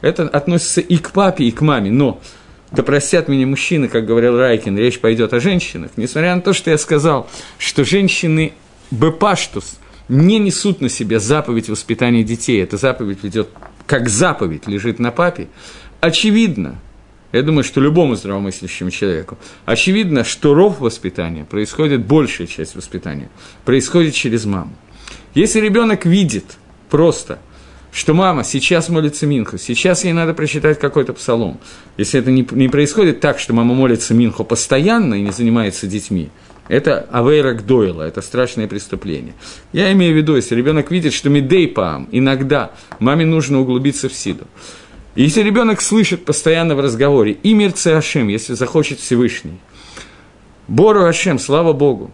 это 0.00 0.22
относится 0.24 0.80
и 0.80 0.96
к 0.96 1.10
папе, 1.10 1.44
и 1.44 1.50
к 1.50 1.60
маме, 1.60 1.90
но 1.90 2.20
да 2.74 2.82
простят 2.82 3.28
меня 3.28 3.46
мужчины, 3.46 3.88
как 3.88 4.04
говорил 4.04 4.36
Райкин, 4.36 4.76
речь 4.76 5.00
пойдет 5.00 5.32
о 5.32 5.40
женщинах, 5.40 5.92
несмотря 5.96 6.34
на 6.34 6.40
то, 6.40 6.52
что 6.52 6.70
я 6.70 6.78
сказал, 6.78 7.28
что 7.58 7.84
женщины 7.84 8.52
бепаштус 8.90 9.78
не 10.08 10.38
несут 10.38 10.80
на 10.80 10.88
себе 10.88 11.20
заповедь 11.20 11.68
воспитания 11.68 12.24
детей, 12.24 12.62
эта 12.62 12.76
заповедь 12.76 13.22
ведет, 13.22 13.48
как 13.86 14.08
заповедь 14.08 14.66
лежит 14.66 14.98
на 14.98 15.10
папе, 15.10 15.48
очевидно, 16.00 16.80
я 17.32 17.42
думаю, 17.42 17.64
что 17.64 17.80
любому 17.80 18.16
здравомыслящему 18.16 18.90
человеку, 18.90 19.38
очевидно, 19.64 20.24
что 20.24 20.54
ров 20.54 20.80
воспитания 20.80 21.44
происходит, 21.44 22.04
большая 22.04 22.46
часть 22.46 22.74
воспитания, 22.74 23.28
происходит 23.64 24.14
через 24.14 24.44
маму. 24.44 24.74
Если 25.34 25.60
ребенок 25.60 26.06
видит 26.06 26.44
просто– 26.90 27.38
что 27.94 28.12
мама 28.12 28.42
сейчас 28.42 28.88
молится 28.88 29.24
Минху, 29.24 29.56
сейчас 29.56 30.02
ей 30.02 30.12
надо 30.12 30.34
прочитать 30.34 30.80
какой-то 30.80 31.12
псалом. 31.12 31.60
Если 31.96 32.18
это 32.18 32.32
не, 32.32 32.44
не 32.50 32.68
происходит 32.68 33.20
так, 33.20 33.38
что 33.38 33.54
мама 33.54 33.72
молится 33.72 34.14
Минху 34.14 34.44
постоянно 34.44 35.14
и 35.14 35.22
не 35.22 35.30
занимается 35.30 35.86
детьми, 35.86 36.30
это 36.66 37.06
авейра 37.12 37.52
гдойла, 37.52 38.02
это 38.02 38.20
страшное 38.20 38.66
преступление. 38.66 39.34
Я 39.72 39.92
имею 39.92 40.12
в 40.12 40.16
виду, 40.16 40.34
если 40.34 40.56
ребенок 40.56 40.90
видит, 40.90 41.12
что 41.12 41.30
медей 41.30 41.68
паам, 41.68 42.08
иногда 42.10 42.72
маме 42.98 43.24
нужно 43.24 43.60
углубиться 43.60 44.08
в 44.08 44.12
сиду. 44.12 44.46
Если 45.14 45.42
ребенок 45.42 45.80
слышит 45.80 46.24
постоянно 46.24 46.74
в 46.74 46.80
разговоре 46.80 47.38
и 47.44 47.54
мирце 47.54 47.94
Ашем, 47.94 48.26
если 48.26 48.54
захочет 48.54 48.98
Всевышний, 48.98 49.60
Бору 50.66 51.04
Ашем, 51.04 51.38
слава 51.38 51.72
Богу, 51.72 52.10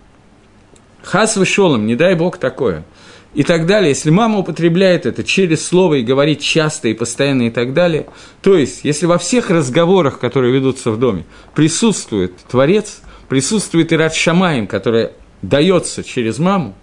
Хас 1.02 1.38
вышелом, 1.38 1.86
не 1.86 1.96
дай 1.96 2.14
Бог 2.14 2.36
такое– 2.36 2.84
и 3.32 3.44
так 3.44 3.66
далее, 3.66 3.90
если 3.90 4.10
мама 4.10 4.38
употребляет 4.38 5.06
это 5.06 5.22
через 5.22 5.64
слово 5.64 5.94
и 5.94 6.02
говорит 6.02 6.40
часто 6.40 6.88
и 6.88 6.94
постоянно 6.94 7.42
и 7.42 7.50
так 7.50 7.74
далее, 7.74 8.06
то 8.42 8.56
есть, 8.56 8.80
если 8.82 9.06
во 9.06 9.18
всех 9.18 9.50
разговорах, 9.50 10.18
которые 10.18 10.52
ведутся 10.52 10.90
в 10.90 10.98
доме, 10.98 11.24
присутствует 11.54 12.36
Творец, 12.50 13.00
присутствует 13.28 13.92
и 13.92 13.96
Рад 13.96 14.14
Шамаем, 14.14 14.66
которая 14.66 15.12
дается 15.42 16.02
через 16.02 16.38
маму, 16.38 16.74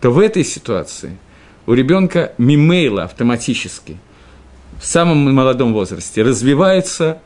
то 0.00 0.10
в 0.10 0.18
этой 0.18 0.44
ситуации 0.44 1.16
у 1.66 1.74
ребенка 1.74 2.32
мимейла 2.36 3.04
автоматически 3.04 3.98
в 4.80 4.86
самом 4.86 5.32
молодом 5.32 5.72
возрасте 5.72 6.22
развивается 6.22 7.20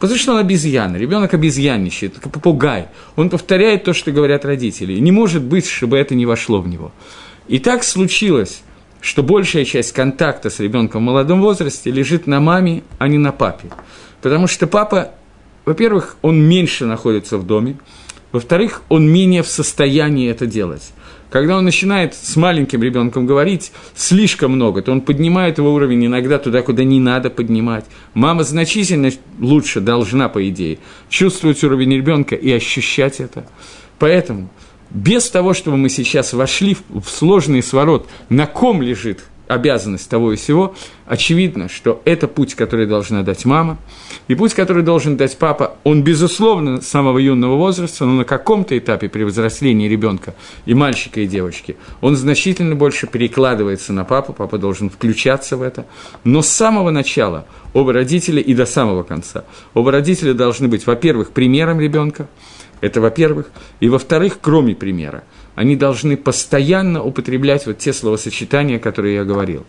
Потому 0.00 0.18
что 0.18 0.32
он 0.32 0.38
обезьяна, 0.38 0.96
ребенок 0.96 1.32
обезьянничает, 1.32 2.18
как 2.18 2.30
попугай. 2.30 2.88
Он 3.16 3.30
повторяет 3.30 3.84
то, 3.84 3.94
что 3.94 4.10
говорят 4.10 4.44
родители. 4.44 4.92
И 4.92 5.00
не 5.00 5.12
может 5.12 5.42
быть, 5.42 5.66
чтобы 5.66 5.96
это 5.96 6.14
не 6.14 6.26
вошло 6.26 6.60
в 6.60 6.68
него. 6.68 6.92
И 7.48 7.58
так 7.58 7.84
случилось, 7.84 8.62
что 9.00 9.22
большая 9.22 9.64
часть 9.64 9.92
контакта 9.92 10.48
с 10.48 10.60
ребенком 10.60 11.02
в 11.02 11.06
молодом 11.06 11.42
возрасте 11.42 11.90
лежит 11.90 12.26
на 12.26 12.40
маме, 12.40 12.82
а 12.98 13.08
не 13.08 13.18
на 13.18 13.32
папе. 13.32 13.68
Потому 14.22 14.46
что 14.46 14.66
папа, 14.66 15.10
во-первых, 15.66 16.16
он 16.22 16.40
меньше 16.40 16.86
находится 16.86 17.36
в 17.36 17.46
доме, 17.46 17.76
во-вторых, 18.32 18.82
он 18.88 19.06
менее 19.08 19.42
в 19.42 19.48
состоянии 19.48 20.30
это 20.30 20.46
делать. 20.46 20.92
Когда 21.30 21.58
он 21.58 21.64
начинает 21.64 22.14
с 22.14 22.36
маленьким 22.36 22.82
ребенком 22.82 23.26
говорить 23.26 23.72
слишком 23.94 24.52
много, 24.52 24.82
то 24.82 24.92
он 24.92 25.00
поднимает 25.00 25.58
его 25.58 25.74
уровень 25.74 26.06
иногда 26.06 26.38
туда, 26.38 26.62
куда 26.62 26.84
не 26.84 27.00
надо 27.00 27.28
поднимать. 27.28 27.84
Мама 28.14 28.44
значительно 28.44 29.10
лучше 29.38 29.80
должна, 29.80 30.28
по 30.28 30.48
идее, 30.48 30.78
чувствовать 31.08 31.62
уровень 31.62 31.94
ребенка 31.94 32.36
и 32.36 32.50
ощущать 32.52 33.20
это. 33.20 33.46
Поэтому 33.98 34.48
без 34.90 35.28
того, 35.30 35.54
чтобы 35.54 35.76
мы 35.76 35.88
сейчас 35.88 36.32
вошли 36.32 36.76
в 36.88 37.08
сложный 37.08 37.62
сворот, 37.62 38.08
на 38.28 38.46
ком 38.46 38.82
лежит 38.82 39.24
обязанность 39.46 40.08
того 40.08 40.32
и 40.32 40.36
всего, 40.36 40.74
очевидно, 41.06 41.68
что 41.68 42.00
это 42.04 42.28
путь, 42.28 42.54
который 42.54 42.86
должна 42.86 43.22
дать 43.22 43.44
мама, 43.44 43.78
и 44.26 44.34
путь, 44.34 44.54
который 44.54 44.82
должен 44.82 45.16
дать 45.16 45.36
папа, 45.36 45.76
он, 45.84 46.02
безусловно, 46.02 46.80
с 46.80 46.88
самого 46.88 47.18
юного 47.18 47.56
возраста, 47.56 48.06
но 48.06 48.12
на 48.12 48.24
каком-то 48.24 48.76
этапе 48.76 49.08
при 49.08 49.24
взрослении 49.24 49.88
ребенка 49.88 50.34
и 50.64 50.74
мальчика, 50.74 51.20
и 51.20 51.26
девочки, 51.26 51.76
он 52.00 52.16
значительно 52.16 52.74
больше 52.74 53.06
перекладывается 53.06 53.92
на 53.92 54.04
папу, 54.04 54.32
папа 54.32 54.56
должен 54.56 54.88
включаться 54.88 55.56
в 55.56 55.62
это, 55.62 55.86
но 56.24 56.40
с 56.40 56.48
самого 56.48 56.90
начала 56.90 57.46
оба 57.74 57.92
родителя 57.92 58.40
и 58.40 58.54
до 58.54 58.64
самого 58.64 59.02
конца, 59.02 59.44
оба 59.74 59.92
родителя 59.92 60.32
должны 60.32 60.68
быть, 60.68 60.86
во-первых, 60.86 61.32
примером 61.32 61.80
ребенка, 61.80 62.28
это 62.80 63.00
во-первых, 63.00 63.50
и 63.80 63.88
во-вторых, 63.88 64.38
кроме 64.40 64.74
примера– 64.74 65.24
они 65.54 65.76
должны 65.76 66.16
постоянно 66.16 67.02
употреблять 67.02 67.66
вот 67.66 67.78
те 67.78 67.92
словосочетания, 67.92 68.78
которые 68.78 69.16
я 69.16 69.24
говорил. 69.24 69.64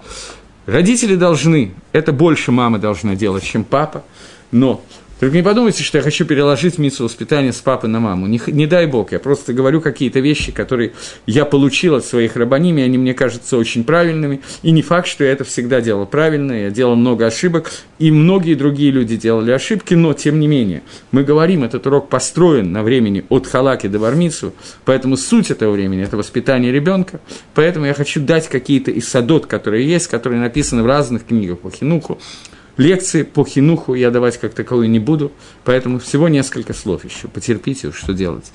Родители 0.66 1.16
должны, 1.16 1.74
это 1.92 2.12
больше 2.12 2.52
мама 2.52 2.80
должна 2.80 3.16
делать, 3.16 3.44
чем 3.44 3.64
папа, 3.64 4.04
но 4.52 4.82
только 5.20 5.38
не 5.38 5.44
подумайте, 5.44 5.82
что 5.82 5.98
я 5.98 6.04
хочу 6.04 6.26
переложить 6.26 6.78
миссу 6.78 7.06
воспитания 7.06 7.54
с 7.54 7.62
папы 7.62 7.88
на 7.88 8.02
маму. 8.02 8.28
Не, 8.28 8.42
не 8.48 8.68
дай 8.68 8.86
бог, 8.86 9.14
я 9.14 9.20
просто 9.20 9.54
говорю 9.54 9.80
какие-то 9.80 10.20
вещи, 10.20 10.52
которые 10.52 10.92
я 11.26 11.46
получил 11.46 11.96
от 11.96 12.06
своих 12.06 12.36
рабоними, 12.36 12.84
они 12.84 12.98
мне 12.98 13.14
кажутся 13.14 13.58
очень 13.58 13.86
правильными. 13.86 14.42
И 14.62 14.72
не 14.72 14.82
факт, 14.82 15.08
что 15.08 15.24
я 15.24 15.32
это 15.32 15.46
всегда 15.46 15.80
делал 15.80 16.06
правильно, 16.06 16.52
я 16.52 16.70
делал 16.70 16.96
много 16.96 17.26
ошибок, 17.26 17.72
и 17.98 18.12
многие 18.12 18.56
другие 18.56 18.92
люди 18.92 19.16
делали 19.16 19.52
ошибки, 19.52 19.94
но 19.94 20.14
тем 20.14 20.40
не 20.40 20.48
менее, 20.48 20.84
мы 21.12 21.24
говорим, 21.24 21.64
этот 21.64 21.88
урок 21.88 22.10
построен 22.10 22.74
на 22.74 22.84
времени 22.84 23.24
от 23.30 23.48
халаки 23.48 23.88
до 23.88 24.00
бармицу, 24.00 24.54
поэтому 24.84 25.16
суть 25.16 25.50
этого 25.50 25.72
времени– 25.72 26.04
это 26.04 26.18
воспитание 26.18 26.74
ребенка, 26.74 27.22
поэтому 27.54 27.86
я 27.86 27.94
хочу 27.94 28.20
дать 28.20 28.50
какие-то 28.50 28.92
исадот, 28.92 29.46
которые 29.46 29.88
есть, 29.88 30.08
которые 30.08 30.42
написаны 30.42 30.84
в 30.84 30.88
разных 30.88 31.26
книгах 31.26 31.60
по 31.60 31.72
хинуху, 31.72 32.20
Лекции 32.78 33.24
по 33.24 33.46
хинуху 33.46 33.94
я 33.94 34.12
давать 34.12 34.38
как 34.38 34.54
таковой 34.54 34.88
не 34.88 35.00
буду, 35.00 35.32
поэтому 35.64 36.00
всего 36.00 36.28
несколько 36.28 36.74
слов 36.74 37.06
еще. 37.06 37.28
Потерпите, 37.28 37.92
что 37.92 38.14
делать. 38.14 38.52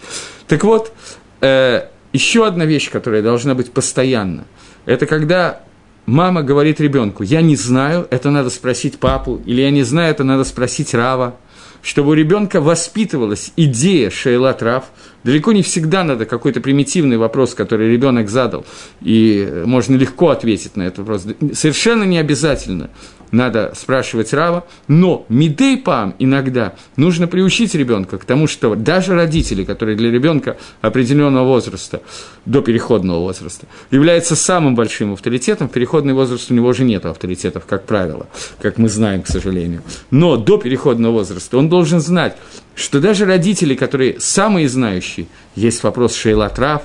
Так 0.46 0.64
вот, 0.64 0.92
э, 1.40 1.86
еще 2.12 2.46
одна 2.46 2.64
вещь, 2.64 2.90
которая 2.90 3.22
должна 3.22 3.54
быть 3.54 3.72
постоянно, 3.72 4.44
это 4.84 5.06
когда 5.06 5.62
мама 6.06 6.42
говорит 6.42 6.80
ребенку, 6.80 7.22
я 7.22 7.40
не 7.40 7.56
знаю, 7.56 8.06
это 8.10 8.30
надо 8.30 8.50
спросить 8.50 8.98
папу, 8.98 9.40
или 9.46 9.62
я 9.62 9.70
не 9.70 9.84
знаю, 9.84 10.10
это 10.10 10.24
надо 10.24 10.44
спросить 10.44 10.92
Рава, 10.92 11.36
чтобы 11.82 12.10
у 12.10 12.14
ребенка 12.14 12.60
воспитывалась 12.60 13.52
идея 13.56 14.10
Шейла 14.10 14.52
Трав. 14.52 14.84
Далеко 15.24 15.52
не 15.52 15.62
всегда 15.62 16.04
надо 16.04 16.26
какой-то 16.26 16.60
примитивный 16.60 17.16
вопрос, 17.16 17.54
который 17.54 17.90
ребенок 17.90 18.28
задал, 18.28 18.66
и 19.00 19.62
можно 19.64 19.96
легко 19.96 20.30
ответить 20.30 20.76
на 20.76 20.82
этот 20.82 20.98
вопрос. 20.98 21.26
Совершенно 21.54 22.04
не 22.04 22.18
обязательно 22.18 22.90
надо 23.30 23.72
спрашивать 23.76 24.32
Рава, 24.32 24.66
но 24.88 25.24
мидей 25.28 25.76
пам 25.76 26.14
иногда 26.18 26.74
нужно 26.96 27.26
приучить 27.26 27.74
ребенка 27.74 28.18
к 28.18 28.24
тому, 28.24 28.46
что 28.46 28.74
даже 28.74 29.14
родители, 29.14 29.64
которые 29.64 29.96
для 29.96 30.10
ребенка 30.10 30.56
определенного 30.80 31.46
возраста, 31.46 32.02
до 32.44 32.62
переходного 32.62 33.20
возраста, 33.20 33.66
являются 33.90 34.36
самым 34.36 34.74
большим 34.74 35.12
авторитетом, 35.12 35.68
в 35.68 35.72
переходный 35.72 36.14
возраст 36.14 36.50
у 36.50 36.54
него 36.54 36.68
уже 36.68 36.84
нет 36.84 37.06
авторитетов, 37.06 37.66
как 37.66 37.84
правило, 37.84 38.26
как 38.60 38.78
мы 38.78 38.88
знаем, 38.88 39.22
к 39.22 39.28
сожалению. 39.28 39.82
Но 40.10 40.36
до 40.36 40.58
переходного 40.58 41.12
возраста 41.12 41.58
он 41.58 41.68
должен 41.68 42.00
знать, 42.00 42.36
что 42.74 43.00
даже 43.00 43.26
родители, 43.26 43.74
которые 43.74 44.20
самые 44.20 44.68
знающие, 44.68 45.26
есть 45.54 45.82
вопрос 45.82 46.14
Шейла 46.14 46.48
Трав, 46.48 46.82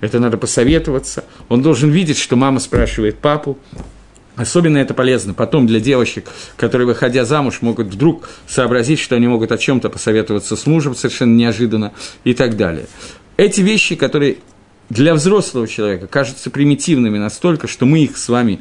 это 0.00 0.20
надо 0.20 0.36
посоветоваться, 0.36 1.24
он 1.48 1.62
должен 1.62 1.90
видеть, 1.90 2.18
что 2.18 2.36
мама 2.36 2.60
спрашивает 2.60 3.18
папу, 3.18 3.58
Особенно 4.38 4.78
это 4.78 4.94
полезно 4.94 5.34
потом 5.34 5.66
для 5.66 5.80
девочек, 5.80 6.28
которые, 6.56 6.86
выходя 6.86 7.24
замуж, 7.24 7.58
могут 7.60 7.88
вдруг 7.88 8.28
сообразить, 8.46 9.00
что 9.00 9.16
они 9.16 9.26
могут 9.26 9.50
о 9.50 9.58
чем-то 9.58 9.90
посоветоваться 9.90 10.54
с 10.54 10.64
мужем 10.64 10.94
совершенно 10.94 11.34
неожиданно 11.34 11.92
и 12.22 12.34
так 12.34 12.56
далее. 12.56 12.86
Эти 13.36 13.60
вещи, 13.62 13.96
которые 13.96 14.36
для 14.90 15.14
взрослого 15.14 15.66
человека 15.66 16.06
кажутся 16.06 16.50
примитивными 16.50 17.18
настолько, 17.18 17.66
что 17.66 17.84
мы 17.84 18.04
их 18.04 18.16
с 18.16 18.28
вами 18.28 18.60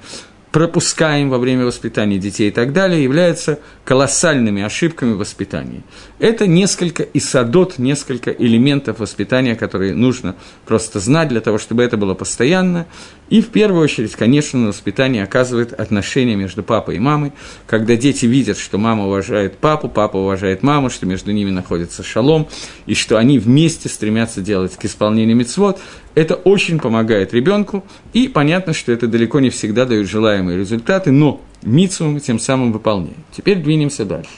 пропускаем 0.51 1.29
во 1.29 1.37
время 1.37 1.65
воспитания 1.65 2.17
детей 2.17 2.49
и 2.49 2.51
так 2.51 2.73
далее, 2.73 3.03
являются 3.03 3.59
колоссальными 3.83 4.63
ошибками 4.63 5.13
в 5.13 5.17
воспитании. 5.17 5.83
Это 6.19 6.47
несколько 6.47 7.03
исадот, 7.03 7.77
несколько 7.77 8.31
элементов 8.31 8.99
воспитания, 8.99 9.55
которые 9.55 9.93
нужно 9.93 10.35
просто 10.65 10.99
знать 10.99 11.27
для 11.29 11.41
того, 11.41 11.57
чтобы 11.57 11.83
это 11.83 11.97
было 11.97 12.13
постоянно. 12.13 12.87
И 13.29 13.41
в 13.41 13.47
первую 13.49 13.83
очередь, 13.83 14.15
конечно, 14.15 14.59
на 14.59 14.67
воспитание 14.69 15.23
оказывает 15.23 15.73
отношения 15.73 16.35
между 16.35 16.63
папой 16.63 16.95
и 16.95 16.99
мамой, 16.99 17.33
когда 17.65 17.95
дети 17.97 18.25
видят, 18.25 18.57
что 18.57 18.77
мама 18.77 19.05
уважает 19.05 19.57
папу, 19.57 19.89
папа 19.89 20.17
уважает 20.17 20.63
маму, 20.63 20.89
что 20.89 21.05
между 21.05 21.33
ними 21.33 21.51
находится 21.51 22.03
шалом, 22.03 22.47
и 22.85 22.93
что 22.93 23.17
они 23.17 23.37
вместе 23.37 23.89
стремятся 23.89 24.41
делать 24.41 24.77
к 24.77 24.85
исполнению 24.85 25.35
мецвод, 25.35 25.79
это 26.17 26.33
очень 26.33 26.79
помогает 26.79 27.31
ребенку, 27.31 27.85
и 28.11 28.27
понятно, 28.27 28.73
что 28.73 28.91
это 28.91 29.05
далеко 29.05 29.39
не 29.39 29.51
всегда 29.51 29.85
дает 29.85 30.07
желаемые 30.07 30.57
результаты, 30.57 31.11
но 31.11 31.39
мицу 31.61 32.05
мы 32.05 32.19
тем 32.19 32.39
самым 32.39 32.71
выполняем. 32.71 33.23
Теперь 33.31 33.59
двинемся 33.59 34.03
дальше. 34.03 34.31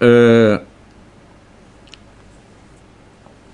Э, 0.00 0.58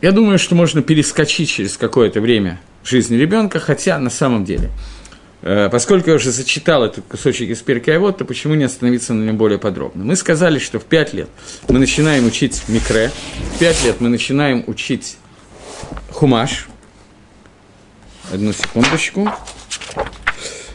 я 0.00 0.12
думаю, 0.12 0.38
что 0.38 0.54
можно 0.54 0.80
перескочить 0.80 1.50
через 1.50 1.76
какое-то 1.76 2.22
время 2.22 2.62
жизни 2.82 3.16
ребенка, 3.16 3.58
хотя 3.58 3.98
на 3.98 4.08
самом 4.08 4.46
деле, 4.46 4.70
поскольку 5.70 6.10
я 6.10 6.16
уже 6.16 6.30
зачитал 6.30 6.84
этот 6.84 7.04
кусочек 7.06 7.50
из 7.50 7.62
Перкиавод, 7.62 8.18
то 8.18 8.24
почему 8.24 8.54
не 8.54 8.64
остановиться 8.64 9.14
на 9.14 9.24
нем 9.24 9.36
более 9.36 9.58
подробно? 9.58 10.04
Мы 10.04 10.16
сказали, 10.16 10.58
что 10.58 10.78
в 10.78 10.84
5 10.84 11.14
лет 11.14 11.28
мы 11.68 11.78
начинаем 11.78 12.26
учить 12.26 12.62
микре, 12.68 13.10
в 13.54 13.58
5 13.58 13.84
лет 13.84 14.00
мы 14.00 14.08
начинаем 14.08 14.64
учить 14.66 15.16
хумаш. 16.10 16.68
Одну 18.32 18.52
секундочку. 18.52 19.30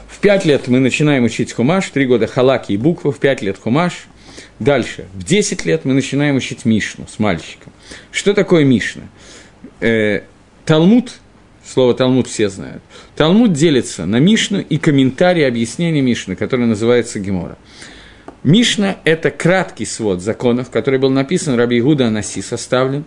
В 0.07 0.19
5 0.19 0.45
лет 0.45 0.67
мы 0.67 0.79
начинаем 0.79 1.23
учить 1.25 1.53
хумаш, 1.53 1.89
3 1.89 2.05
года 2.05 2.27
халаки 2.27 2.71
и 2.71 2.77
буквы, 2.77 3.11
в 3.11 3.19
5 3.19 3.41
лет 3.41 3.57
хумаш– 3.59 4.05
Дальше. 4.59 5.07
В 5.13 5.23
10 5.23 5.65
лет 5.65 5.85
мы 5.85 5.93
начинаем 5.93 6.35
учить 6.35 6.65
Мишну 6.65 7.05
с 7.07 7.19
мальчиком. 7.19 7.73
Что 8.11 8.33
такое 8.33 8.63
Мишна? 8.63 9.03
Э, 9.79 10.21
Талмуд, 10.65 11.11
слово 11.65 11.93
Талмуд 11.93 12.27
все 12.27 12.49
знают. 12.49 12.83
Талмуд 13.15 13.53
делится 13.53 14.05
на 14.05 14.17
Мишну 14.17 14.59
и 14.59 14.77
комментарий 14.77 15.47
объяснения 15.47 16.01
Мишны, 16.01 16.35
который 16.35 16.65
называется 16.65 17.19
Гемора. 17.19 17.57
Мишна– 18.43 18.97
это 19.05 19.31
краткий 19.31 19.85
свод 19.85 20.21
законов, 20.21 20.69
который 20.69 20.99
был 20.99 21.09
написан 21.09 21.55
Раби 21.55 21.79
Игуда 21.79 22.07
Анаси, 22.07 22.41
составлен. 22.41 23.05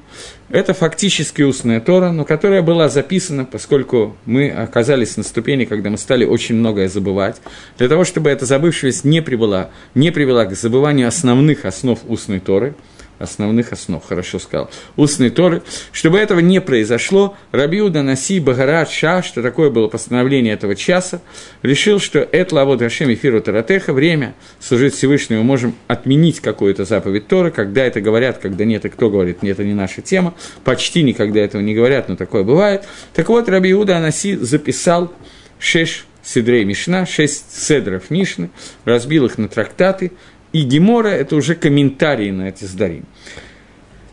Это 0.49 0.73
фактически 0.73 1.43
устная 1.43 1.79
Тора, 1.81 2.11
но 2.11 2.25
которая 2.25 2.63
была 2.63 2.89
записана, 2.89 3.45
поскольку 3.45 4.17
мы 4.25 4.49
оказались 4.49 5.19
на 5.19 5.23
ступени, 5.23 5.67
когда 5.67 5.91
мы 5.91 5.99
стали 5.99 6.25
очень 6.25 6.55
многое 6.55 6.89
забывать, 6.89 7.37
для 7.77 7.89
того, 7.89 8.05
чтобы 8.05 8.31
эта 8.31 8.47
забывшесть 8.47 9.05
не 9.05 9.21
привела, 9.21 9.69
не 9.95 10.11
привела 10.11 10.47
к 10.47 10.57
забыванию 10.57 11.07
основных 11.07 11.67
основ 11.67 11.99
устной 12.09 12.41
Торы– 12.41 12.75
основных 13.19 13.73
основ, 13.73 14.05
хорошо 14.05 14.39
сказал, 14.39 14.71
устной 14.97 15.31
Торы. 15.31 15.63
Чтобы 15.93 16.19
этого 16.19 16.41
не 16.41 16.61
произошло, 16.61 17.37
Рабиуда 17.53 18.03
Наси 18.03 18.41
Багарат 18.41 18.91
Ша, 18.91 19.23
что 19.23 19.43
такое 19.43 19.71
было 19.71 19.89
постановление 19.89 20.55
этого 20.55 20.75
часа, 20.75 21.21
решил, 21.63 21.99
что 21.99 22.21
это 22.21 22.55
лавод 22.55 22.83
Рашем 22.83 23.13
Эфиру 23.13 23.41
Таратеха, 23.41 23.93
время 23.93 24.35
служить 24.61 24.95
Всевышнему, 24.95 25.43
можем 25.43 25.75
отменить 25.87 26.41
какую-то 26.41 26.85
заповедь 26.85 27.29
Торы, 27.29 27.51
когда 27.51 27.85
это 27.85 28.01
говорят, 28.01 28.39
когда 28.39 28.65
нет, 28.65 28.85
и 28.85 28.89
кто 28.89 29.11
говорит, 29.11 29.43
нет, 29.43 29.57
это 29.57 29.65
не 29.65 29.75
наша 29.75 30.03
тема, 30.03 30.35
почти 30.65 31.03
никогда 31.03 31.41
этого 31.41 31.63
не 31.63 31.75
говорят, 31.75 32.09
но 32.09 32.17
такое 32.17 32.43
бывает. 32.43 32.85
Так 33.15 33.29
вот, 33.29 33.49
Рабиуда 33.49 33.97
Анаси 33.97 34.37
записал 34.37 35.13
шесть 35.59 36.05
Седрей 36.27 36.65
Мишна, 36.65 37.07
шесть 37.07 37.57
седров 37.57 38.11
Мишны, 38.11 38.51
разбил 38.85 39.27
их 39.27 39.39
на 39.39 39.49
трактаты, 39.49 40.11
и 40.57 40.63
Гемора– 40.63 41.09
это 41.11 41.37
уже 41.37 41.55
комментарии 41.55 42.31
на 42.31 42.49
эти 42.49 42.65
сдарим. 42.65 43.05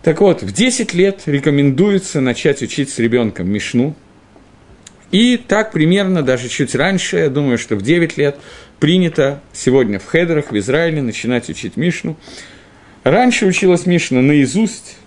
Так 0.01 0.19
вот, 0.19 0.43
в 0.43 0.51
10 0.51 0.93
лет 0.93 1.21
рекомендуется 1.25 2.19
начать 2.19 2.61
учить 2.61 2.89
с 2.89 2.99
ребенком 2.99 3.49
Мишну. 3.49 3.95
И 5.11 5.37
так 5.37 5.71
примерно, 5.71 6.21
даже 6.21 6.49
чуть 6.49 6.75
раньше, 6.75 7.17
я 7.17 7.29
думаю, 7.29 7.57
что 7.57 7.77
в 7.77 7.81
9 7.81 8.17
лет 8.17 8.37
принято 8.79 9.41
сегодня 9.53 9.99
в 9.99 10.05
хедерах 10.05 10.51
в 10.51 10.57
Израиле 10.57 11.01
начинать 11.01 11.49
учить 11.49 11.77
Мишну. 11.77 12.17
Раньше 13.05 13.45
училась 13.45 13.85
Мишна 13.85 14.21
наизусть, 14.21 14.97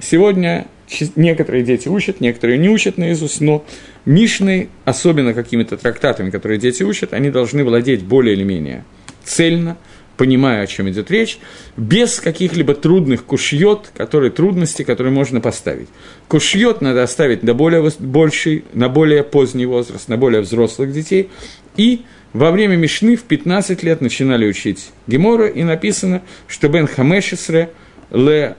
сегодня 0.00 0.66
некоторые 1.14 1.62
дети 1.62 1.86
учат, 1.86 2.20
некоторые 2.20 2.58
не 2.58 2.68
учат 2.68 2.98
наизусть, 2.98 3.40
но 3.40 3.64
Мишны, 4.04 4.68
особенно 4.84 5.32
какими-то 5.32 5.76
трактатами, 5.76 6.30
которые 6.30 6.58
дети 6.58 6.82
учат, 6.82 7.12
они 7.12 7.30
должны 7.30 7.62
владеть 7.62 8.02
более 8.02 8.34
или 8.34 8.42
менее 8.42 8.84
цельно– 9.22 9.76
понимая, 10.16 10.62
о 10.62 10.66
чем 10.66 10.88
идет 10.90 11.10
речь, 11.10 11.38
без 11.76 12.20
каких-либо 12.20 12.74
трудных 12.74 13.24
кушьет, 13.24 13.90
которые, 13.96 14.30
трудности, 14.30 14.82
которые 14.82 15.12
можно 15.12 15.40
поставить. 15.40 15.88
Кушьет 16.28 16.80
надо 16.80 17.02
оставить 17.02 17.42
на 17.42 17.54
более 17.54 17.90
больший, 17.98 18.64
на 18.72 18.88
более 18.88 19.22
поздний 19.22 19.66
возраст, 19.66 20.08
на 20.08 20.16
более 20.16 20.42
взрослых 20.42 20.92
детей, 20.92 21.30
и 21.76 22.02
во 22.32 22.50
время 22.50 22.76
Мишны 22.76 23.16
в 23.16 23.24
15 23.24 23.82
лет 23.82 24.00
начинали 24.00 24.46
учить 24.46 24.90
Гемора, 25.06 25.48
и 25.48 25.62
написано, 25.64 26.22
что 26.46 26.68
Бен 26.68 26.86
Хамешесре 26.86 27.70
ле 28.10 28.56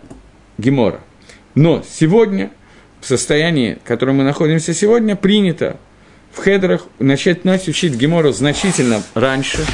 Гемора. 0.57 0.99
Но 1.55 1.83
сегодня, 1.87 2.51
в 3.01 3.07
состоянии, 3.07 3.77
в 3.83 3.87
котором 3.87 4.17
мы 4.17 4.23
находимся 4.23 4.73
сегодня, 4.73 5.15
принято 5.15 5.77
в 6.31 6.43
хедрах 6.43 6.87
начать 6.99 7.45
нас 7.45 7.67
учить 7.67 7.95
Гемору 7.95 8.31
значительно 8.31 9.03
раньше, 9.13 9.65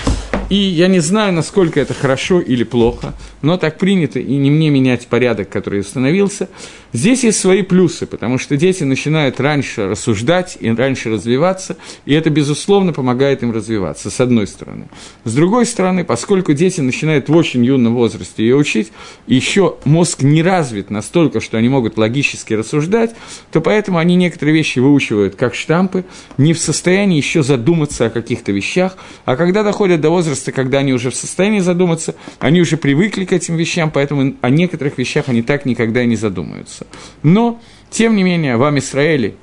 и 0.49 0.55
я 0.55 0.87
не 0.87 0.99
знаю, 0.99 1.31
насколько 1.33 1.79
это 1.79 1.93
хорошо 1.93 2.39
или 2.39 2.63
плохо, 2.63 3.13
но 3.41 3.57
так 3.57 3.77
принято, 3.77 4.19
и 4.19 4.35
не 4.35 4.49
мне 4.49 4.69
менять 4.69 5.07
порядок, 5.07 5.49
который 5.49 5.81
установился. 5.81 6.49
Здесь 6.91 7.23
есть 7.23 7.39
свои 7.39 7.61
плюсы, 7.61 8.07
потому 8.07 8.39
что 8.39 8.57
дети 8.57 8.83
начинают 8.83 9.39
раньше 9.39 9.87
рассуждать 9.87 10.57
и 10.59 10.71
раньше 10.71 11.11
развиваться, 11.11 11.77
и 12.05 12.15
это, 12.15 12.31
безусловно, 12.31 12.93
помогает 12.93 13.43
им 13.43 13.51
развиваться, 13.51 14.09
с 14.09 14.19
одной 14.19 14.47
стороны. 14.47 14.85
С 15.23 15.35
другой 15.35 15.67
стороны, 15.67 16.03
поскольку 16.03 16.53
дети 16.53 16.81
начинают 16.81 17.29
в 17.29 17.35
очень 17.35 17.63
юном 17.63 17.93
возрасте 17.93 18.43
ее 18.43 18.55
учить, 18.55 18.91
еще 19.27 19.75
мозг 19.85 20.23
не 20.23 20.41
развит 20.41 20.89
настолько, 20.89 21.41
что 21.41 21.57
они 21.59 21.69
могут 21.69 21.99
логически 21.99 22.55
рассуждать, 22.55 23.15
то 23.51 23.61
поэтому 23.61 23.99
они 23.99 24.15
некоторые 24.15 24.55
вещи 24.55 24.79
выучивают 24.79 25.35
как 25.35 25.53
штампы, 25.53 26.05
не 26.37 26.53
в 26.53 26.59
состоянии 26.59 27.17
еще 27.17 27.43
задуматься 27.43 28.07
о 28.07 28.09
каких-то 28.09 28.51
вещах, 28.51 28.97
а 29.25 29.35
когда 29.35 29.61
доходят 29.61 30.01
до 30.01 30.09
возраста, 30.09 30.38
когда 30.45 30.79
они 30.79 30.93
уже 30.93 31.09
в 31.11 31.15
состоянии 31.15 31.59
задуматься, 31.59 32.15
они 32.39 32.61
уже 32.61 32.77
привыкли 32.77 33.25
к 33.25 33.33
этим 33.33 33.55
вещам, 33.55 33.91
поэтому 33.91 34.35
о 34.41 34.49
некоторых 34.49 34.97
вещах 34.97 35.25
они 35.27 35.41
так 35.41 35.65
никогда 35.65 36.03
и 36.03 36.07
не 36.07 36.15
задумаются. 36.15 36.87
Но, 37.23 37.61
тем 37.89 38.15
не 38.15 38.23
менее, 38.23 38.57
вам 38.57 38.79
Израиле, 38.79 39.35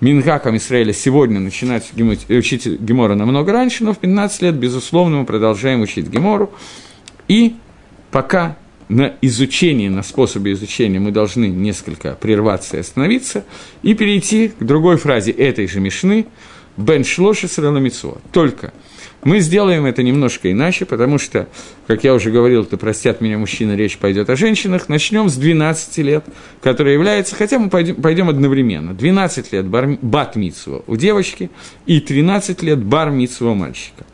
Мингакам 0.00 0.56
Израиля 0.56 0.92
сегодня 0.92 1.40
начинать 1.40 1.92
учить 2.28 2.66
Гемора 2.66 3.14
намного 3.14 3.52
раньше, 3.52 3.84
но 3.84 3.92
в 3.92 3.98
15 3.98 4.42
лет, 4.42 4.54
безусловно, 4.54 5.18
мы 5.18 5.24
продолжаем 5.26 5.80
учить 5.80 6.08
Гемору. 6.08 6.52
И 7.26 7.56
пока 8.10 8.56
на 8.88 9.14
изучении, 9.20 9.88
на 9.88 10.02
способе 10.02 10.52
изучения 10.52 11.00
мы 11.00 11.10
должны 11.10 11.46
несколько 11.46 12.14
прерваться 12.14 12.76
и 12.76 12.80
остановиться, 12.80 13.44
и 13.82 13.94
перейти 13.94 14.48
к 14.48 14.62
другой 14.62 14.96
фразе 14.96 15.32
этой 15.32 15.66
же 15.66 15.80
Мишны 15.80 16.26
«Бен 16.76 17.04
шлоши 17.04 17.48
сраламицуа». 17.48 18.18
Только– 18.32 18.72
мы 19.24 19.40
сделаем 19.40 19.84
это 19.84 20.02
немножко 20.02 20.50
иначе, 20.50 20.84
потому 20.84 21.18
что, 21.18 21.48
как 21.86 22.04
я 22.04 22.14
уже 22.14 22.30
говорил, 22.30 22.64
то 22.64 22.76
простят 22.76 23.20
меня 23.20 23.36
мужчины, 23.36 23.72
речь 23.72 23.98
пойдет 23.98 24.30
о 24.30 24.36
женщинах. 24.36 24.88
Начнем 24.88 25.28
с 25.28 25.36
12 25.36 25.98
лет, 25.98 26.24
которая 26.62 26.94
является, 26.94 27.34
хотя 27.34 27.58
мы 27.58 27.68
пойдем, 27.68 27.96
пойдем 27.96 28.28
одновременно, 28.28 28.94
12 28.94 29.52
лет 29.52 29.66
бар, 29.66 29.98
бат 30.00 30.36
у 30.86 30.96
девочки 30.96 31.50
и 31.86 32.00
13 32.00 32.62
лет 32.62 32.82
бар 32.82 33.10
у 33.10 33.54
мальчика. 33.54 34.04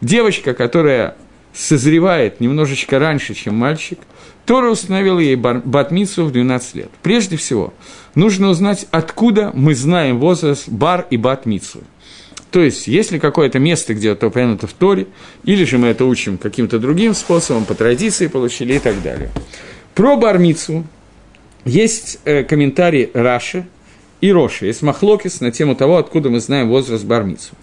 Девочка, 0.00 0.54
которая 0.54 1.16
созревает 1.52 2.40
немножечко 2.40 2.98
раньше, 2.98 3.34
чем 3.34 3.54
мальчик, 3.54 3.98
Тора 4.46 4.70
установила 4.70 5.18
ей 5.18 5.36
бат 5.36 5.90
в 6.24 6.32
12 6.32 6.74
лет. 6.76 6.90
Прежде 7.02 7.36
всего, 7.36 7.74
нужно 8.14 8.48
узнать, 8.48 8.86
откуда 8.90 9.50
мы 9.52 9.74
знаем 9.74 10.18
возраст 10.18 10.70
бар 10.70 11.06
и 11.10 11.18
бат 11.18 11.44
-митсвы. 11.44 11.82
То 12.50 12.62
есть, 12.62 12.86
если 12.86 13.18
какое-то 13.18 13.58
место, 13.58 13.94
где 13.94 14.10
это 14.10 14.28
упомянуто 14.28 14.66
в 14.66 14.72
Торе, 14.72 15.06
или 15.44 15.64
же 15.64 15.78
мы 15.78 15.88
это 15.88 16.04
учим 16.04 16.38
каким-то 16.38 16.78
другим 16.78 17.14
способом, 17.14 17.64
по 17.64 17.74
традиции 17.74 18.26
получили 18.26 18.74
и 18.74 18.78
так 18.78 19.02
далее. 19.02 19.30
Про 19.94 20.16
Бармицу 20.16 20.84
есть 21.64 22.20
э, 22.24 22.44
комментарий 22.44 23.10
Раши 23.12 23.66
и 24.20 24.32
Роша, 24.32 24.66
есть 24.66 24.82
מחלוקת 24.82 25.40
на 25.40 25.52
тему 25.52 25.76
того, 25.76 25.98
откуда 25.98 26.30
мы 26.30 26.40
знаем 26.40 26.68
возраст 26.68 27.04
бар-мицвы. 27.04 27.54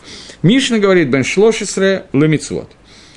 Мишна 0.44 0.78
говорит 0.78 1.10
בן 1.10 1.24
שלוש 1.24 1.68
עשרה 1.68 2.06
למצוות. 2.14 2.70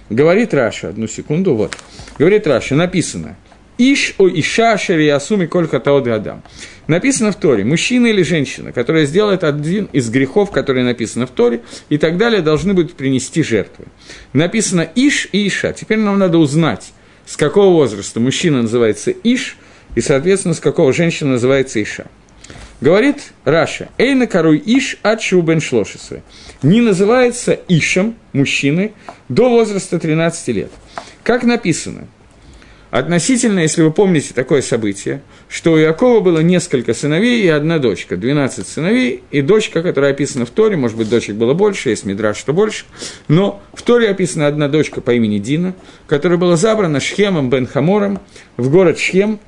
Говорит 0.09 0.55
Раши, 0.55 0.89
одну 0.89 1.07
секунду, 1.07 1.55
вот. 1.55 1.77
Говорит 2.19 2.47
Раши, 2.47 2.75
написано– 2.75 3.37
איש 3.79 4.15
או 4.19 4.77
אישה 4.77 5.04
כי 5.04 5.20
יעשו 5.20 5.47
מכל 5.47 5.79
חטאות 5.79 6.11
האדם. 6.11 6.43
Написано 6.89 7.31
в 7.31 7.37
Торе, 7.37 7.65
мужчина 7.65 8.09
или 8.09 8.23
женщина, 8.23 8.73
которая 8.73 9.07
сделает 9.07 9.45
один 9.45 9.89
из 9.93 10.11
грехов, 10.11 10.51
которые 10.51 10.85
написаны 10.85 11.27
в 11.27 11.31
Торе, 11.31 11.63
и 11.89 11.97
так 11.97 12.17
далее, 12.17 12.43
должны 12.43 12.75
будут 12.75 12.95
принести 12.95 13.43
жертвы. 13.43 13.85
Написано 14.33 14.89
איש 14.97 15.29
и 15.31 15.47
אישה. 15.47 15.73
Теперь 15.73 15.99
нам 15.99 16.19
надо 16.19 16.39
узнать, 16.39 16.93
с 17.25 17.37
какого 17.37 17.73
возраста 17.73 18.19
мужчина 18.19 18.63
называется 18.63 19.13
Иш, 19.13 19.57
и, 19.95 20.01
соответственно, 20.01 20.55
с 20.55 20.61
какого 20.61 20.93
женщина 20.93 21.33
называется 21.33 21.81
Иша. 21.81 22.07
Говорит 22.81 23.33
Раша, 23.45 23.89
Эйна 23.97 24.27
коруй 24.27 24.61
Иш 24.65 24.99
Ачу 25.03 25.41
бен 25.41 25.61
Шлошисы. 25.61 26.23
Не 26.63 26.81
называется 26.81 27.59
Ишем, 27.69 28.17
мужчиной, 28.33 28.93
до 29.29 29.49
возраста 29.49 29.99
13 29.99 30.49
лет. 30.49 30.71
Как 31.23 31.45
написано– 31.45 32.09
Относительно, 32.91 33.61
если 33.61 33.83
вы 33.83 33.91
помните 33.91 34.33
такое 34.33 34.63
событие, 34.63 35.21
что 35.51 35.73
у 35.73 35.77
Якова 35.77 36.21
было 36.21 36.39
несколько 36.41 36.95
сыновей 36.95 37.43
и 37.43 37.49
одна 37.49 37.79
дочка, 37.79 38.17
12 38.17 38.67
сыновей, 38.67 39.23
и 39.31 39.43
дочка, 39.43 39.83
которая 39.83 40.13
описана 40.13 40.47
в 40.47 40.51
Торе, 40.51 40.77
может 40.79 40.97
быть, 40.97 41.11
дочек 41.11 41.37
было 41.37 41.53
больше, 41.53 41.91
есть 41.91 42.07
Мидраш, 42.07 42.39
что 42.39 42.55
больше, 42.55 42.87
но 43.29 43.63
в 43.75 43.83
Торе 43.83 44.09
описана 44.09 44.47
одна 44.47 44.69
дочка 44.69 45.03
по 45.03 45.13
имени 45.13 45.39
Дина, 45.39 45.75
которая 46.07 46.39
была 46.39 46.57
забрана 46.57 46.99
Шхемом 46.99 47.51
бен 47.51 47.67
Хамором 47.67 48.21
в 48.57 48.71
город 48.71 48.99
Шхем, 48.99 49.39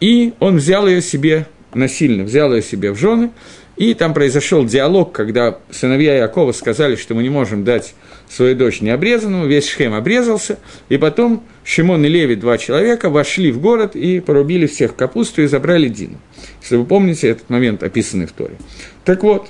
и 0.00 0.32
он 0.40 0.56
взял 0.56 0.88
ее 0.88 1.00
себе 1.00 1.46
насильно, 1.74 2.24
взял 2.24 2.52
ее 2.52 2.62
себе 2.62 2.90
в 2.90 2.98
жены, 2.98 3.30
и 3.76 3.94
там 3.94 4.14
произошел 4.14 4.64
диалог, 4.64 5.12
когда 5.12 5.58
сыновья 5.70 6.16
Якова 6.16 6.52
сказали, 6.52 6.96
что 6.96 7.14
мы 7.14 7.22
не 7.22 7.30
можем 7.30 7.64
дать 7.64 7.94
свою 8.28 8.56
дочь 8.56 8.80
необрезанному, 8.80 9.46
весь 9.46 9.68
Шхем 9.68 9.94
обрезался, 9.94 10.58
и 10.88 10.96
потом 10.96 11.44
Шимон 11.64 12.04
и 12.04 12.08
Леви, 12.08 12.34
два 12.34 12.58
человека, 12.58 13.10
вошли 13.10 13.52
в 13.52 13.60
город 13.60 13.96
и 13.96 14.20
порубили 14.20 14.66
всех 14.66 14.96
капусту 14.96 15.42
и 15.42 15.46
забрали 15.46 15.88
Дину. 15.88 16.18
Если 16.62 16.76
вы 16.76 16.84
помните, 16.84 17.28
этот 17.28 17.50
момент 17.50 17.82
описанный 17.82 18.26
в 18.26 18.32
Торе. 18.32 18.56
Так 19.04 19.22
вот, 19.22 19.48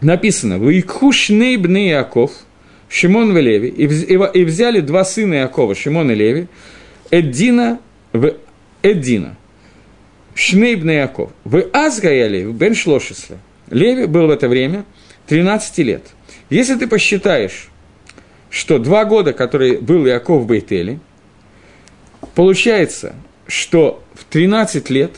написано, 0.00 0.58
«Ваикху 0.58 1.12
шней 1.12 1.56
бны 1.56 1.88
Яков, 1.88 2.32
Шимон 2.88 3.36
и 3.36 3.40
Леви, 3.40 3.68
и 3.68 4.44
взяли 4.44 4.80
два 4.80 5.04
сына 5.04 5.34
Якова, 5.34 5.74
Шимон 5.74 6.10
и 6.10 6.14
Леви, 6.14 6.48
Эддина 7.10 7.78
в 8.12 8.34
Эддина, 8.82 9.36
Шнейбна 10.34 10.90
Яков. 10.90 11.30
Вы 11.44 11.68
Азгая 11.72 12.28
Леви, 12.28 12.52
Бен 12.52 12.74
Шлошисла. 12.74 13.38
Леви 13.70 14.06
был 14.06 14.26
в 14.26 14.30
это 14.30 14.48
время 14.48 14.84
13 15.26 15.78
лет. 15.78 16.02
Если 16.50 16.74
ты 16.74 16.86
посчитаешь, 16.86 17.68
что 18.52 18.78
два 18.78 19.06
года, 19.06 19.32
которые 19.32 19.78
был 19.78 20.04
Яков 20.04 20.42
в 20.42 20.46
Бейтеле, 20.46 21.00
получается, 22.34 23.14
что 23.46 24.04
в 24.14 24.24
13 24.24 24.90
лет 24.90 25.12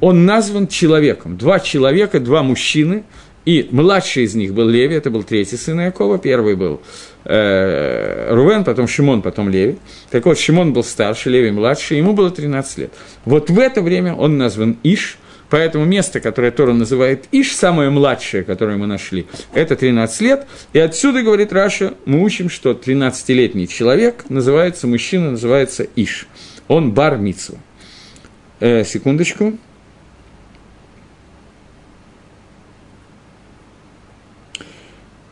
он 0.00 0.26
назван 0.26 0.66
человеком. 0.66 1.36
Два 1.36 1.60
человека, 1.60 2.18
два 2.18 2.42
мужчины, 2.42 3.04
и 3.44 3.68
младший 3.70 4.24
из 4.24 4.34
них 4.34 4.54
был 4.54 4.68
Леви, 4.68 4.96
это 4.96 5.10
был 5.10 5.22
третий 5.22 5.56
сын 5.56 5.80
Якова, 5.80 6.18
первый 6.18 6.56
был 6.56 6.80
э, 7.24 8.34
Рувен, 8.34 8.64
потом 8.64 8.88
Шимон, 8.88 9.22
потом 9.22 9.48
Леви. 9.48 9.78
Так 10.10 10.26
вот, 10.26 10.36
Шимон 10.36 10.72
был 10.72 10.82
старше, 10.82 11.30
Леви 11.30 11.52
младший, 11.52 11.98
ему 11.98 12.12
было 12.12 12.30
13 12.30 12.78
лет. 12.78 12.90
Вот 13.24 13.50
в 13.50 13.58
это 13.60 13.82
время 13.82 14.14
он 14.14 14.36
назван 14.36 14.76
Иш, 14.82 15.16
поэтому 15.50 15.84
место, 15.84 16.20
которое 16.20 16.50
Тора 16.50 16.72
называет 16.72 17.26
Иш, 17.32 17.54
самое 17.54 17.90
младшее, 17.90 18.44
которое 18.44 18.76
мы 18.76 18.86
нашли, 18.86 19.26
это 19.52 19.76
13 19.76 20.20
лет. 20.22 20.46
И 20.72 20.78
отсюда, 20.78 21.22
говорит 21.22 21.52
Раша, 21.52 21.94
мы 22.06 22.22
учим, 22.22 22.48
что 22.48 22.70
13-летний 22.70 23.68
человек 23.68 24.24
называется, 24.28 24.86
мужчина 24.86 25.32
называется 25.32 25.86
Иш. 25.96 26.26
Он 26.68 26.92
бар-мицва. 26.92 27.58
Э, 28.60 28.84
секундочку. 28.84 29.58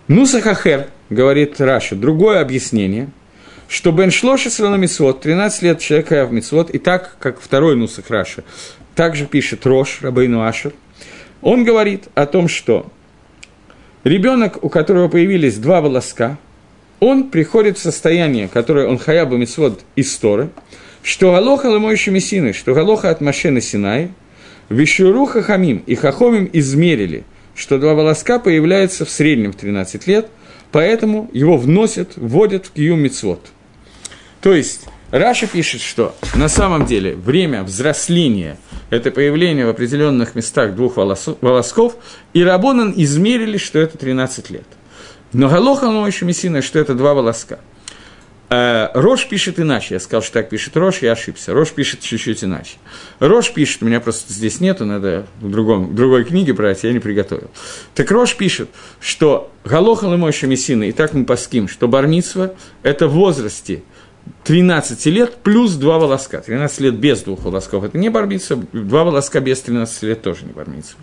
נוסח 0.09 0.49
אחר, 0.49 0.89
говорит 1.11 1.61
Раши, 1.61 1.95
другое 1.95 2.41
объяснение, 2.41 3.11
что 3.69 3.93
בן 3.93 4.11
שלוש 4.11 4.49
עשרה 4.49 4.76
למצוות, 4.76 5.21
13 5.21 5.63
лет 5.63 5.81
человека 5.81 6.25
в 6.25 6.33
מצוות, 6.33 6.71
и 6.71 6.79
так, 6.79 7.17
как 7.21 7.39
второй 7.39 7.77
נוסח 7.77 8.09
Раши, 8.09 8.43
также 8.99 9.27
пишет 9.27 9.65
Рош, 9.65 10.01
Рабейну 10.03 10.43
Ашер, 10.43 10.73
он 11.41 11.63
говорит 11.63 12.09
о 12.17 12.27
том, 12.27 12.49
что 12.49 12.91
ребенок, 14.03 14.65
у 14.65 14.69
которого 14.69 15.07
появились 15.07 15.57
два 15.59 15.81
волоска, 15.81 16.37
он 16.99 17.31
приходит 17.31 17.79
в 17.79 17.81
состояние, 17.81 18.49
которое 18.49 18.89
он 18.89 18.99
хаяба 18.99 19.37
мицвод 19.37 19.83
из 19.95 20.13
Торы, 20.17 20.51
что 21.05 21.31
галоха 21.31 21.67
лымоющими 21.67 22.17
мессины, 22.17 22.53
что 22.53 22.75
галоха 22.75 23.11
от 23.11 23.21
Машена 23.21 23.61
Синай, 23.61 24.11
вишуруха 24.69 25.43
хамим 25.43 25.85
и 25.87 25.95
хахомим 25.95 26.51
измерили– 26.53 27.23
что 27.55 27.79
два 27.79 27.95
волоска 27.95 28.39
появляются 28.39 29.05
в 29.05 29.11
среднем 29.11 29.53
в 29.53 29.57
13 29.57 30.07
лет, 30.07 30.29
поэтому 30.71 31.29
его 31.33 31.57
вносят, 31.57 32.13
вводят 32.15 32.67
в 32.67 32.71
киюм 32.71 33.01
мицвод. 33.01 33.47
То 34.41 34.55
есть, 34.55 34.83
Раша 35.11 35.49
пишет, 35.49 35.81
что 35.81 36.15
на 36.37 36.49
самом 36.49 36.87
деле 36.87 37.17
время 37.17 37.65
взросления– 37.65 38.59
это 38.91 39.11
появление 39.11 39.67
в 39.67 39.71
определенных 39.71 40.35
местах 40.35 40.75
двух 40.75 40.97
волосков, 40.97 41.97
и 42.33 42.43
Рабонан 42.43 42.93
измерили, 42.97 43.59
что 43.59 43.79
это 43.79 43.99
13 43.99 44.51
лет. 44.51 44.67
Но 45.33 45.49
Галоха 45.49 45.87
еще 46.07 46.25
Мессина, 46.25 46.63
что 46.63 46.79
это 46.79 46.95
два 46.95 47.15
волоска. 47.15 47.59
Э, 48.51 48.89
Рош 48.95 49.29
пишет 49.29 49.61
иначе. 49.61 49.95
Я 49.95 50.01
сказал, 50.01 50.23
что 50.23 50.35
так 50.35 50.49
пишет 50.49 50.77
Рош, 50.77 51.03
я 51.03 51.13
ошибся. 51.13 51.53
Рош 51.53 51.71
пишет 51.71 52.01
чуть-чуть 52.01 52.45
иначе. 52.45 52.77
Рош 53.19 53.53
пишет, 53.53 53.83
у 53.83 53.87
меня 53.87 54.01
просто 54.01 54.33
здесь 54.33 54.61
нету, 54.61 54.87
надо 54.87 55.27
в, 55.41 55.51
другом, 55.51 55.89
в 55.89 55.95
другой 55.95 56.25
книге 56.25 56.55
брать, 56.55 56.83
я 56.83 56.93
не 56.93 56.99
приготовил. 56.99 57.51
Так 57.95 58.11
Рош 58.11 58.37
пишет, 58.37 58.71
что 59.01 59.53
Галоха 59.65 60.07
Лемойша 60.07 60.47
Мессина, 60.47 60.85
и 60.85 60.93
так 60.93 61.13
мы 61.13 61.27
паским, 61.27 61.69
что 61.69 61.89
Бармитсва– 61.89 62.55
это 62.83 63.07
в 63.07 63.13
возрасте 63.13 63.83
13 64.45 65.07
лет 65.07 65.37
плюс 65.37 65.75
два 65.75 65.99
волоска. 65.99 66.41
13 66.41 66.81
лет 66.81 66.95
без 66.95 67.23
двух 67.23 67.43
волосков– 67.43 67.85
это 67.85 67.99
не 67.99 68.09
бармитсва, 68.09 68.63
два 68.73 69.05
волоска 69.05 69.41
без 69.41 69.61
13 69.61 70.03
лет 70.03 70.23
тоже 70.23 70.45
не 70.45 70.53
бармитсва. 70.53 70.99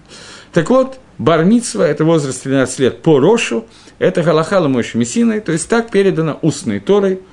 Так 0.51 0.69
вот, 0.69 0.99
бармитсва– 1.17 1.83
это 1.87 2.05
возраст 2.05 2.43
13 2.43 2.79
лет 2.79 3.01
по 3.01 3.19
Рошу, 3.19 3.65
это 3.99 4.23
Галахала 4.23 4.67
Мойши 4.67 4.97
Мессиной, 4.97 5.41
то 5.41 5.51
есть 5.51 5.67
так 5.69 5.91
передано 5.91 6.39
устной 6.41 6.79
Торой– 6.79 7.21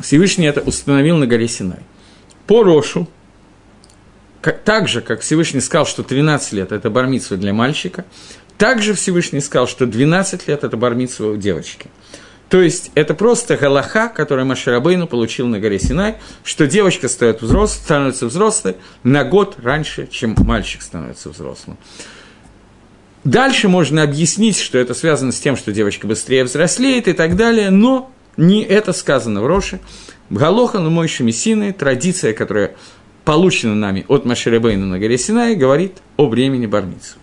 Всевышний 0.00 0.46
это 0.46 0.60
установил 0.60 1.16
на 1.16 1.26
горе 1.26 1.48
Синай. 1.48 1.80
По 2.46 2.62
Рошу, 2.62 3.08
как, 4.40 4.62
так 4.62 4.88
же, 4.88 5.00
как 5.00 5.20
Всевышний 5.20 5.60
сказал, 5.60 5.86
что 5.86 6.02
13 6.02 6.52
лет– 6.52 6.70
это 6.72 6.90
бармитсва 6.90 7.36
для 7.36 7.52
мальчика, 7.52 8.04
также 8.58 8.94
Всевышний 8.94 9.40
сказал, 9.40 9.66
что 9.66 9.86
12 9.86 10.48
лет– 10.48 10.64
это 10.64 10.76
бармитсва 10.76 11.32
у 11.32 11.36
девочки. 11.36 11.88
То 12.48 12.62
есть 12.62 12.92
это 12.94 13.14
просто 13.14 13.56
галаха, 13.56 14.08
который 14.08 14.44
Маширабейну 14.44 15.08
получил 15.08 15.48
на 15.48 15.58
горе 15.58 15.80
Синай, 15.80 16.16
что 16.44 16.66
девочка 16.66 17.08
становится 17.08 17.44
взрослой, 17.44 17.82
становится 17.82 18.26
взрослой 18.26 18.76
на 19.02 19.24
год 19.24 19.56
раньше, 19.62 20.06
чем 20.06 20.36
мальчик 20.38 20.82
становится 20.82 21.30
взрослым. 21.30 21.76
Дальше 23.24 23.68
можно 23.68 24.04
объяснить, 24.04 24.56
что 24.56 24.78
это 24.78 24.94
связано 24.94 25.32
с 25.32 25.40
тем, 25.40 25.56
что 25.56 25.72
девочка 25.72 26.06
быстрее 26.06 26.44
взрослеет 26.44 27.08
и 27.08 27.12
так 27.12 27.34
далее, 27.34 27.70
но 27.70 28.12
не 28.36 28.62
это 28.62 28.92
сказано 28.92 29.42
в 29.42 29.46
Роше. 29.46 29.80
Галоха 30.30 30.78
на 30.78 30.90
Мойши 30.90 31.24
Мессины, 31.24 31.72
традиция, 31.72 32.32
которая 32.32 32.76
получена 33.24 33.74
нами 33.74 34.04
от 34.06 34.24
Машеребейна 34.24 34.86
на 34.86 35.00
горе 35.00 35.18
Синай, 35.18 35.56
говорит 35.56 35.94
о 36.16 36.28
времени 36.28 36.66
Бармицу. 36.66 37.16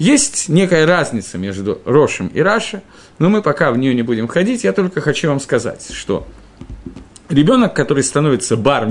Есть 0.00 0.48
некая 0.48 0.86
разница 0.86 1.38
между 1.38 1.80
Рошем 1.84 2.26
и 2.26 2.40
Раша, 2.40 2.82
но 3.18 3.28
мы 3.28 3.42
пока 3.42 3.70
в 3.70 3.78
нее 3.78 3.94
не 3.94 4.02
будем 4.02 4.28
ходить. 4.28 4.64
Я 4.64 4.72
только 4.72 5.00
хочу 5.00 5.28
вам 5.28 5.40
сказать, 5.40 5.88
что 5.92 6.26
ребенок, 7.28 7.74
который 7.74 8.02
становится 8.02 8.56
бар 8.56 8.88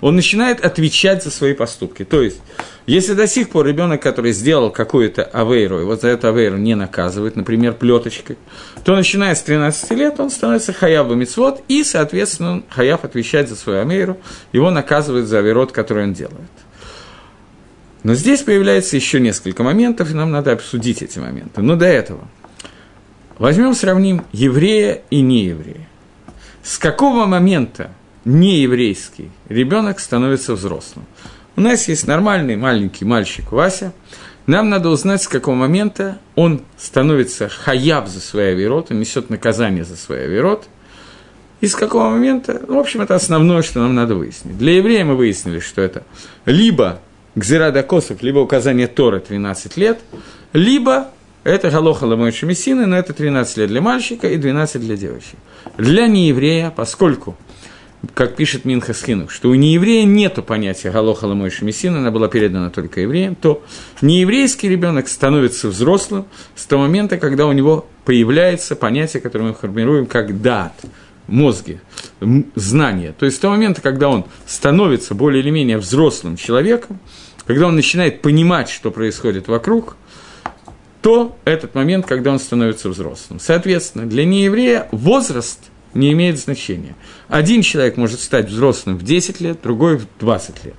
он 0.00 0.16
начинает 0.16 0.64
отвечать 0.64 1.22
за 1.22 1.30
свои 1.30 1.52
поступки. 1.52 2.04
То 2.04 2.22
есть, 2.22 2.40
если 2.86 3.14
до 3.14 3.26
сих 3.26 3.50
пор 3.50 3.66
ребенок, 3.66 4.02
который 4.02 4.32
сделал 4.32 4.70
какую-то 4.70 5.24
авейру, 5.24 5.80
и 5.80 5.84
вот 5.84 6.00
за 6.00 6.08
эту 6.08 6.28
авейру 6.28 6.56
не 6.56 6.74
наказывает, 6.74 7.36
например, 7.36 7.74
плеточкой, 7.74 8.38
то 8.84 8.96
начиная 8.96 9.34
с 9.34 9.42
13 9.42 9.90
лет 9.92 10.18
он 10.18 10.30
становится 10.30 10.72
хаябом 10.72 11.18
мицвод, 11.18 11.62
и, 11.68 11.84
соответственно, 11.84 12.62
хаяб 12.70 13.04
отвечать 13.04 13.48
за 13.48 13.56
свою 13.56 13.80
авейру, 13.82 14.16
его 14.52 14.70
наказывают 14.70 15.26
за 15.26 15.38
авейрот, 15.38 15.72
который 15.72 16.04
он 16.04 16.14
делает. 16.14 16.38
Но 18.02 18.14
здесь 18.14 18.40
появляется 18.40 18.96
еще 18.96 19.20
несколько 19.20 19.62
моментов, 19.62 20.10
и 20.10 20.14
нам 20.14 20.30
надо 20.30 20.52
обсудить 20.52 21.02
эти 21.02 21.18
моменты. 21.18 21.60
Но 21.60 21.76
до 21.76 21.84
этого. 21.84 22.26
Возьмем, 23.40 23.72
сравним 23.72 24.26
еврея 24.32 25.00
и 25.08 25.22
нееврея. 25.22 25.88
С 26.62 26.76
какого 26.76 27.24
момента 27.24 27.90
нееврейский 28.26 29.30
ребенок 29.48 29.98
становится 29.98 30.52
взрослым? 30.52 31.06
У 31.56 31.62
нас 31.62 31.88
есть 31.88 32.06
нормальный 32.06 32.56
маленький 32.56 33.06
мальчик 33.06 33.50
Вася. 33.50 33.94
Нам 34.44 34.68
надо 34.68 34.90
узнать, 34.90 35.22
с 35.22 35.28
какого 35.28 35.54
момента 35.54 36.18
он 36.34 36.60
становится 36.76 37.48
хаяб 37.48 38.08
за 38.08 38.20
свои 38.20 38.52
авирот, 38.52 38.90
он 38.90 39.00
несет 39.00 39.30
наказание 39.30 39.84
за 39.86 39.96
свои 39.96 40.24
авирот. 40.24 40.68
И 41.62 41.66
с 41.66 41.74
какого 41.74 42.10
момента, 42.10 42.60
ну, 42.68 42.76
в 42.76 42.80
общем, 42.80 43.00
это 43.00 43.14
основное, 43.14 43.62
что 43.62 43.80
нам 43.80 43.94
надо 43.94 44.16
выяснить. 44.16 44.58
Для 44.58 44.76
еврея 44.76 45.06
мы 45.06 45.16
выяснили, 45.16 45.60
что 45.60 45.80
это 45.80 46.02
либо 46.44 47.00
Гзирада 47.36 47.82
Косов, 47.84 48.22
либо 48.22 48.40
указание 48.40 48.86
Тора 48.86 49.18
13 49.18 49.78
лет, 49.78 49.98
либо 50.52 51.08
это 51.44 51.70
Галоха 51.70 52.04
Ламойши 52.04 52.44
Мессины, 52.46 52.86
но 52.86 52.98
это 52.98 53.12
13 53.14 53.56
лет 53.58 53.68
для 53.68 53.80
мальчика 53.80 54.28
и 54.28 54.36
12 54.36 54.80
для 54.80 54.96
девочки. 54.96 55.36
Для 55.78 56.06
нееврея, 56.06 56.70
поскольку, 56.70 57.36
как 58.12 58.36
пишет 58.36 58.66
Минха 58.66 58.92
Схинух, 58.92 59.30
что 59.30 59.48
у 59.48 59.54
нееврея 59.54 60.04
нет 60.04 60.44
понятия 60.44 60.90
Галоха 60.90 61.24
Ламойши 61.24 61.64
Мессины, 61.64 61.98
она 61.98 62.10
была 62.10 62.28
передана 62.28 62.68
только 62.68 63.00
евреям, 63.00 63.36
то 63.36 63.62
нееврейский 64.02 64.68
ребенок 64.68 65.08
становится 65.08 65.68
взрослым 65.68 66.26
с 66.54 66.66
того 66.66 66.82
момента, 66.82 67.16
когда 67.16 67.46
у 67.46 67.52
него 67.52 67.86
появляется 68.04 68.76
понятие, 68.76 69.22
которое 69.22 69.44
мы 69.44 69.54
формируем 69.54 70.04
как 70.04 70.42
дат, 70.42 70.74
мозги, 71.26 71.80
знания. 72.54 73.14
То 73.18 73.24
есть 73.24 73.38
с 73.38 73.40
того 73.40 73.54
момента, 73.54 73.80
когда 73.80 74.10
он 74.10 74.26
становится 74.46 75.14
более 75.14 75.42
или 75.42 75.50
менее 75.50 75.78
взрослым 75.78 76.36
человеком, 76.36 76.98
когда 77.46 77.66
он 77.66 77.76
начинает 77.76 78.20
понимать, 78.20 78.68
что 78.68 78.90
происходит 78.90 79.48
вокруг– 79.48 79.96
то 81.02 81.36
этот 81.44 81.74
момент, 81.74 82.06
когда 82.06 82.30
он 82.32 82.38
становится 82.38 82.88
взрослым. 82.88 83.40
Соответственно, 83.40 84.06
для 84.06 84.24
нееврея 84.24 84.88
возраст 84.92 85.58
не 85.94 86.12
имеет 86.12 86.38
значения. 86.38 86.94
Один 87.28 87.62
человек 87.62 87.96
может 87.96 88.20
стать 88.20 88.48
взрослым 88.48 88.96
в 88.96 89.02
10 89.02 89.40
лет, 89.40 89.58
другой 89.62 89.96
в 89.96 90.06
20 90.18 90.64
лет. 90.64 90.74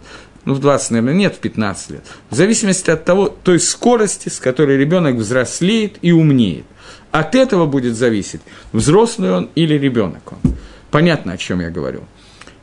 Ну, 0.45 0.53
в 0.53 0.59
20, 0.59 0.91
наверное, 0.91 1.13
нет, 1.13 1.36
в 1.36 1.39
15 1.39 1.89
лет. 1.91 2.05
В 2.30 2.36
зависимости 2.36 2.89
от 2.89 3.05
того, 3.05 3.28
той 3.30 3.59
скорости, 3.59 4.30
с 4.30 4.39
которой 4.39 4.78
ребенок 4.78 5.15
взрослеет 5.15 5.97
и 6.01 6.11
умнеет. 6.11 6.65
От 7.11 7.36
этого 7.36 7.65
будет 7.65 7.95
зависеть, 7.95 8.41
взрослый 8.72 9.32
он 9.32 9.49
или 9.53 9.76
ребенок 9.76 10.32
он. 10.32 10.55
Понятно, 10.89 11.34
о 11.34 11.38
чем 11.38 11.59
я 11.59 11.69
говорю. 11.69 12.03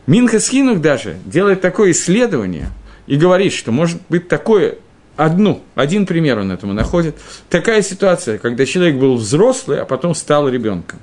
Минхас 0.07 0.49
Хинух 0.49 0.81
даже 0.81 1.19
делает 1.25 1.61
такое 1.61 1.93
исследование 1.93 2.71
и 3.07 3.17
говорит, 3.17 3.53
что 3.53 3.73
может 3.73 4.01
быть 4.09 4.27
такое 4.27 4.77
одну, 5.19 5.63
один 5.75 6.07
пример 6.07 6.39
он 6.39 6.53
этому 6.53 6.73
находит. 6.73 7.17
Такая 7.51 7.83
ситуация, 7.83 8.39
когда 8.39 8.65
человек 8.65 8.97
был 8.97 9.17
взрослый, 9.17 9.81
а 9.81 9.85
потом 9.85 10.15
стал 10.15 10.49
ребенком. 10.49 11.01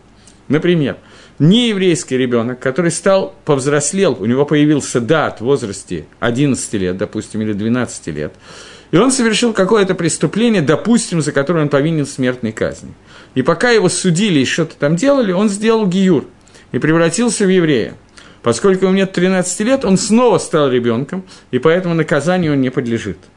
Например, 0.48 0.96
нееврейский 1.38 2.18
ребенок, 2.18 2.60
который 2.60 2.92
стал, 2.92 3.36
повзрослел, 3.44 4.16
у 4.20 4.26
него 4.26 4.46
появился 4.46 5.02
дат 5.02 5.42
в 5.42 5.44
возрасте 5.44 6.06
11 6.22 6.74
лет, 6.74 6.98
допустим, 6.98 7.42
или 7.42 7.52
12 7.52 8.08
лет, 8.08 8.34
и 8.92 8.98
он 8.98 9.12
совершил 9.12 9.52
какое-то 9.52 9.96
преступление, 9.96 10.62
допустим, 10.62 11.22
за 11.22 11.34
которое 11.34 11.64
он 11.64 11.70
повинен 11.70 12.06
смертной 12.06 12.54
казни. 12.54 12.94
И 13.34 13.42
пока 13.42 13.72
его 13.72 13.90
судили 13.90 14.40
и 14.40 14.46
что-то 14.46 14.76
там 14.78 14.96
делали, 14.96 15.34
он 15.34 15.50
сделал 15.50 15.86
гиюр 15.88 16.26
и 16.72 16.80
превратился 16.80 17.46
в 17.46 17.50
еврея. 17.50 17.96
Поскольку 18.44 18.86
ему 18.86 18.96
нет 18.96 19.12
13 19.12 19.60
лет, 19.62 19.84
он 19.84 19.98
снова 19.98 20.38
стал 20.38 20.70
ребенком, 20.70 21.26
и 21.52 21.60
поэтому 21.60 21.96
наказанию 21.96 22.54
он 22.54 22.62
не 22.62 22.70
подлежит– 22.70 23.18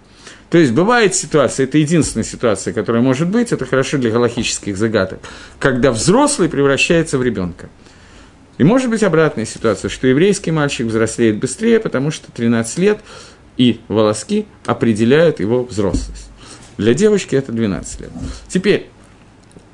то 0.51 0.57
есть 0.59 0.73
бывает 0.73 1.15
ситуация, 1.15 1.65
это 1.65 1.79
единственная 1.79 2.25
ситуация, 2.25 2.73
которая 2.73 3.03
может 3.03 3.29
быть, 3.29 3.53
это 3.53 3.67
хорошо 3.67 3.99
для 3.99 4.11
галактических 4.11 4.77
загадок, 4.77 5.21
когда 5.59 5.91
взрослый 5.93 6.49
превращается 6.49 7.19
в 7.19 7.23
ребенка. 7.23 7.69
И 8.57 8.65
может 8.65 8.91
быть 8.91 9.03
обратная 9.03 9.45
ситуация, 9.45 9.89
что 9.89 10.07
еврейский 10.07 10.51
мальчик 10.51 10.87
взрослеет 10.87 11.39
быстрее, 11.39 11.79
потому 11.81 12.11
что 12.11 12.33
13 12.33 12.79
лет 12.79 13.01
и 13.57 13.81
волоски 13.89 14.47
определяют 14.67 15.39
его 15.39 15.65
взрослость. 15.65 16.31
Для 16.77 16.95
девочки 16.95 17.37
это 17.37 17.53
12 17.53 18.01
лет. 18.01 18.11
Теперь, 18.49 18.89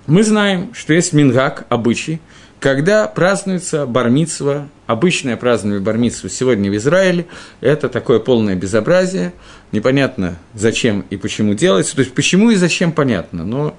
мы 0.06 0.22
знаем, 0.22 0.74
что 0.74 0.92
есть 0.92 1.12
мингак, 1.12 1.66
обычай, 1.68 2.20
когда 2.64 3.06
празднуется 3.08 3.84
бармитсва, 3.84 4.70
обычное 4.86 5.36
празднование 5.36 5.82
бармитсва 5.82 6.30
сегодня 6.30 6.70
в 6.70 6.76
Израиле, 6.76 7.26
это 7.60 7.90
такое 7.90 8.20
полное 8.20 8.54
безобразие, 8.54 9.34
непонятно 9.70 10.38
зачем 10.54 11.04
и 11.10 11.18
почему 11.18 11.52
делается, 11.52 11.94
то 11.94 12.00
есть 12.00 12.14
почему 12.14 12.52
и 12.52 12.54
зачем 12.54 12.92
понятно, 12.92 13.44
но 13.44 13.76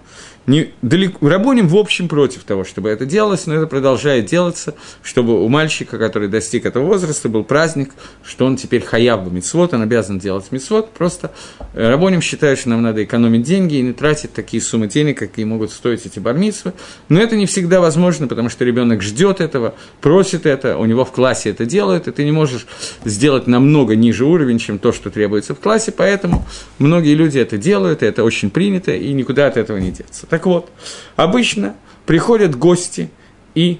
не, 0.47 0.73
далеко, 0.83 1.27
Рабоним 1.27 1.67
в 1.67 1.75
общем 1.75 2.07
против 2.07 2.43
того, 2.43 2.63
чтобы 2.63 2.89
это 2.89 3.05
делалось, 3.05 3.47
но 3.47 3.55
это 3.55 3.65
продолжает 3.65 4.25
делаться, 4.25 4.75
чтобы 5.01 5.43
у 5.43 5.47
мальчика, 5.47 5.97
который 5.97 6.27
достиг 6.27 6.65
этого 6.65 6.85
возраста, 6.85 7.29
был 7.29 7.43
праздник, 7.43 7.93
что 8.23 8.45
он 8.45 8.55
теперь 8.55 8.83
хаяв 8.83 9.23
бы 9.23 9.31
митцвот, 9.31 9.73
он 9.73 9.81
обязан 9.81 10.19
делать 10.19 10.45
митцвот, 10.51 10.91
просто 10.91 11.31
э, 11.73 11.89
Рабоним 11.89 12.21
считает, 12.21 12.59
что 12.59 12.69
нам 12.69 12.83
надо 12.83 13.03
экономить 13.03 13.41
деньги 13.41 13.75
и 13.75 13.81
не 13.81 13.93
тратить 13.93 14.33
такие 14.33 14.61
суммы 14.61 14.87
денег, 14.87 15.17
какие 15.17 15.45
могут 15.45 15.71
стоить 15.71 16.05
эти 16.05 16.19
бармитсвы, 16.19 16.73
но 17.09 17.19
это 17.19 17.35
не 17.35 17.47
всегда 17.47 17.81
возможно, 17.81 18.27
потому 18.27 18.49
что 18.49 18.65
ребенок 18.65 19.01
ждет 19.01 19.41
этого, 19.41 19.73
просит 20.01 20.45
это, 20.45 20.77
у 20.77 20.85
него 20.85 21.05
в 21.05 21.11
классе 21.11 21.49
это 21.49 21.65
делают, 21.65 22.07
и 22.07 22.11
ты 22.11 22.23
не 22.23 22.31
можешь 22.31 22.67
сделать 23.03 23.47
намного 23.47 23.95
ниже 23.95 24.25
уровень, 24.25 24.59
чем 24.59 24.77
то, 24.77 24.91
что 24.91 25.09
требуется 25.09 25.55
в 25.55 25.59
классе, 25.59 25.91
поэтому 25.91 26.45
многие 26.77 27.15
люди 27.15 27.39
это 27.39 27.57
делают, 27.57 28.03
и 28.03 28.05
это 28.05 28.23
очень 28.23 28.51
принято, 28.51 28.91
и 28.91 29.11
никуда 29.11 29.47
от 29.47 29.57
этого 29.57 29.77
не 29.77 29.89
деться. 29.89 30.27
Так 30.35 30.47
вот, 30.47 30.69
обычно 31.15 31.77
приходят 32.05 32.57
гости 32.57 33.09
и 33.53 33.79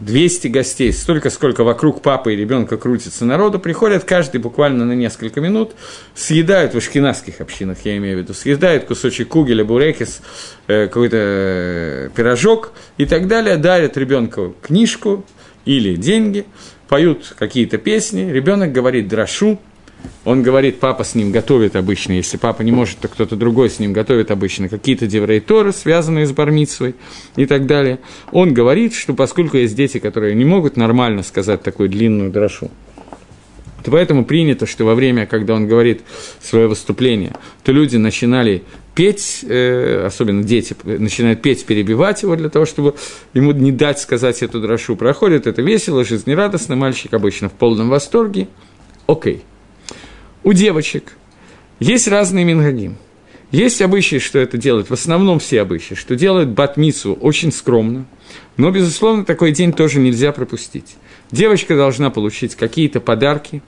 200 0.00 0.48
гостей, 0.48 0.92
столько, 0.92 1.30
сколько 1.30 1.64
вокруг 1.64 2.02
папы 2.02 2.34
и 2.34 2.36
ребенка 2.36 2.76
крутится 2.76 3.24
народу, 3.24 3.58
приходят 3.58 4.04
каждый 4.04 4.42
буквально 4.42 4.84
на 4.84 4.92
несколько 4.92 5.40
минут, 5.40 5.72
съедают 6.14 6.74
в 6.74 6.76
ашкенадских 6.76 7.40
общинах, 7.40 7.78
я 7.84 7.96
имею 7.96 8.18
в 8.18 8.20
виду, 8.20 8.34
съедают 8.34 8.84
кусочек 8.84 9.28
кугеля, 9.28 9.64
бурекис, 9.64 10.20
э, 10.66 10.86
какой-то 10.86 11.16
э, 11.18 12.10
пирожок 12.14 12.74
и 12.98 13.06
так 13.06 13.26
далее, 13.26 13.56
дарят 13.56 13.96
ребенку 13.96 14.54
книжку 14.60 15.24
или 15.64 15.96
деньги, 15.96 16.44
поют 16.88 17.34
какие-то 17.38 17.78
песни, 17.78 18.30
ребенок 18.30 18.70
говорит 18.72 19.08
дрошу, 19.08 19.58
он 20.24 20.42
говорит, 20.42 20.80
папа 20.80 21.02
с 21.02 21.14
ним 21.14 21.32
готовит 21.32 21.76
обычно, 21.76 22.12
если 22.12 22.36
папа 22.36 22.62
не 22.62 22.72
может, 22.72 22.98
то 22.98 23.08
кто-то 23.08 23.36
другой 23.36 23.70
с 23.70 23.78
ним 23.78 23.92
готовит 23.92 24.30
обычно 24.30 24.68
какие-то 24.68 25.06
деврейторы, 25.06 25.72
связанные 25.72 26.26
с 26.26 26.32
бармитсвой 26.32 26.94
и 27.36 27.46
так 27.46 27.66
далее. 27.66 28.00
Он 28.30 28.52
говорит, 28.52 28.94
что 28.94 29.14
поскольку 29.14 29.56
есть 29.56 29.74
дети, 29.74 29.98
которые 29.98 30.34
не 30.34 30.44
могут 30.44 30.76
нормально 30.76 31.22
сказать 31.22 31.62
такую 31.62 31.88
длинную 31.88 32.30
дрошу, 32.30 32.70
то 33.82 33.90
поэтому 33.90 34.26
принято, 34.26 34.66
что 34.66 34.84
во 34.84 34.94
время, 34.94 35.24
когда 35.24 35.54
он 35.54 35.66
говорит 35.66 36.02
свое 36.42 36.68
выступление, 36.68 37.32
то 37.64 37.72
люди 37.72 37.96
начинали 37.96 38.62
петь, 38.94 39.42
э, 39.48 40.04
особенно 40.04 40.44
дети 40.44 40.76
начинают 40.84 41.40
петь, 41.40 41.64
перебивать 41.64 42.22
его 42.22 42.36
для 42.36 42.50
того, 42.50 42.66
чтобы 42.66 42.94
ему 43.32 43.52
не 43.52 43.72
дать 43.72 43.98
сказать 43.98 44.42
эту 44.42 44.60
дрошу. 44.60 44.96
Проходит 44.96 45.46
это 45.46 45.62
весело, 45.62 46.04
жизнерадостно, 46.04 46.76
мальчик 46.76 47.14
обычно 47.14 47.48
в 47.48 47.52
полном 47.52 47.88
восторге. 47.88 48.48
Окей. 49.06 49.36
Okay. 49.36 49.40
У 50.42 50.52
девочек 50.52 51.16
есть 51.80 52.08
разные 52.08 52.44
мингагим. 52.44 52.96
Есть 53.50 53.82
обычаи, 53.82 54.18
что 54.18 54.38
это 54.38 54.56
делают, 54.56 54.90
в 54.90 54.92
основном 54.92 55.40
все 55.40 55.60
обычаи, 55.60 55.94
что 55.94 56.14
делают 56.14 56.50
батмицу 56.50 57.14
очень 57.14 57.50
скромно, 57.50 58.06
но, 58.56 58.70
безусловно, 58.70 59.24
такой 59.24 59.50
день 59.50 59.72
тоже 59.72 59.98
нельзя 59.98 60.30
пропустить. 60.30 60.96
Девочка 61.32 61.76
должна 61.76 62.10
получить 62.10 62.54
какие-то 62.54 63.00
подарки. 63.00 63.62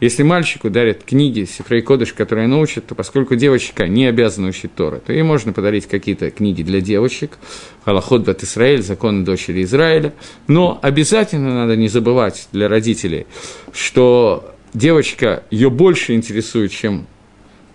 Если 0.00 0.22
мальчику 0.22 0.70
дарят 0.70 1.02
книги, 1.04 1.44
Сифрей 1.44 1.82
Кодыш, 1.82 2.12
которые 2.12 2.46
научат, 2.46 2.86
то 2.86 2.94
поскольку 2.94 3.36
девочка 3.36 3.88
не 3.88 4.06
обязана 4.06 4.48
учить 4.48 4.74
Тора, 4.74 4.98
то 4.98 5.12
ей 5.12 5.22
можно 5.22 5.52
подарить 5.52 5.86
какие-то 5.86 6.30
книги 6.30 6.62
для 6.62 6.80
девочек, 6.80 7.38
Аллахот 7.84 8.24
Бат 8.24 8.42
Исраэль, 8.42 8.82
законы 8.82 9.24
дочери 9.24 9.62
Израиля. 9.64 10.14
Но 10.46 10.78
обязательно 10.82 11.54
надо 11.54 11.76
не 11.76 11.88
забывать 11.88 12.48
для 12.52 12.68
родителей, 12.68 13.26
что 13.72 14.54
девочка 14.78 15.42
ее 15.50 15.68
больше 15.70 16.14
интересует, 16.14 16.70
чем 16.70 17.06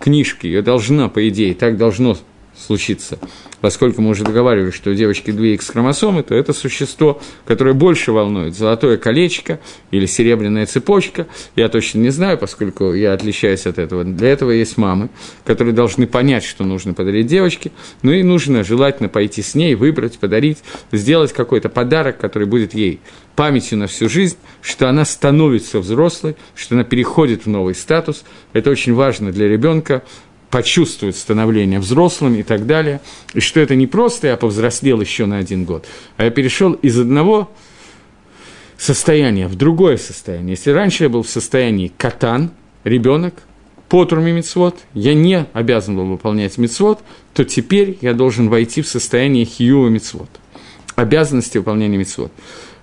книжки, 0.00 0.46
ее 0.46 0.62
должна, 0.62 1.08
по 1.08 1.28
идее, 1.28 1.54
так 1.54 1.76
должно 1.76 2.16
случиться, 2.56 3.18
поскольку 3.60 4.00
мы 4.00 4.10
уже 4.10 4.24
договаривались, 4.24 4.74
что 4.74 4.90
у 4.90 4.94
девочки 4.94 5.30
две 5.30 5.54
X-хромосомы, 5.54 6.22
то 6.22 6.34
это 6.34 6.52
существо, 6.52 7.20
которое 7.46 7.74
больше 7.74 8.12
волнует, 8.12 8.54
золотое 8.54 8.96
колечко 8.96 9.60
или 9.90 10.06
серебряная 10.06 10.66
цепочка, 10.66 11.26
я 11.56 11.68
точно 11.68 11.98
не 11.98 12.10
знаю, 12.10 12.38
поскольку 12.38 12.94
я 12.94 13.12
отличаюсь 13.12 13.66
от 13.66 13.78
этого. 13.78 14.04
Для 14.04 14.28
этого 14.28 14.50
есть 14.50 14.76
мамы, 14.76 15.08
которые 15.44 15.74
должны 15.74 16.06
понять, 16.06 16.44
что 16.44 16.64
нужно 16.64 16.94
подарить 16.94 17.26
девочке, 17.26 17.72
но 18.02 18.12
и 18.12 18.22
нужно 18.22 18.64
желательно 18.64 19.08
пойти 19.08 19.42
с 19.42 19.54
ней, 19.54 19.74
выбрать, 19.74 20.18
подарить, 20.18 20.58
сделать 20.92 21.32
какой-то 21.32 21.68
подарок, 21.68 22.18
который 22.18 22.46
будет 22.46 22.74
ей 22.74 23.00
памятью 23.34 23.78
на 23.78 23.86
всю 23.86 24.08
жизнь, 24.08 24.36
что 24.62 24.88
она 24.88 25.04
становится 25.04 25.80
взрослой, 25.80 26.36
что 26.54 26.74
она 26.74 26.84
переходит 26.84 27.46
в 27.46 27.48
новый 27.48 27.74
статус. 27.74 28.24
Это 28.52 28.70
очень 28.70 28.94
важно 28.94 29.32
для 29.32 29.48
ребенка, 29.48 30.02
почувствует 30.54 31.16
становление 31.16 31.80
взрослым 31.80 32.36
и 32.36 32.44
так 32.44 32.64
далее, 32.64 33.00
и 33.32 33.40
что 33.40 33.58
это 33.58 33.74
не 33.74 33.88
просто 33.88 34.28
я 34.28 34.36
повзрослел 34.36 35.00
еще 35.00 35.26
на 35.26 35.38
один 35.38 35.64
год, 35.64 35.84
а 36.16 36.22
я 36.22 36.30
перешел 36.30 36.74
из 36.74 36.96
одного 36.96 37.50
состояния 38.78 39.48
в 39.48 39.56
другое 39.56 39.96
состояние. 39.96 40.50
Если 40.50 40.70
раньше 40.70 41.02
я 41.02 41.08
был 41.08 41.24
в 41.24 41.28
состоянии 41.28 41.90
катан, 41.98 42.52
ребенок, 42.84 43.34
потруми 43.88 44.30
мицвод, 44.30 44.78
я 44.92 45.12
не 45.12 45.44
обязан 45.54 45.96
был 45.96 46.06
выполнять 46.06 46.56
мицвод, 46.56 47.00
то 47.32 47.44
теперь 47.44 47.98
я 48.00 48.14
должен 48.14 48.48
войти 48.48 48.80
в 48.80 48.86
состояние 48.86 49.46
хиюва 49.46 49.88
мицвод, 49.88 50.28
обязанности 50.94 51.58
выполнения 51.58 51.96
мицвод. 51.96 52.30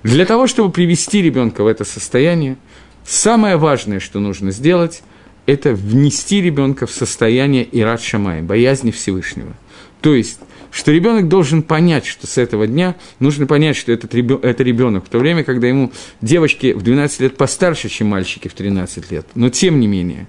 Для 0.03 0.26
того, 0.26 0.47
чтобы 0.47 0.74
привести 0.74 1.22
ребенка 1.22 1.63
в 1.63 1.67
это 1.67 1.86
состояние, 1.86 2.57
самое 3.05 3.55
важное, 3.55 4.01
что 4.01 4.19
нужно 4.19 4.51
сделать, 4.51 5.03
это 5.46 5.74
внести 5.74 6.42
ребенка 6.42 6.86
в 6.86 6.92
состояние 6.92 7.68
Ират 7.72 8.02
Шамай, 8.02 8.42
боязни 8.42 8.92
Всевышнего. 8.92 9.54
То 10.02 10.16
есть 10.16 10.39
что 10.72 10.92
ребенок 10.92 11.28
должен 11.28 11.64
понять, 11.64 12.06
что 12.06 12.26
с 12.26 12.38
этого 12.38 12.66
дня 12.66 12.96
нужно 13.20 13.46
понять, 13.46 13.76
что 13.76 13.92
этот 13.92 14.16
ребенок, 14.16 14.46
это 14.46 14.64
ребенок, 14.64 15.06
в 15.06 15.10
то 15.10 15.20
время, 15.20 15.44
когда 15.44 15.68
ему 15.68 15.92
девочки 16.22 16.72
в 16.72 16.82
12 16.82 17.20
лет 17.20 17.38
постарше, 17.38 17.89
чем 17.89 18.08
мальчики 18.08 18.48
в 18.48 18.54
13 18.54 19.12
лет. 19.12 19.28
Но 19.36 19.50
тем 19.50 19.82
не 19.82 19.88
менее, 19.88 20.28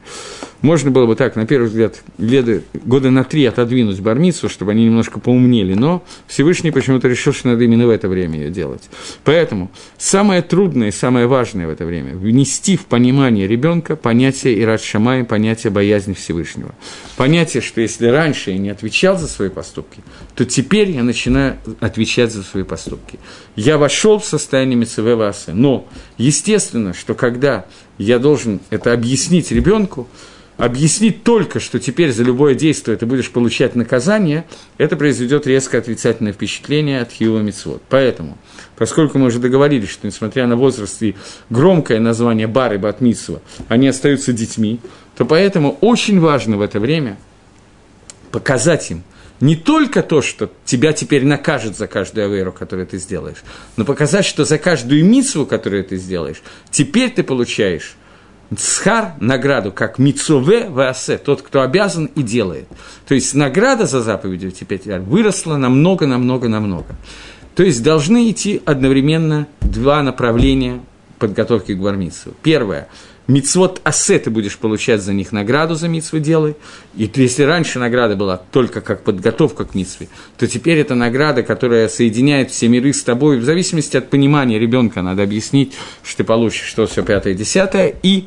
можно 0.63 0.91
было 0.91 1.07
бы 1.07 1.17
так, 1.17 1.37
на 1.37 1.47
первый 1.47 1.67
взгляд, 1.67 2.03
года, 2.19 2.63
года 2.85 3.11
на 3.11 3.25
три 3.25 3.45
отодвинуть 3.45 4.01
бармицу, 4.01 4.49
чтобы 4.49 4.71
они 4.71 4.85
немножко 4.85 5.21
поумнели, 5.21 5.75
но 5.75 6.03
Всевышний 6.29 6.71
почему-то 6.71 7.09
решил, 7.09 7.33
что 7.33 7.49
надо 7.49 7.65
именно 7.65 7.87
в 7.87 7.91
это 7.91 8.09
время 8.09 8.39
ее 8.39 8.51
делать. 8.51 8.89
Поэтому 9.25 9.71
самое 9.99 10.41
трудное 10.41 10.89
и 10.89 10.93
самое 10.93 11.27
важное 11.27 11.67
в 11.67 11.71
это 11.71 11.85
время– 11.85 12.15
внести 12.17 12.77
в 12.77 12.87
понимание 12.87 13.47
ребенка 13.47 13.97
понятие 13.97 14.61
Ират 14.63 14.83
Шамай, 14.83 15.25
понятие 15.25 15.71
боязни 15.73 16.15
Всевышнего. 16.15 16.75
Понятие, 17.17 17.61
что 17.61 17.81
если 17.81 18.07
раньше 18.07 18.53
я 18.53 18.59
не 18.59 18.71
отвечал 18.71 19.19
за 19.19 19.27
свои 19.27 19.49
поступки, 19.49 20.01
то 20.35 20.45
теперь 20.45 20.91
я 20.91 21.03
начинаю 21.03 21.57
отвечать 21.81 22.33
за 22.33 22.43
свои 22.43 22.63
поступки. 22.63 23.19
Я 23.57 23.79
вошел 23.79 24.19
в 24.19 24.25
состояние 24.25 24.77
Мецеве 24.77 25.13
но 25.49 25.87
естественно, 26.19 26.95
что 26.95 27.15
когда 27.15 27.67
я 27.99 28.19
должен 28.19 28.61
это 28.71 28.93
объяснить 28.93 29.51
ребенку, 29.51 30.09
объяснить 30.57 31.25
только, 31.25 31.61
что 31.61 31.79
теперь 31.79 32.13
за 32.13 32.23
любое 32.23 32.55
действие 32.55 32.97
ты 32.97 33.07
будешь 33.07 33.31
получать 33.31 33.75
наказание, 33.75 34.45
это 34.79 34.97
произведет 34.97 35.47
резко 35.47 35.79
отрицательное 35.79 36.33
впечатление 36.33 37.01
от 37.01 37.11
Хиова 37.11 37.41
Мицвод. 37.41 37.83
Поэтому, 37.89 38.39
поскольку 38.77 39.19
мы 39.19 39.27
уже 39.27 39.39
договорились, 39.39 39.91
что 39.91 40.07
несмотря 40.07 40.47
на 40.47 40.57
возраст 40.57 41.03
и 41.03 41.17
громкое 41.51 42.01
название 42.01 42.47
Бары 42.47 42.79
Батмитсва, 42.79 43.41
они 43.69 43.89
остаются 43.89 44.33
детьми, 44.33 44.81
то 45.17 45.25
поэтому 45.25 45.79
очень 45.81 46.21
важно 46.21 46.57
в 46.57 46.61
это 46.61 46.81
время 46.81 47.17
показать 48.31 48.91
им, 48.91 49.03
не 49.41 49.57
только 49.57 50.05
то, 50.05 50.23
что 50.23 50.53
тебя 50.65 50.93
теперь 50.93 51.25
накажет 51.25 51.77
за 51.77 51.89
каждую 51.89 52.27
аверу, 52.27 52.53
которую 52.53 52.87
ты 52.87 52.99
сделаешь, 52.99 53.43
но 53.77 53.85
показать, 53.85 54.25
что 54.25 54.45
за 54.45 54.57
каждую 54.57 55.05
мицву, 55.05 55.47
которую 55.47 55.83
ты 55.83 55.97
сделаешь, 55.97 56.41
теперь 56.71 57.11
ты 57.11 57.25
получаешь 57.25 57.97
схар, 58.59 59.13
награду, 59.21 59.73
как 59.73 59.99
мицове 59.99 60.69
васе, 60.69 61.19
тот, 61.19 61.43
кто 61.43 61.63
обязан 61.63 62.07
и 62.07 62.23
делает. 62.23 62.67
То 63.07 63.15
есть 63.15 63.35
награда 63.35 63.87
за 63.87 64.03
заповеди 64.03 64.51
теперь 64.51 64.81
выросла 65.01 65.57
намного, 65.57 66.07
намного, 66.07 66.49
намного. 66.49 66.97
То 67.55 67.63
есть 67.63 67.83
должны 67.83 68.31
идти 68.31 68.63
одновременно 68.65 69.47
два 69.61 70.03
направления 70.03 70.81
подготовки 71.19 71.73
к 71.73 71.79
бармицу. 71.79 72.35
Первое– 72.43 72.89
Мицвод 73.29 73.81
асе 73.85 74.19
ты 74.19 74.31
будешь 74.31 74.59
получать 74.59 75.01
за 75.01 75.13
них 75.13 75.31
награду 75.31 75.77
за 75.77 75.87
мицвы 75.87 76.19
делай. 76.19 76.57
И 76.97 77.09
если 77.15 77.45
раньше 77.45 77.79
награда 77.79 78.17
была 78.17 78.37
только 78.37 78.81
как 78.81 79.05
подготовка 79.05 79.65
к 79.65 79.77
мицве, 79.77 80.09
то 80.37 80.49
теперь 80.49 80.79
это 80.79 80.97
награда, 80.97 81.45
которая 81.45 81.89
соединяет 81.89 82.51
все 82.51 82.67
миры 82.67 82.93
с 82.93 83.05
тобой. 83.05 83.39
В 83.39 83.45
зависимости 83.45 83.97
от 83.97 84.11
понимания 84.11 84.59
ребенка 84.59 85.03
надо 85.03 85.23
объяснить, 85.23 85.73
что 86.03 86.19
ты 86.19 86.25
получишь 86.25 86.67
что 86.67 86.87
все 86.87 87.05
пятое, 87.05 87.35
десятое. 87.35 87.95
И 88.03 88.27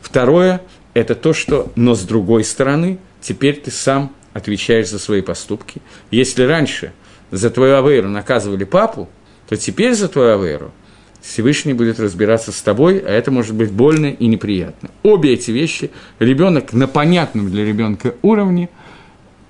второе– 0.00 0.62
это 0.94 1.14
то, 1.14 1.32
что, 1.32 1.72
но 1.76 1.94
с 1.94 2.02
другой 2.02 2.44
стороны, 2.44 2.98
теперь 3.20 3.60
ты 3.60 3.70
сам 3.70 4.12
отвечаешь 4.32 4.88
за 4.88 4.98
свои 4.98 5.20
поступки. 5.22 5.80
Если 6.10 6.42
раньше 6.42 6.92
за 7.30 7.50
твою 7.50 7.76
авейру 7.76 8.08
наказывали 8.08 8.64
папу, 8.64 9.08
то 9.48 9.56
теперь 9.56 9.94
за 9.94 10.08
твою 10.08 10.34
авейру 10.34 10.72
Всевышний 11.20 11.74
будет 11.74 12.00
разбираться 12.00 12.50
с 12.50 12.60
тобой, 12.62 12.98
а 12.98 13.10
это 13.10 13.30
может 13.30 13.54
быть 13.54 13.70
больно 13.70 14.06
и 14.06 14.26
неприятно. 14.26 14.90
Обе 15.02 15.34
эти 15.34 15.50
вещи 15.50 15.90
ребенок 16.18 16.72
на 16.72 16.88
понятном 16.88 17.50
для 17.50 17.64
ребенка 17.64 18.14
уровне, 18.22 18.68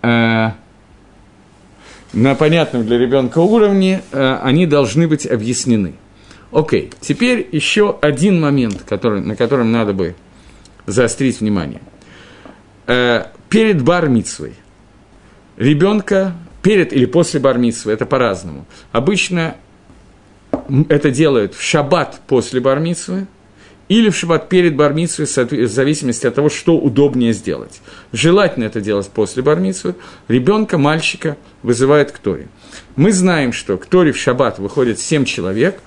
э, 0.02 0.50
на 2.12 2.34
понятном 2.34 2.84
для 2.86 2.98
ребенка 2.98 3.38
уровне, 3.38 4.02
э, 4.10 4.38
они 4.42 4.66
должны 4.66 5.06
быть 5.06 5.26
объяснены. 5.26 5.94
Окей, 6.50 6.90
теперь 7.00 7.48
еще 7.52 7.96
один 8.00 8.40
момент, 8.40 8.82
который, 8.82 9.20
на 9.20 9.36
котором 9.36 9.70
надо 9.70 9.92
бы 9.92 10.16
заострить 10.86 11.40
внимание. 11.40 11.80
Э, 12.86 13.26
перед 13.48 13.82
бармицвой 13.82 14.54
ребенка, 15.60 16.34
перед 16.62 16.92
или 16.92 17.04
после 17.04 17.38
бармицвы, 17.38 17.92
это 17.92 18.06
по-разному. 18.06 18.66
Обычно 18.90 19.56
это 20.88 21.10
делают 21.10 21.54
в 21.54 21.62
шаббат 21.62 22.20
после 22.26 22.60
бармицвы 22.60 23.26
или 23.88 24.08
в 24.08 24.16
шаббат 24.16 24.48
перед 24.48 24.76
бармицвой, 24.76 25.26
в 25.26 25.68
зависимости 25.68 26.26
от 26.26 26.34
того, 26.34 26.48
что 26.48 26.78
удобнее 26.78 27.32
сделать. 27.32 27.80
Желательно 28.12 28.64
это 28.64 28.80
делать 28.80 29.08
после 29.08 29.42
бармицвы. 29.42 29.96
Ребенка, 30.28 30.78
мальчика 30.78 31.36
вызывает 31.62 32.12
к 32.12 32.18
Торе. 32.18 32.48
Мы 32.96 33.12
знаем, 33.12 33.52
что 33.52 33.76
к 33.76 33.86
Торе 33.86 34.12
в 34.12 34.16
шаббат 34.16 34.58
выходит 34.58 34.98
7 34.98 35.24
человек, 35.24 35.80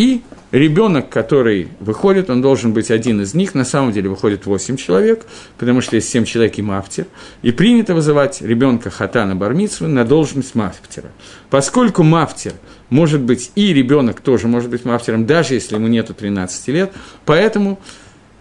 И 0.00 0.22
ребенок, 0.50 1.10
который 1.10 1.68
выходит, 1.78 2.30
он 2.30 2.40
должен 2.40 2.72
быть 2.72 2.90
один 2.90 3.20
из 3.20 3.34
них. 3.34 3.54
На 3.54 3.66
самом 3.66 3.92
деле 3.92 4.08
выходит 4.08 4.46
8 4.46 4.78
человек, 4.78 5.26
потому 5.58 5.82
что 5.82 5.96
есть 5.96 6.08
7 6.08 6.24
человек 6.24 6.56
и 6.56 6.62
мафтер. 6.62 7.04
И 7.42 7.52
принято 7.52 7.94
вызывать 7.94 8.40
ребенка 8.40 8.88
хатана 8.88 9.36
бармицвы 9.36 9.88
на 9.88 10.06
должность 10.06 10.54
мафтера. 10.54 11.10
Поскольку 11.50 12.02
мафтер 12.02 12.54
может 12.88 13.20
быть 13.20 13.52
и 13.56 13.74
ребенок 13.74 14.22
тоже 14.22 14.48
может 14.48 14.70
быть 14.70 14.86
мафтером, 14.86 15.26
даже 15.26 15.52
если 15.52 15.74
ему 15.74 15.86
нету 15.86 16.14
13 16.14 16.68
лет, 16.68 16.92
поэтому 17.26 17.78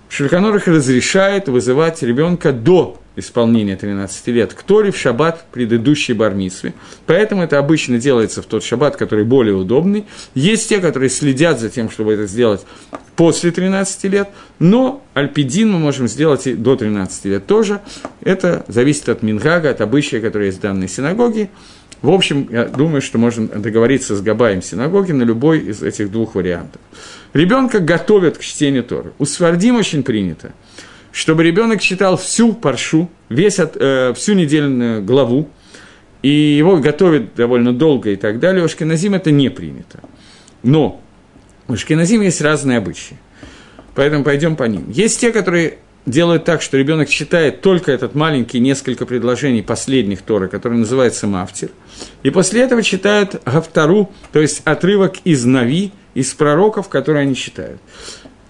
Шульханорах 0.07 0.65
разрешает 0.65 1.49
вызывать 1.49 2.01
ребенка 2.03 2.53
до 2.53 3.01
исполнения 3.19 3.75
13 3.75 4.27
лет 4.27 4.53
к 4.53 4.63
Торе 4.63 4.91
в 4.91 4.97
шаббат 4.97 5.45
предыдущей 5.51 6.13
бармисве. 6.13 6.73
Поэтому 7.05 7.43
это 7.43 7.59
обычно 7.59 7.99
делается 7.99 8.41
в 8.41 8.45
тот 8.45 8.63
шаббат, 8.63 8.95
который 8.95 9.25
более 9.25 9.55
удобный. 9.55 10.05
Есть 10.33 10.69
те, 10.69 10.79
которые 10.79 11.09
следят 11.09 11.59
за 11.59 11.69
тем, 11.69 11.89
чтобы 11.89 12.13
это 12.13 12.25
сделать 12.25 12.65
после 13.15 13.51
13 13.51 14.03
лет, 14.05 14.29
но 14.59 15.03
альпидин 15.13 15.71
мы 15.71 15.79
можем 15.79 16.07
сделать 16.07 16.47
и 16.47 16.53
до 16.53 16.75
13 16.75 17.25
лет 17.25 17.45
тоже. 17.45 17.81
Это 18.21 18.63
зависит 18.67 19.09
от 19.09 19.23
Мингага, 19.23 19.69
от 19.69 19.81
обычая, 19.81 20.21
который 20.21 20.47
есть 20.47 20.59
в 20.59 20.61
данной 20.61 20.87
синагоге. 20.87 21.49
В 22.01 22.11
общем, 22.11 22.47
я 22.49 22.65
думаю, 22.65 23.01
что 23.01 23.17
можно 23.17 23.47
договориться 23.47 24.15
с 24.15 24.21
Габаем 24.21 24.61
синагоги 24.61 25.11
на 25.11 25.23
любой 25.23 25.59
из 25.59 25.83
этих 25.83 26.11
двух 26.11 26.35
вариантов. 26.35 26.79
Ребенка 27.33 27.79
готовят 27.79 28.37
к 28.37 28.41
чтению 28.41 28.83
Торы. 28.83 29.11
У 29.19 29.25
Свардим 29.25 29.75
очень 29.75 30.03
принято, 30.03 30.53
чтобы 31.11 31.43
ребенок 31.43 31.81
читал 31.81 32.17
всю 32.17 32.53
паршу, 32.53 33.09
весь 33.29 33.59
э, 33.59 34.13
всю 34.15 34.33
недельную 34.33 35.03
главу, 35.03 35.49
и 36.21 36.29
его 36.29 36.77
готовят 36.77 37.35
довольно 37.35 37.73
долго 37.73 38.11
и 38.11 38.15
так 38.15 38.39
далее. 38.39 38.61
У 38.61 38.65
Ашкеназим 38.65 39.13
это 39.13 39.31
не 39.31 39.49
принято. 39.49 39.99
Но 40.63 41.01
у 41.67 41.73
Ашкеназим 41.73 42.21
есть 42.21 42.41
разные 42.41 42.77
обычаи. 42.77 43.17
Поэтому 43.95 44.23
пойдем 44.23 44.55
по 44.55 44.63
ним. 44.63 44.89
Есть 44.89 45.19
те, 45.19 45.31
которые 45.31 45.79
делают 46.05 46.45
так, 46.45 46.61
что 46.61 46.77
ребенок 46.77 47.09
читает 47.09 47.61
только 47.61 47.91
этот 47.91 48.15
маленький 48.15 48.59
несколько 48.59 49.05
предложений 49.05 49.63
последних 49.63 50.21
Торы, 50.21 50.47
который 50.47 50.77
называется 50.77 51.27
Мафтир, 51.27 51.69
и 52.23 52.29
после 52.29 52.61
этого 52.61 52.81
читают 52.81 53.41
Гавтару, 53.45 54.11
то 54.31 54.39
есть 54.39 54.61
отрывок 54.65 55.17
из 55.23 55.45
Нави, 55.45 55.91
из 56.13 56.33
пророков, 56.33 56.89
которые 56.89 57.23
они 57.23 57.35
читают. 57.35 57.79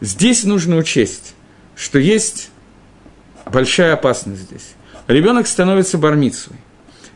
Здесь 0.01 0.43
нужно 0.43 0.77
учесть, 0.77 1.35
что 1.79 1.97
есть 1.97 2.51
большая 3.45 3.93
опасность 3.93 4.41
здесь. 4.41 4.73
Ребенок 5.07 5.47
становится 5.47 5.97
бармицей. 5.97 6.57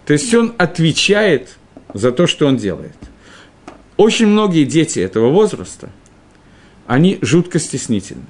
То 0.06 0.14
есть 0.14 0.34
он 0.34 0.54
отвечает 0.58 1.58
за 1.94 2.12
то, 2.12 2.28
что 2.28 2.48
он 2.48 2.58
делает. 2.58 2.96
Очень 3.98 4.28
многие 4.28 4.64
дети 4.64 5.00
этого 5.00 5.30
возраста, 5.30 5.90
они 6.88 7.20
жутко 7.22 7.60
стеснительные. 7.60 8.26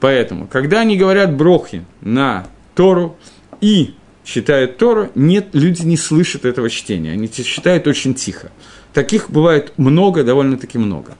Поэтому, 0.00 0.46
когда 0.46 0.80
они 0.80 0.96
говорят 0.96 1.34
брохи 1.34 1.84
на 2.02 2.46
Тору 2.74 3.16
и 3.60 3.94
читают 4.22 4.76
Тору, 4.76 5.10
нет, 5.14 5.48
люди 5.54 5.82
не 5.82 5.96
слышат 5.96 6.44
этого 6.44 6.68
чтения, 6.68 7.12
они 7.12 7.30
читают 7.30 7.86
очень 7.86 8.14
тихо. 8.14 8.52
Таких 8.92 9.30
бывает 9.30 9.72
много, 9.76 10.24
довольно-таки 10.24 10.78
много. 10.78 11.16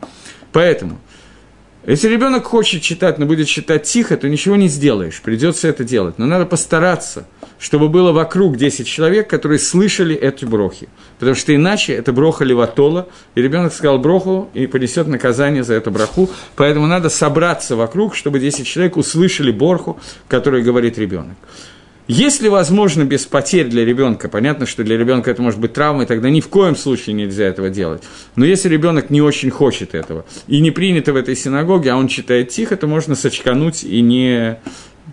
Поэтому, 0.53 1.01
если 1.87 2.09
ребенок 2.09 2.45
хочет 2.45 2.81
читать, 2.81 3.19
но 3.19 3.27
будет 3.27 3.47
читать 3.47 3.83
тихо, 3.83 4.17
то 4.17 4.29
ничего 4.29 4.57
не 4.57 4.69
сделаешь, 4.69 5.21
придется 5.21 5.69
это 5.69 5.85
делать. 5.85 6.19
Но 6.19 6.25
надо 6.25 6.47
постараться, 6.47 7.27
чтобы 7.59 7.89
было 7.89 8.13
вокруг 8.13 8.57
10 8.57 8.87
человек, 8.87 9.29
которые 9.29 9.59
слышали 9.59 10.15
эти 10.15 10.47
брохи. 10.47 10.89
Потому 11.19 11.37
что 11.37 11.55
иначе 11.55 11.93
это 11.93 12.13
броха 12.13 12.45
леватола, 12.45 13.09
и 13.35 13.43
ребенок 13.43 13.75
сказал 13.75 13.99
броху 13.99 14.49
и 14.55 14.67
понесет 14.67 15.09
наказание 15.09 15.63
за 15.63 15.75
эту 15.75 15.91
браху. 15.91 16.31
Поэтому 16.57 16.87
надо 16.87 17.11
собраться 17.11 17.77
вокруг, 17.77 18.15
чтобы 18.15 18.41
10 18.41 18.67
человек 18.67 18.97
услышали 18.97 19.51
борху, 19.51 20.01
который 20.27 20.63
говорит 20.63 20.99
ребенок. 20.99 21.37
Если 22.07 22.49
возможно 22.49 23.05
без 23.05 23.25
потерь 23.25 23.69
для 23.69 23.83
ребенка, 23.83 24.29
понятно, 24.29 24.67
что 24.67 24.85
для 24.85 24.99
ребенка 24.99 25.31
это 25.31 25.41
может 25.41 25.59
быть 25.59 25.73
травмой, 25.73 26.05
тогда 26.05 26.29
ни 26.29 26.43
в 26.43 26.49
коем 26.49 26.77
случае 26.77 27.15
нельзя 27.15 27.45
этого 27.45 27.71
делать. 27.71 28.03
Но 28.37 28.45
если 28.45 28.69
ребенок 28.69 29.09
не 29.09 29.23
очень 29.23 29.49
хочет 29.49 29.95
этого 29.95 30.27
и 30.47 30.61
не 30.61 30.71
принято 30.71 31.15
в 31.15 31.17
этой 31.17 31.35
синагоге, 31.35 31.93
а 31.93 31.97
он 31.97 32.09
читает 32.09 32.51
тихо, 32.51 32.77
то 32.77 32.87
можно 32.87 33.15
сочкануть 33.15 33.85
и 33.85 34.03
не, 34.03 34.59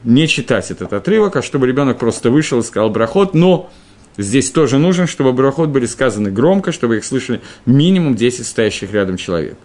не 0.04 0.28
читать 0.28 0.70
этот 0.70 0.92
отрывок, 0.92 1.38
а 1.38 1.42
чтобы 1.42 1.66
ребенок 1.66 1.98
просто 1.98 2.30
вышел 2.30 2.60
и 2.60 2.64
сказал 2.64 2.90
брахот, 2.90 3.34
но 3.34 3.70
здесь 4.18 4.52
тоже 4.52 4.78
нужно, 4.78 5.08
чтобы 5.08 5.32
брахот 5.32 5.70
были 5.70 5.86
сказаны 5.86 6.30
громко, 6.30 6.74
чтобы 6.74 6.98
их 6.98 7.06
слышали 7.06 7.40
минимум 7.66 8.16
10 8.16 8.46
стоящих 8.46 8.92
рядом 8.92 9.16
человек. 9.16 9.56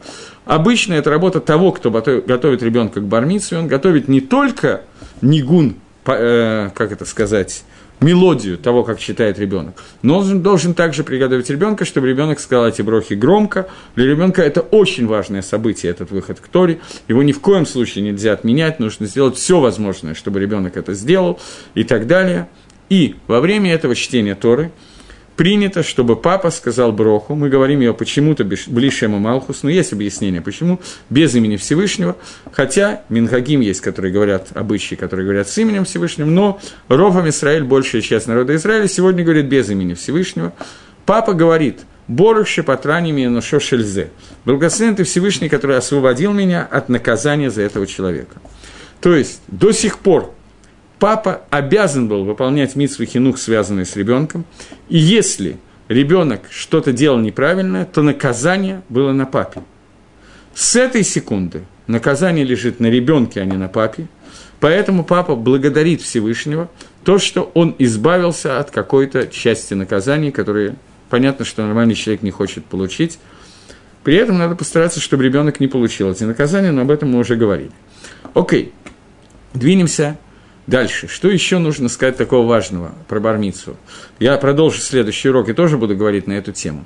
Обычно 0.45 0.95
это 0.95 1.11
работа 1.11 1.41
того, 1.41 1.73
кто 1.73 1.91
готовит 1.91 2.63
ребенка 2.63 3.01
к 3.01 3.05
бармицу, 3.05 3.59
он 3.59 3.67
готовит 3.67 4.07
не 4.07 4.21
только 4.21 4.83
нигун 5.23 5.75
как 6.07 6.93
это 6.93 7.05
сказать, 7.05 7.65
мелодию 8.01 8.59
того, 8.59 8.85
как 8.85 8.99
читает 8.99 9.39
ребенок. 9.39 9.83
Но 10.03 10.19
он 10.19 10.43
должен 10.43 10.75
также 10.75 11.03
приготовить 11.03 11.49
ребенка, 11.51 11.85
чтобы 11.85 12.09
ребенок 12.09 12.41
сказал 12.41 12.69
эти 12.69 12.83
брохи 12.83 13.15
громко. 13.15 13.69
Для 13.95 14.07
ребенка 14.07 14.43
это 14.43 14.61
очень 14.61 15.07
важное 15.07 15.43
событие, 15.43 15.91
этот 15.91 16.11
выход 16.11 16.41
к 16.41 16.49
Торе. 16.49 16.81
Его 17.09 17.23
ни 17.23 17.33
в 17.33 17.41
коем 17.41 17.67
случае 17.67 18.05
нельзя 18.05 18.33
отменять, 18.33 18.79
нужно 18.79 19.07
сделать 19.07 19.37
все 19.37 19.61
возможное, 19.61 20.15
чтобы 20.15 20.41
ребенок 20.41 20.77
это 20.77 20.95
сделал 20.95 21.41
и 21.75 21.85
так 21.85 22.07
далее. 22.07 22.49
И 22.89 23.17
во 23.27 23.41
время 23.41 23.73
этого 23.73 23.95
чтения 23.95 24.35
Торы 24.35 24.71
принято, 25.37 25.83
чтобы 25.83 26.17
папа 26.17 26.51
сказал 26.51 26.93
Броху, 26.93 27.35
мы 27.35 27.49
говорим 27.49 27.81
ее 27.81 27.95
почему-то 27.95 28.45
Блишему 28.45 29.19
Малхус, 29.19 29.63
но 29.63 29.71
есть 29.71 29.93
объяснение, 29.93 30.41
почему, 30.41 30.81
без 31.11 31.35
имени 31.35 31.57
Всевышнего, 31.57 32.17
хотя 32.53 33.03
Минхагим 33.09 33.61
есть, 33.61 33.83
которые 33.83 34.13
говорят, 34.13 34.49
обычаи, 34.55 34.95
которые 34.95 35.27
говорят 35.27 35.49
с 35.49 35.59
именем 35.59 35.85
Всевышним, 35.85 36.35
но 36.35 36.59
Ровам 36.89 37.29
Израиль, 37.29 37.65
большая 37.65 38.03
часть 38.03 38.27
народа 38.27 38.57
Израиля, 38.57 38.89
сегодня 38.89 39.23
говорит 39.23 39.47
без 39.47 39.69
имени 39.69 39.95
Всевышнего. 39.95 40.53
Папа 41.05 41.35
говорит, 41.35 41.81
Борух 42.09 42.47
Шепатрани 42.47 43.11
Минушо 43.11 43.61
Шельзе. 43.61 44.11
Благословен 44.45 44.97
ты 44.97 45.05
Всевышний, 45.05 45.49
который 45.49 45.77
освободил 45.77 46.33
меня 46.33 46.67
от 46.71 46.89
наказания 46.89 47.51
за 47.51 47.63
этого 47.63 47.87
человека. 47.87 48.37
То 49.01 49.15
есть, 49.15 49.41
до 49.49 49.73
сих 49.73 49.99
пор 49.99 50.36
папа 50.99 51.43
обязан 51.51 52.09
был 52.09 52.25
выполнять 52.25 52.77
митсвы 52.77 53.07
хинух, 53.07 53.39
связанные 53.39 53.85
с 53.85 53.97
ребенком, 53.97 54.45
и 54.89 54.99
если 54.99 55.59
ребенок 55.89 56.43
что-то 56.51 56.93
делал 56.93 57.19
неправильное, 57.19 57.85
то 57.85 58.03
наказание 58.03 58.83
было 58.89 59.13
на 59.13 59.27
папе. 59.27 59.63
С 60.55 60.77
этой 60.77 61.05
секунды 61.05 61.63
наказание 61.87 62.45
лежит 62.45 62.81
на 62.81 62.87
ребенке, 62.87 63.41
а 63.41 63.45
не 63.45 63.57
на 63.57 63.69
папе, 63.69 64.07
поэтому 64.61 65.05
папа 65.05 65.37
благодарит 65.37 66.01
Всевышнего 66.01 66.69
то, 67.05 67.19
что 67.19 67.51
он 67.55 67.75
избавился 67.79 68.59
от 68.59 68.71
какой-то 68.71 69.29
части 69.29 69.75
наказаний, 69.75 70.33
которые 70.33 70.75
понятно, 71.09 71.45
что 71.45 71.63
нормальный 71.63 71.95
человек 71.95 72.23
не 72.23 72.33
хочет 72.33 72.65
получить. 72.65 73.19
При 74.03 74.17
этом 74.17 74.39
надо 74.39 74.57
постараться, 74.57 75.01
чтобы 75.01 75.25
ребенок 75.25 75.61
не 75.61 75.69
получил 75.69 76.11
эти 76.11 76.25
наказания, 76.25 76.73
но 76.73 76.83
об 76.83 76.91
этом 76.91 77.11
мы 77.11 77.19
уже 77.19 77.37
говорили. 77.37 77.71
Окей, 78.35 78.73
двинемся 79.55 80.17
Дальше. 80.67 81.07
Что 81.07 81.29
еще 81.29 81.59
нужно 81.59 81.89
сказать 81.89 82.17
такого 82.17 82.47
важного 82.47 82.93
про 83.07 83.21
бармицу? 83.21 83.77
Я 84.19 84.37
продолжу 84.37 84.81
следующий 84.81 85.29
урок 85.29 85.49
и 85.49 85.53
тоже 85.53 85.79
буду 85.79 85.97
говорить 85.97 86.27
на 86.27 86.33
эту 86.33 86.53
тему. 86.53 86.85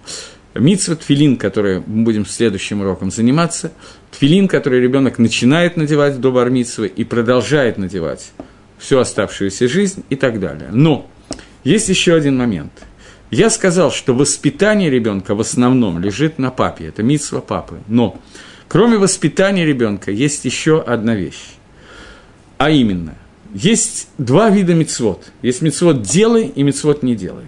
Митсва 0.54 0.96
тфилин, 0.96 1.36
который 1.36 1.82
мы 1.86 2.04
будем 2.04 2.26
следующим 2.26 2.80
уроком 2.80 3.10
заниматься, 3.10 3.72
тфилин, 4.10 4.48
который 4.48 4.80
ребенок 4.80 5.18
начинает 5.18 5.76
надевать 5.76 6.20
до 6.20 6.32
бармитсвы 6.32 6.88
и 6.88 7.04
продолжает 7.04 7.78
надевать 7.78 8.32
всю 8.78 8.98
оставшуюся 8.98 9.68
жизнь 9.68 10.04
и 10.10 10.16
так 10.16 10.40
далее. 10.40 10.70
Но 10.72 11.08
есть 11.64 11.88
еще 11.88 12.14
один 12.14 12.36
момент. 12.36 12.72
Я 13.30 13.48
сказал, 13.48 13.92
что 13.92 14.12
воспитание 14.12 14.90
ребенка 14.90 15.34
в 15.36 15.40
основном 15.40 16.00
лежит 16.00 16.38
на 16.38 16.50
папе, 16.50 16.86
это 16.86 17.02
митсва 17.02 17.40
папы. 17.40 17.78
Но 17.86 18.20
кроме 18.68 18.98
воспитания 18.98 19.64
ребенка 19.64 20.10
есть 20.10 20.44
еще 20.44 20.82
одна 20.82 21.14
вещь. 21.14 21.54
А 22.58 22.70
именно, 22.70 23.14
есть 23.54 24.08
два 24.18 24.50
вида 24.50 24.74
мицвод. 24.74 25.32
Есть 25.42 25.62
мицвод 25.62 26.02
«делай» 26.02 26.46
и 26.46 26.62
мицвод 26.62 27.02
«не 27.02 27.16
делай». 27.16 27.46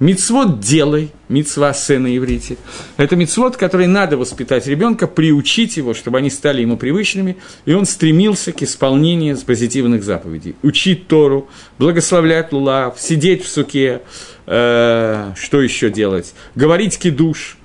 Мицвод 0.00 0.58
«делай», 0.58 1.12
мицва 1.28 1.72
«се» 1.72 1.94
иврите, 1.94 2.56
это 2.96 3.14
мицвод, 3.14 3.56
который 3.56 3.86
надо 3.86 4.16
воспитать 4.16 4.66
ребенка, 4.66 5.06
приучить 5.06 5.76
его, 5.76 5.94
чтобы 5.94 6.18
они 6.18 6.30
стали 6.30 6.62
ему 6.62 6.76
привычными, 6.76 7.36
и 7.64 7.74
он 7.74 7.86
стремился 7.86 8.52
к 8.52 8.62
исполнению 8.62 9.38
позитивных 9.38 10.02
заповедей. 10.02 10.56
Учить 10.62 11.06
Тору, 11.06 11.48
благословлять 11.78 12.52
Лулав, 12.52 13.00
сидеть 13.00 13.44
в 13.44 13.48
суке, 13.48 14.02
э, 14.46 15.32
что 15.36 15.62
еще 15.62 15.90
делать, 15.90 16.34
говорить 16.56 16.98
кидуш 16.98 17.56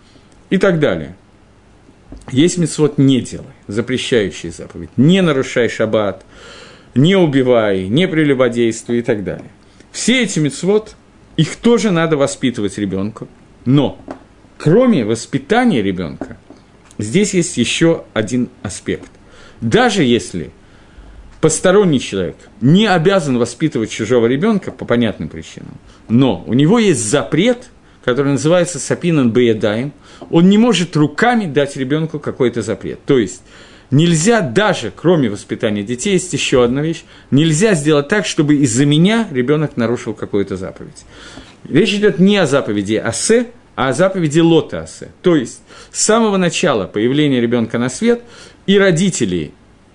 и 0.52 0.58
так 0.58 0.80
далее. 0.80 1.16
Есть 2.32 2.60
мицвод 2.60 3.00
«не 3.00 3.22
делай», 3.22 3.48
запрещающий 3.68 4.52
заповедь, 4.52 4.92
не 4.98 5.22
нарушай 5.24 5.68
шаббат, 5.68 6.24
не 6.96 7.16
убивай, 7.16 7.88
не 7.88 8.08
прелюбодействуй 8.08 9.00
и 9.00 9.02
так 9.02 9.24
далее. 9.24 9.50
Все 9.92 10.24
эти 10.24 10.40
мецвод, 10.40 10.96
их 11.38 11.56
тоже 11.56 11.92
надо 11.92 12.18
воспитывать 12.18 12.78
ребенку, 12.78 13.28
но 13.66 13.98
кроме 14.58 15.06
воспитания 15.06 15.82
ребенка, 15.82 16.38
здесь 16.98 17.34
есть 17.34 17.58
еще 17.58 18.04
один 18.14 18.50
аспект. 18.62 19.10
Даже 19.62 20.04
если 20.04 20.52
посторонний 21.42 22.00
человек 22.00 22.36
не 22.62 22.88
обязан 22.88 23.38
воспитывать 23.38 23.90
чужого 23.90 24.28
ребенка 24.28 24.72
по 24.72 24.86
понятным 24.86 25.30
причинам, 25.30 25.78
но 26.08 26.44
у 26.46 26.54
него 26.54 26.80
есть 26.80 27.04
запрет, 27.04 27.70
который 28.04 28.34
называется 28.34 28.80
сапинан 28.80 29.32
беядаем, 29.32 29.94
он 30.30 30.50
не 30.50 30.58
может 30.58 30.96
руками 30.96 31.46
дать 31.46 31.78
ребенку 31.78 32.20
какой-то 32.20 32.62
запрет. 32.62 33.00
То 33.06 33.18
есть 33.18 33.42
нельзя 33.92 34.42
даже, 34.42 34.92
кроме 34.96 35.30
воспитания 35.30 35.84
детей, 35.84 36.14
есть 36.14 36.34
еще 36.34 36.64
одна 36.64 36.82
вещь, 36.82 37.04
нельзя 37.32 37.74
сделать 37.74 38.08
так, 38.08 38.26
чтобы 38.26 38.56
из-за 38.58 38.86
меня 38.86 39.28
ребенок 39.32 39.78
нарушил 39.78 40.14
какую-то 40.14 40.58
заповедь. 40.58 41.06
Речь 41.64 41.94
идет 41.94 42.20
не 42.20 42.38
о 42.38 42.46
заповеди 42.46 42.96
асе, 42.96 43.48
а 43.76 43.90
о 43.90 43.94
заповеди 43.94 44.40
лота 44.40 44.82
асе. 44.82 45.10
То 45.22 45.36
есть 45.36 45.62
с 45.92 46.04
самого 46.04 46.38
начала 46.38 46.86
появления 46.86 47.42
ребенка 47.42 47.78
на 47.78 47.90
свет 47.90 48.22
и 48.66 48.78
родители, 48.78 49.52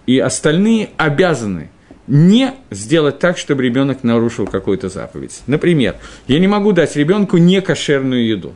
и 0.06 0.18
остальные 0.18 0.90
обязаны 0.96 1.70
не 2.06 2.52
сделать 2.70 3.18
так, 3.18 3.38
чтобы 3.38 3.62
ребенок 3.62 4.02
нарушил 4.02 4.46
какую-то 4.46 4.88
заповедь. 4.88 5.40
Например, 5.46 5.96
я 6.26 6.38
не 6.38 6.46
могу 6.46 6.72
дать 6.72 6.96
ребенку 6.96 7.38
некошерную 7.38 8.26
еду. 8.26 8.54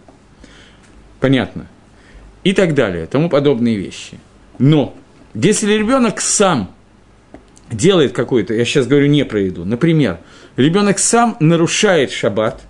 Понятно. 1.21 1.67
И 2.45 2.53
так 2.53 2.75
далее, 2.75 3.07
тому 3.07 3.29
подобные 3.29 3.77
вещи. 3.77 4.19
Но 4.59 4.95
если 5.35 5.73
ребенок 5.73 6.21
сам 6.21 6.75
делает 7.71 8.13
какую-то, 8.13 8.55
я 8.55 8.65
сейчас 8.65 8.87
говорю 8.87 9.07
не 9.07 9.25
про 9.25 9.41
еду, 9.41 9.65
например, 9.65 10.19
ребенок 10.57 10.99
сам 10.99 11.37
нарушает 11.41 12.11
шаббат, 12.11 12.63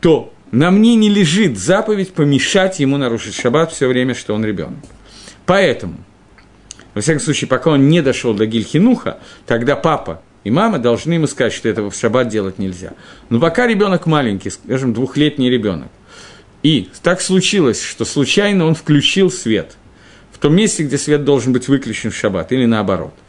то 0.00 0.32
на 0.52 0.70
мне 0.70 0.94
не 0.94 1.08
лежит 1.08 1.58
заповедь 1.58 2.12
помешать 2.12 2.80
ему 2.80 2.96
нарушить 2.96 3.34
шаббат 3.34 3.72
все 3.72 3.86
время, 3.86 4.14
что 4.14 4.34
он 4.34 4.44
ребенок. 4.44 4.84
Поэтому 5.46 5.96
во 6.94 7.00
всяком 7.00 7.20
случае, 7.20 7.48
пока 7.48 7.70
он 7.70 7.88
не 7.88 8.02
дошел 8.02 8.34
до 8.34 8.46
Гильхинуха, 8.46 9.18
тогда 9.46 9.76
папа 9.76 10.22
и 10.42 10.50
мама 10.50 10.78
должны 10.78 11.14
ему 11.14 11.26
сказать, 11.26 11.52
что 11.52 11.68
этого 11.68 11.90
в 11.90 11.94
шаббат 11.94 12.28
делать 12.28 12.58
нельзя. 12.58 12.94
Но 13.28 13.38
пока 13.38 13.66
ребенок 13.66 14.06
маленький, 14.06 14.50
скажем, 14.50 14.94
двухлетний 14.94 15.50
ребенок, 15.50 15.88
и 16.62 16.88
так 17.02 17.20
случилось, 17.20 17.82
что 17.82 18.04
случайно 18.04 18.66
он 18.66 18.74
включил 18.74 19.30
свет 19.30 19.76
том 20.40 20.54
месте, 20.54 20.82
где 20.82 20.98
свет 20.98 21.24
должен 21.24 21.52
быть 21.52 21.68
выключен 21.68 22.10
в 22.10 22.16
шаббат, 22.16 22.52
или 22.52 22.66
наоборот– 22.66 23.14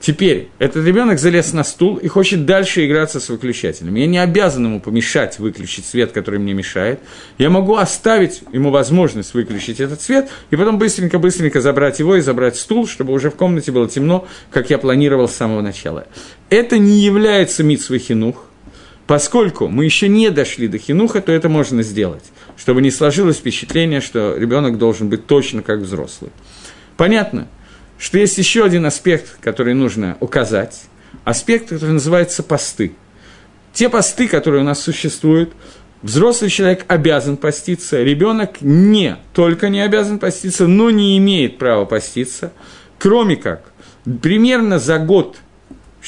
Теперь 0.00 0.50
этот 0.58 0.86
ребенок 0.86 1.18
залез 1.18 1.52
на 1.52 1.64
стул 1.64 1.96
и 1.96 2.06
хочет 2.06 2.44
дальше 2.44 2.86
играться 2.86 3.18
с 3.18 3.28
выключателем. 3.28 3.94
Я 3.94 4.06
не 4.06 4.18
обязан 4.18 4.64
ему 4.64 4.80
помешать 4.80 5.38
выключить 5.38 5.86
свет, 5.86 6.12
который 6.12 6.38
мне 6.38 6.52
мешает. 6.52 7.00
Я 7.38 7.50
могу 7.50 7.76
оставить 7.76 8.42
ему 8.52 8.70
возможность 8.70 9.34
выключить 9.34 9.80
этот 9.80 10.02
свет, 10.02 10.28
и 10.50 10.56
потом 10.56 10.78
быстренько-быстренько 10.78 11.60
забрать 11.60 11.98
его 11.98 12.16
и 12.16 12.20
забрать 12.20 12.56
стул, 12.56 12.86
чтобы 12.86 13.12
уже 13.12 13.30
в 13.30 13.36
комнате 13.36 13.72
было 13.72 13.88
темно, 13.88 14.28
как 14.50 14.70
я 14.70 14.78
планировал 14.78 15.28
с 15.28 15.34
самого 15.34 15.62
начала. 15.62 16.06
Это 16.50 16.78
не 16.78 17.00
является 17.00 17.62
митсвой 17.62 17.98
хинух, 17.98 18.44
Поскольку 19.06 19.68
мы 19.68 19.84
еще 19.84 20.08
не 20.08 20.30
дошли 20.30 20.66
до 20.66 20.78
хинуха, 20.78 21.20
то 21.20 21.30
это 21.30 21.48
можно 21.48 21.84
сделать, 21.84 22.24
чтобы 22.56 22.82
не 22.82 22.90
сложилось 22.90 23.36
впечатление, 23.36 24.00
что 24.00 24.36
ребенок 24.36 24.78
должен 24.78 25.08
быть 25.08 25.28
точно 25.28 25.62
как 25.62 25.78
взрослый. 25.78 26.32
Понятно? 26.96 27.48
что 27.98 28.18
есть 28.18 28.38
еще 28.38 28.64
один 28.64 28.86
аспект, 28.86 29.38
который 29.40 29.74
нужно 29.74 30.16
указать, 30.20 30.82
аспект, 31.24 31.70
который 31.70 31.92
называется 31.92 32.42
посты. 32.42 32.92
Те 33.72 33.88
посты, 33.88 34.28
которые 34.28 34.62
у 34.62 34.64
нас 34.64 34.80
существуют, 34.80 35.52
взрослый 36.02 36.50
человек 36.50 36.84
обязан 36.88 37.36
поститься, 37.36 38.02
ребенок 38.02 38.60
не 38.60 39.16
только 39.32 39.68
не 39.68 39.80
обязан 39.80 40.18
поститься, 40.18 40.66
но 40.66 40.90
не 40.90 41.16
имеет 41.18 41.58
права 41.58 41.84
поститься, 41.84 42.52
кроме 42.98 43.36
как 43.36 43.72
примерно 44.22 44.78
за 44.78 44.98
год 44.98 45.38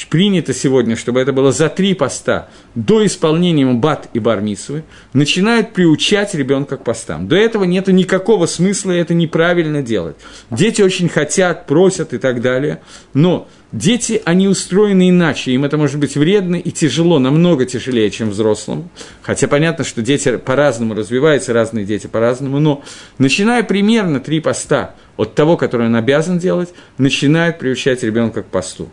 принято 0.07 0.55
сегодня, 0.55 0.97
чтобы 0.97 1.21
это 1.21 1.33
было 1.33 1.51
за 1.51 1.69
три 1.69 1.95
поста, 1.95 2.49
до 2.75 3.05
исполнения 3.05 3.67
бат 3.67 4.09
и 4.13 4.19
бармисвы, 4.19 4.85
начинают 5.13 5.73
приучать 5.73 6.35
ребенка 6.35 6.77
к 6.77 6.85
постам. 6.85 7.27
До 7.27 7.37
этого 7.37 7.65
нет 7.65 7.89
никакого 7.89 8.47
смысла, 8.47 8.93
и 8.93 8.99
это 8.99 9.15
неправильно 9.15 9.83
делать. 9.83 10.17
Дети 10.51 10.83
очень 10.83 11.09
хотят, 11.09 11.67
просят 11.67 12.13
и 12.13 12.19
так 12.19 12.41
далее, 12.41 12.81
но 13.15 13.49
дети, 13.73 14.23
они 14.25 14.49
устроены 14.49 15.11
иначе, 15.11 15.53
им 15.53 15.65
это 15.65 15.77
может 15.77 15.99
быть 15.99 16.17
вредно 16.17 16.57
и 16.57 16.71
тяжело, 16.71 17.19
намного 17.19 17.67
тяжелее, 17.67 18.11
чем 18.11 18.31
взрослым. 18.31 18.91
Хотя 19.23 19.49
понятно, 19.49 19.85
что 19.85 20.03
дети 20.03 20.37
по-разному 20.37 20.95
развиваются, 20.95 21.53
разные 21.53 21.85
дети 21.85 22.07
по-разному, 22.07 22.59
но 22.61 22.83
начиная 23.19 23.63
примерно 23.63 24.21
три 24.21 24.41
поста 24.41 24.95
от 25.17 25.35
того, 25.35 25.57
который 25.57 25.87
он 25.87 25.97
обязан 25.97 26.39
делать, 26.39 26.73
начинают 26.97 27.59
приучать 27.59 28.03
ребенка 28.03 28.43
к 28.43 28.47
посту. 28.47 28.89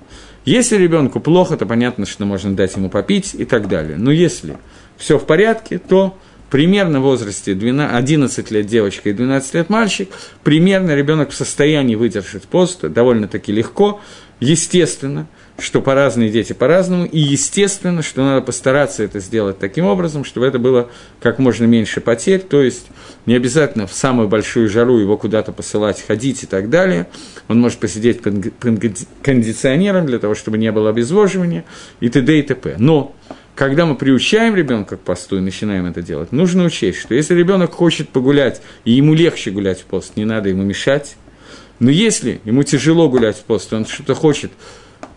Если 0.46 0.78
ребенку 0.78 1.20
плохо, 1.20 1.58
то 1.58 1.66
понятно, 1.66 2.06
что 2.06 2.26
можно 2.26 2.56
дать 2.56 2.76
ему 2.76 2.90
попить 2.90 3.34
и 3.34 3.46
так 3.46 3.68
далее. 3.68 3.98
Но 3.98 4.12
если 4.12 4.58
все 4.96 5.18
в 5.18 5.26
порядке, 5.26 5.80
то 5.80 6.18
примерно 6.50 7.00
в 7.00 7.04
возрасте 7.04 7.56
12, 7.56 7.96
11 7.96 8.52
лет 8.52 8.66
девочка 8.68 9.10
и 9.10 9.14
12 9.14 9.54
лет 9.56 9.70
мальчик, 9.70 10.10
примерно 10.44 10.96
ребенок 10.96 11.32
в 11.32 11.36
состоянии 11.36 11.96
выдержать 11.96 12.44
пост 12.44 12.82
довольно-таки 12.82 13.52
легко, 13.52 14.00
естественно– 14.40 15.28
что 15.58 15.82
по 15.82 15.94
разные 15.94 16.30
дети 16.30 16.54
по-разному, 16.54 17.06
и 17.06 17.18
естественно, 17.18 18.02
что 18.02 18.24
надо 18.24 18.42
постараться 18.42 19.04
это 19.04 19.20
сделать 19.20 19.58
таким 19.58 19.86
образом, 19.86 20.26
чтобы 20.26 20.46
это 20.46 20.60
было 20.60 20.90
как 21.22 21.40
можно 21.40 21.64
меньше 21.66 22.02
потерь, 22.02 22.42
то 22.42 22.62
есть 22.62 22.88
не 23.26 23.36
обязательно 23.36 23.88
в 23.88 23.94
самую 23.94 24.28
большую 24.28 24.68
жару 24.70 24.98
его 24.98 25.18
куда-то 25.18 25.54
посылать, 25.54 26.04
ходить 26.06 26.44
и 26.44 26.46
так 26.46 26.70
далее. 26.70 27.08
Он 27.48 27.62
может 27.62 27.80
посидеть 27.80 28.22
кондиционером 28.22 30.06
для 30.06 30.20
того, 30.20 30.36
чтобы 30.36 30.58
не 30.58 30.72
было 30.72 30.90
обезвоживания 30.90 31.64
и 32.02 32.10
т.д. 32.10 32.40
и 32.40 32.42
т.п. 32.42 32.76
Но 32.78 33.16
когда 33.56 33.86
мы 33.86 33.96
приучаем 33.96 34.56
ребенка 34.56 34.98
к 34.98 35.00
посту 35.00 35.38
и 35.38 35.40
начинаем 35.40 35.86
это 35.86 36.02
делать, 36.02 36.34
нужно 36.34 36.66
учесть, 36.66 37.00
что 37.00 37.16
если 37.16 37.34
ребенок 37.34 37.72
хочет 37.72 38.10
погулять, 38.10 38.62
и 38.84 38.92
ему 38.92 39.14
легче 39.14 39.52
гулять 39.52 39.80
в 39.80 39.86
пост, 39.86 40.18
не 40.18 40.26
надо 40.26 40.50
ему 40.50 40.64
мешать. 40.64 41.16
Но 41.80 41.90
если 41.90 42.42
ему 42.44 42.64
тяжело 42.64 43.10
гулять 43.10 43.38
в 43.38 43.44
пост, 43.44 43.72
он 43.72 43.86
что-то 43.86 44.16
хочет 44.16 44.52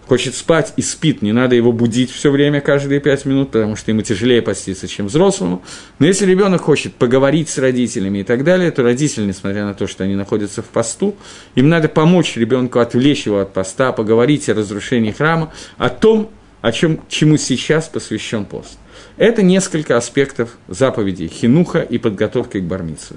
хочет 0.09 0.35
спать 0.35 0.73
и 0.77 0.83
спит, 0.83 1.21
не 1.21 1.33
надо 1.33 1.55
его 1.55 1.71
будить 1.71 2.11
все 2.11 2.31
время, 2.31 2.63
каждые 2.63 2.99
пять 2.99 3.27
минут, 3.27 3.51
потому 3.51 3.77
что 3.77 3.91
ему 3.91 4.01
тяжелее 4.01 4.41
поститься, 4.41 4.89
чем 4.89 5.07
взрослому. 5.07 5.63
Но 5.99 6.07
если 6.07 6.25
ребенок 6.25 6.63
хочет 6.63 6.95
поговорить 6.95 7.51
с 7.51 7.59
родителями 7.59 8.21
и 8.21 8.25
так 8.25 8.43
далее, 8.43 8.71
то 8.71 8.83
родители, 8.83 9.27
несмотря 9.27 9.67
на 9.67 9.75
то, 9.75 9.87
что 9.87 10.05
они 10.05 10.15
находятся 10.15 10.63
в 10.63 10.67
посту, 10.67 11.15
им 11.55 11.69
надо 11.69 11.89
помочь 11.89 12.37
ребенку 12.37 12.79
отвлечь 12.79 13.27
его 13.27 13.41
от 13.41 13.53
поста, 13.53 13.93
поговорить 13.93 14.49
о 14.49 14.55
разрушении 14.55 15.13
храма, 15.13 15.53
о 15.77 15.91
том, 15.91 16.31
о 16.63 16.73
чем, 16.73 17.01
чему 17.11 17.37
сейчас 17.37 17.89
посвящен 17.89 18.47
пост. 18.47 18.79
Это 19.19 19.43
несколько 19.43 19.99
аспектов 19.99 20.57
заповедей 20.69 21.29
хинуха 21.29 21.81
и 21.81 21.99
подготовки 21.99 22.59
к 22.59 22.65
бармицу. 22.65 23.17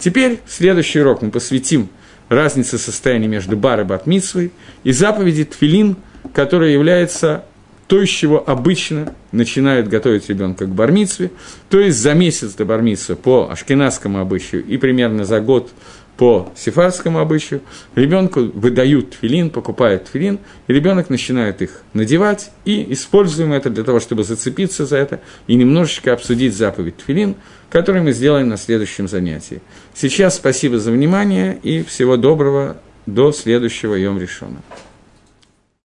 Теперь 0.00 0.40
следующий 0.48 1.00
урок 1.00 1.22
мы 1.22 1.30
посвятим 1.30 1.88
разнице 2.28 2.76
состояния 2.76 3.28
между 3.28 3.56
бар 3.56 3.80
и 3.80 3.84
батмитсвой 3.84 4.50
и 4.82 4.90
заповеди 4.90 5.44
тфилин– 5.44 5.96
которое 6.32 6.72
является 6.72 7.44
то, 7.88 8.02
из 8.02 8.10
чего 8.10 8.44
обычно 8.46 9.14
начинают 9.32 9.88
готовить 9.88 10.28
ребенка 10.28 10.66
к 10.66 10.68
бармицве, 10.68 11.30
то 11.70 11.80
есть 11.80 11.98
за 11.98 12.14
месяц 12.14 12.52
до 12.54 12.64
бармицвы 12.64 13.16
по 13.16 13.48
ашкенадскому 13.50 14.20
обычаю 14.20 14.64
и 14.64 14.76
примерно 14.76 15.24
за 15.24 15.40
год 15.40 15.70
по 16.18 16.52
сефарскому 16.56 17.20
обычаю, 17.20 17.62
ребенку 17.94 18.40
выдают 18.40 19.10
тфилин, 19.10 19.50
покупают 19.50 20.06
тфилин, 20.06 20.40
и 20.66 20.72
ребенок 20.72 21.10
начинает 21.10 21.62
их 21.62 21.82
надевать, 21.94 22.50
и 22.64 22.92
используем 22.92 23.52
это 23.52 23.70
для 23.70 23.84
того, 23.84 24.00
чтобы 24.00 24.24
зацепиться 24.24 24.84
за 24.84 24.96
это 24.96 25.20
и 25.46 25.54
немножечко 25.54 26.12
обсудить 26.12 26.56
заповедь 26.56 26.96
тфилин, 26.96 27.36
который 27.70 28.02
мы 28.02 28.12
сделаем 28.12 28.48
на 28.48 28.56
следующем 28.56 29.06
занятии. 29.06 29.62
Сейчас 29.94 30.34
спасибо 30.34 30.80
за 30.80 30.90
внимание 30.90 31.56
и 31.62 31.84
всего 31.84 32.16
доброго 32.16 32.78
до 33.06 33.30
следующего 33.30 33.94
Йом 33.94 34.18
Решона. 34.18 34.60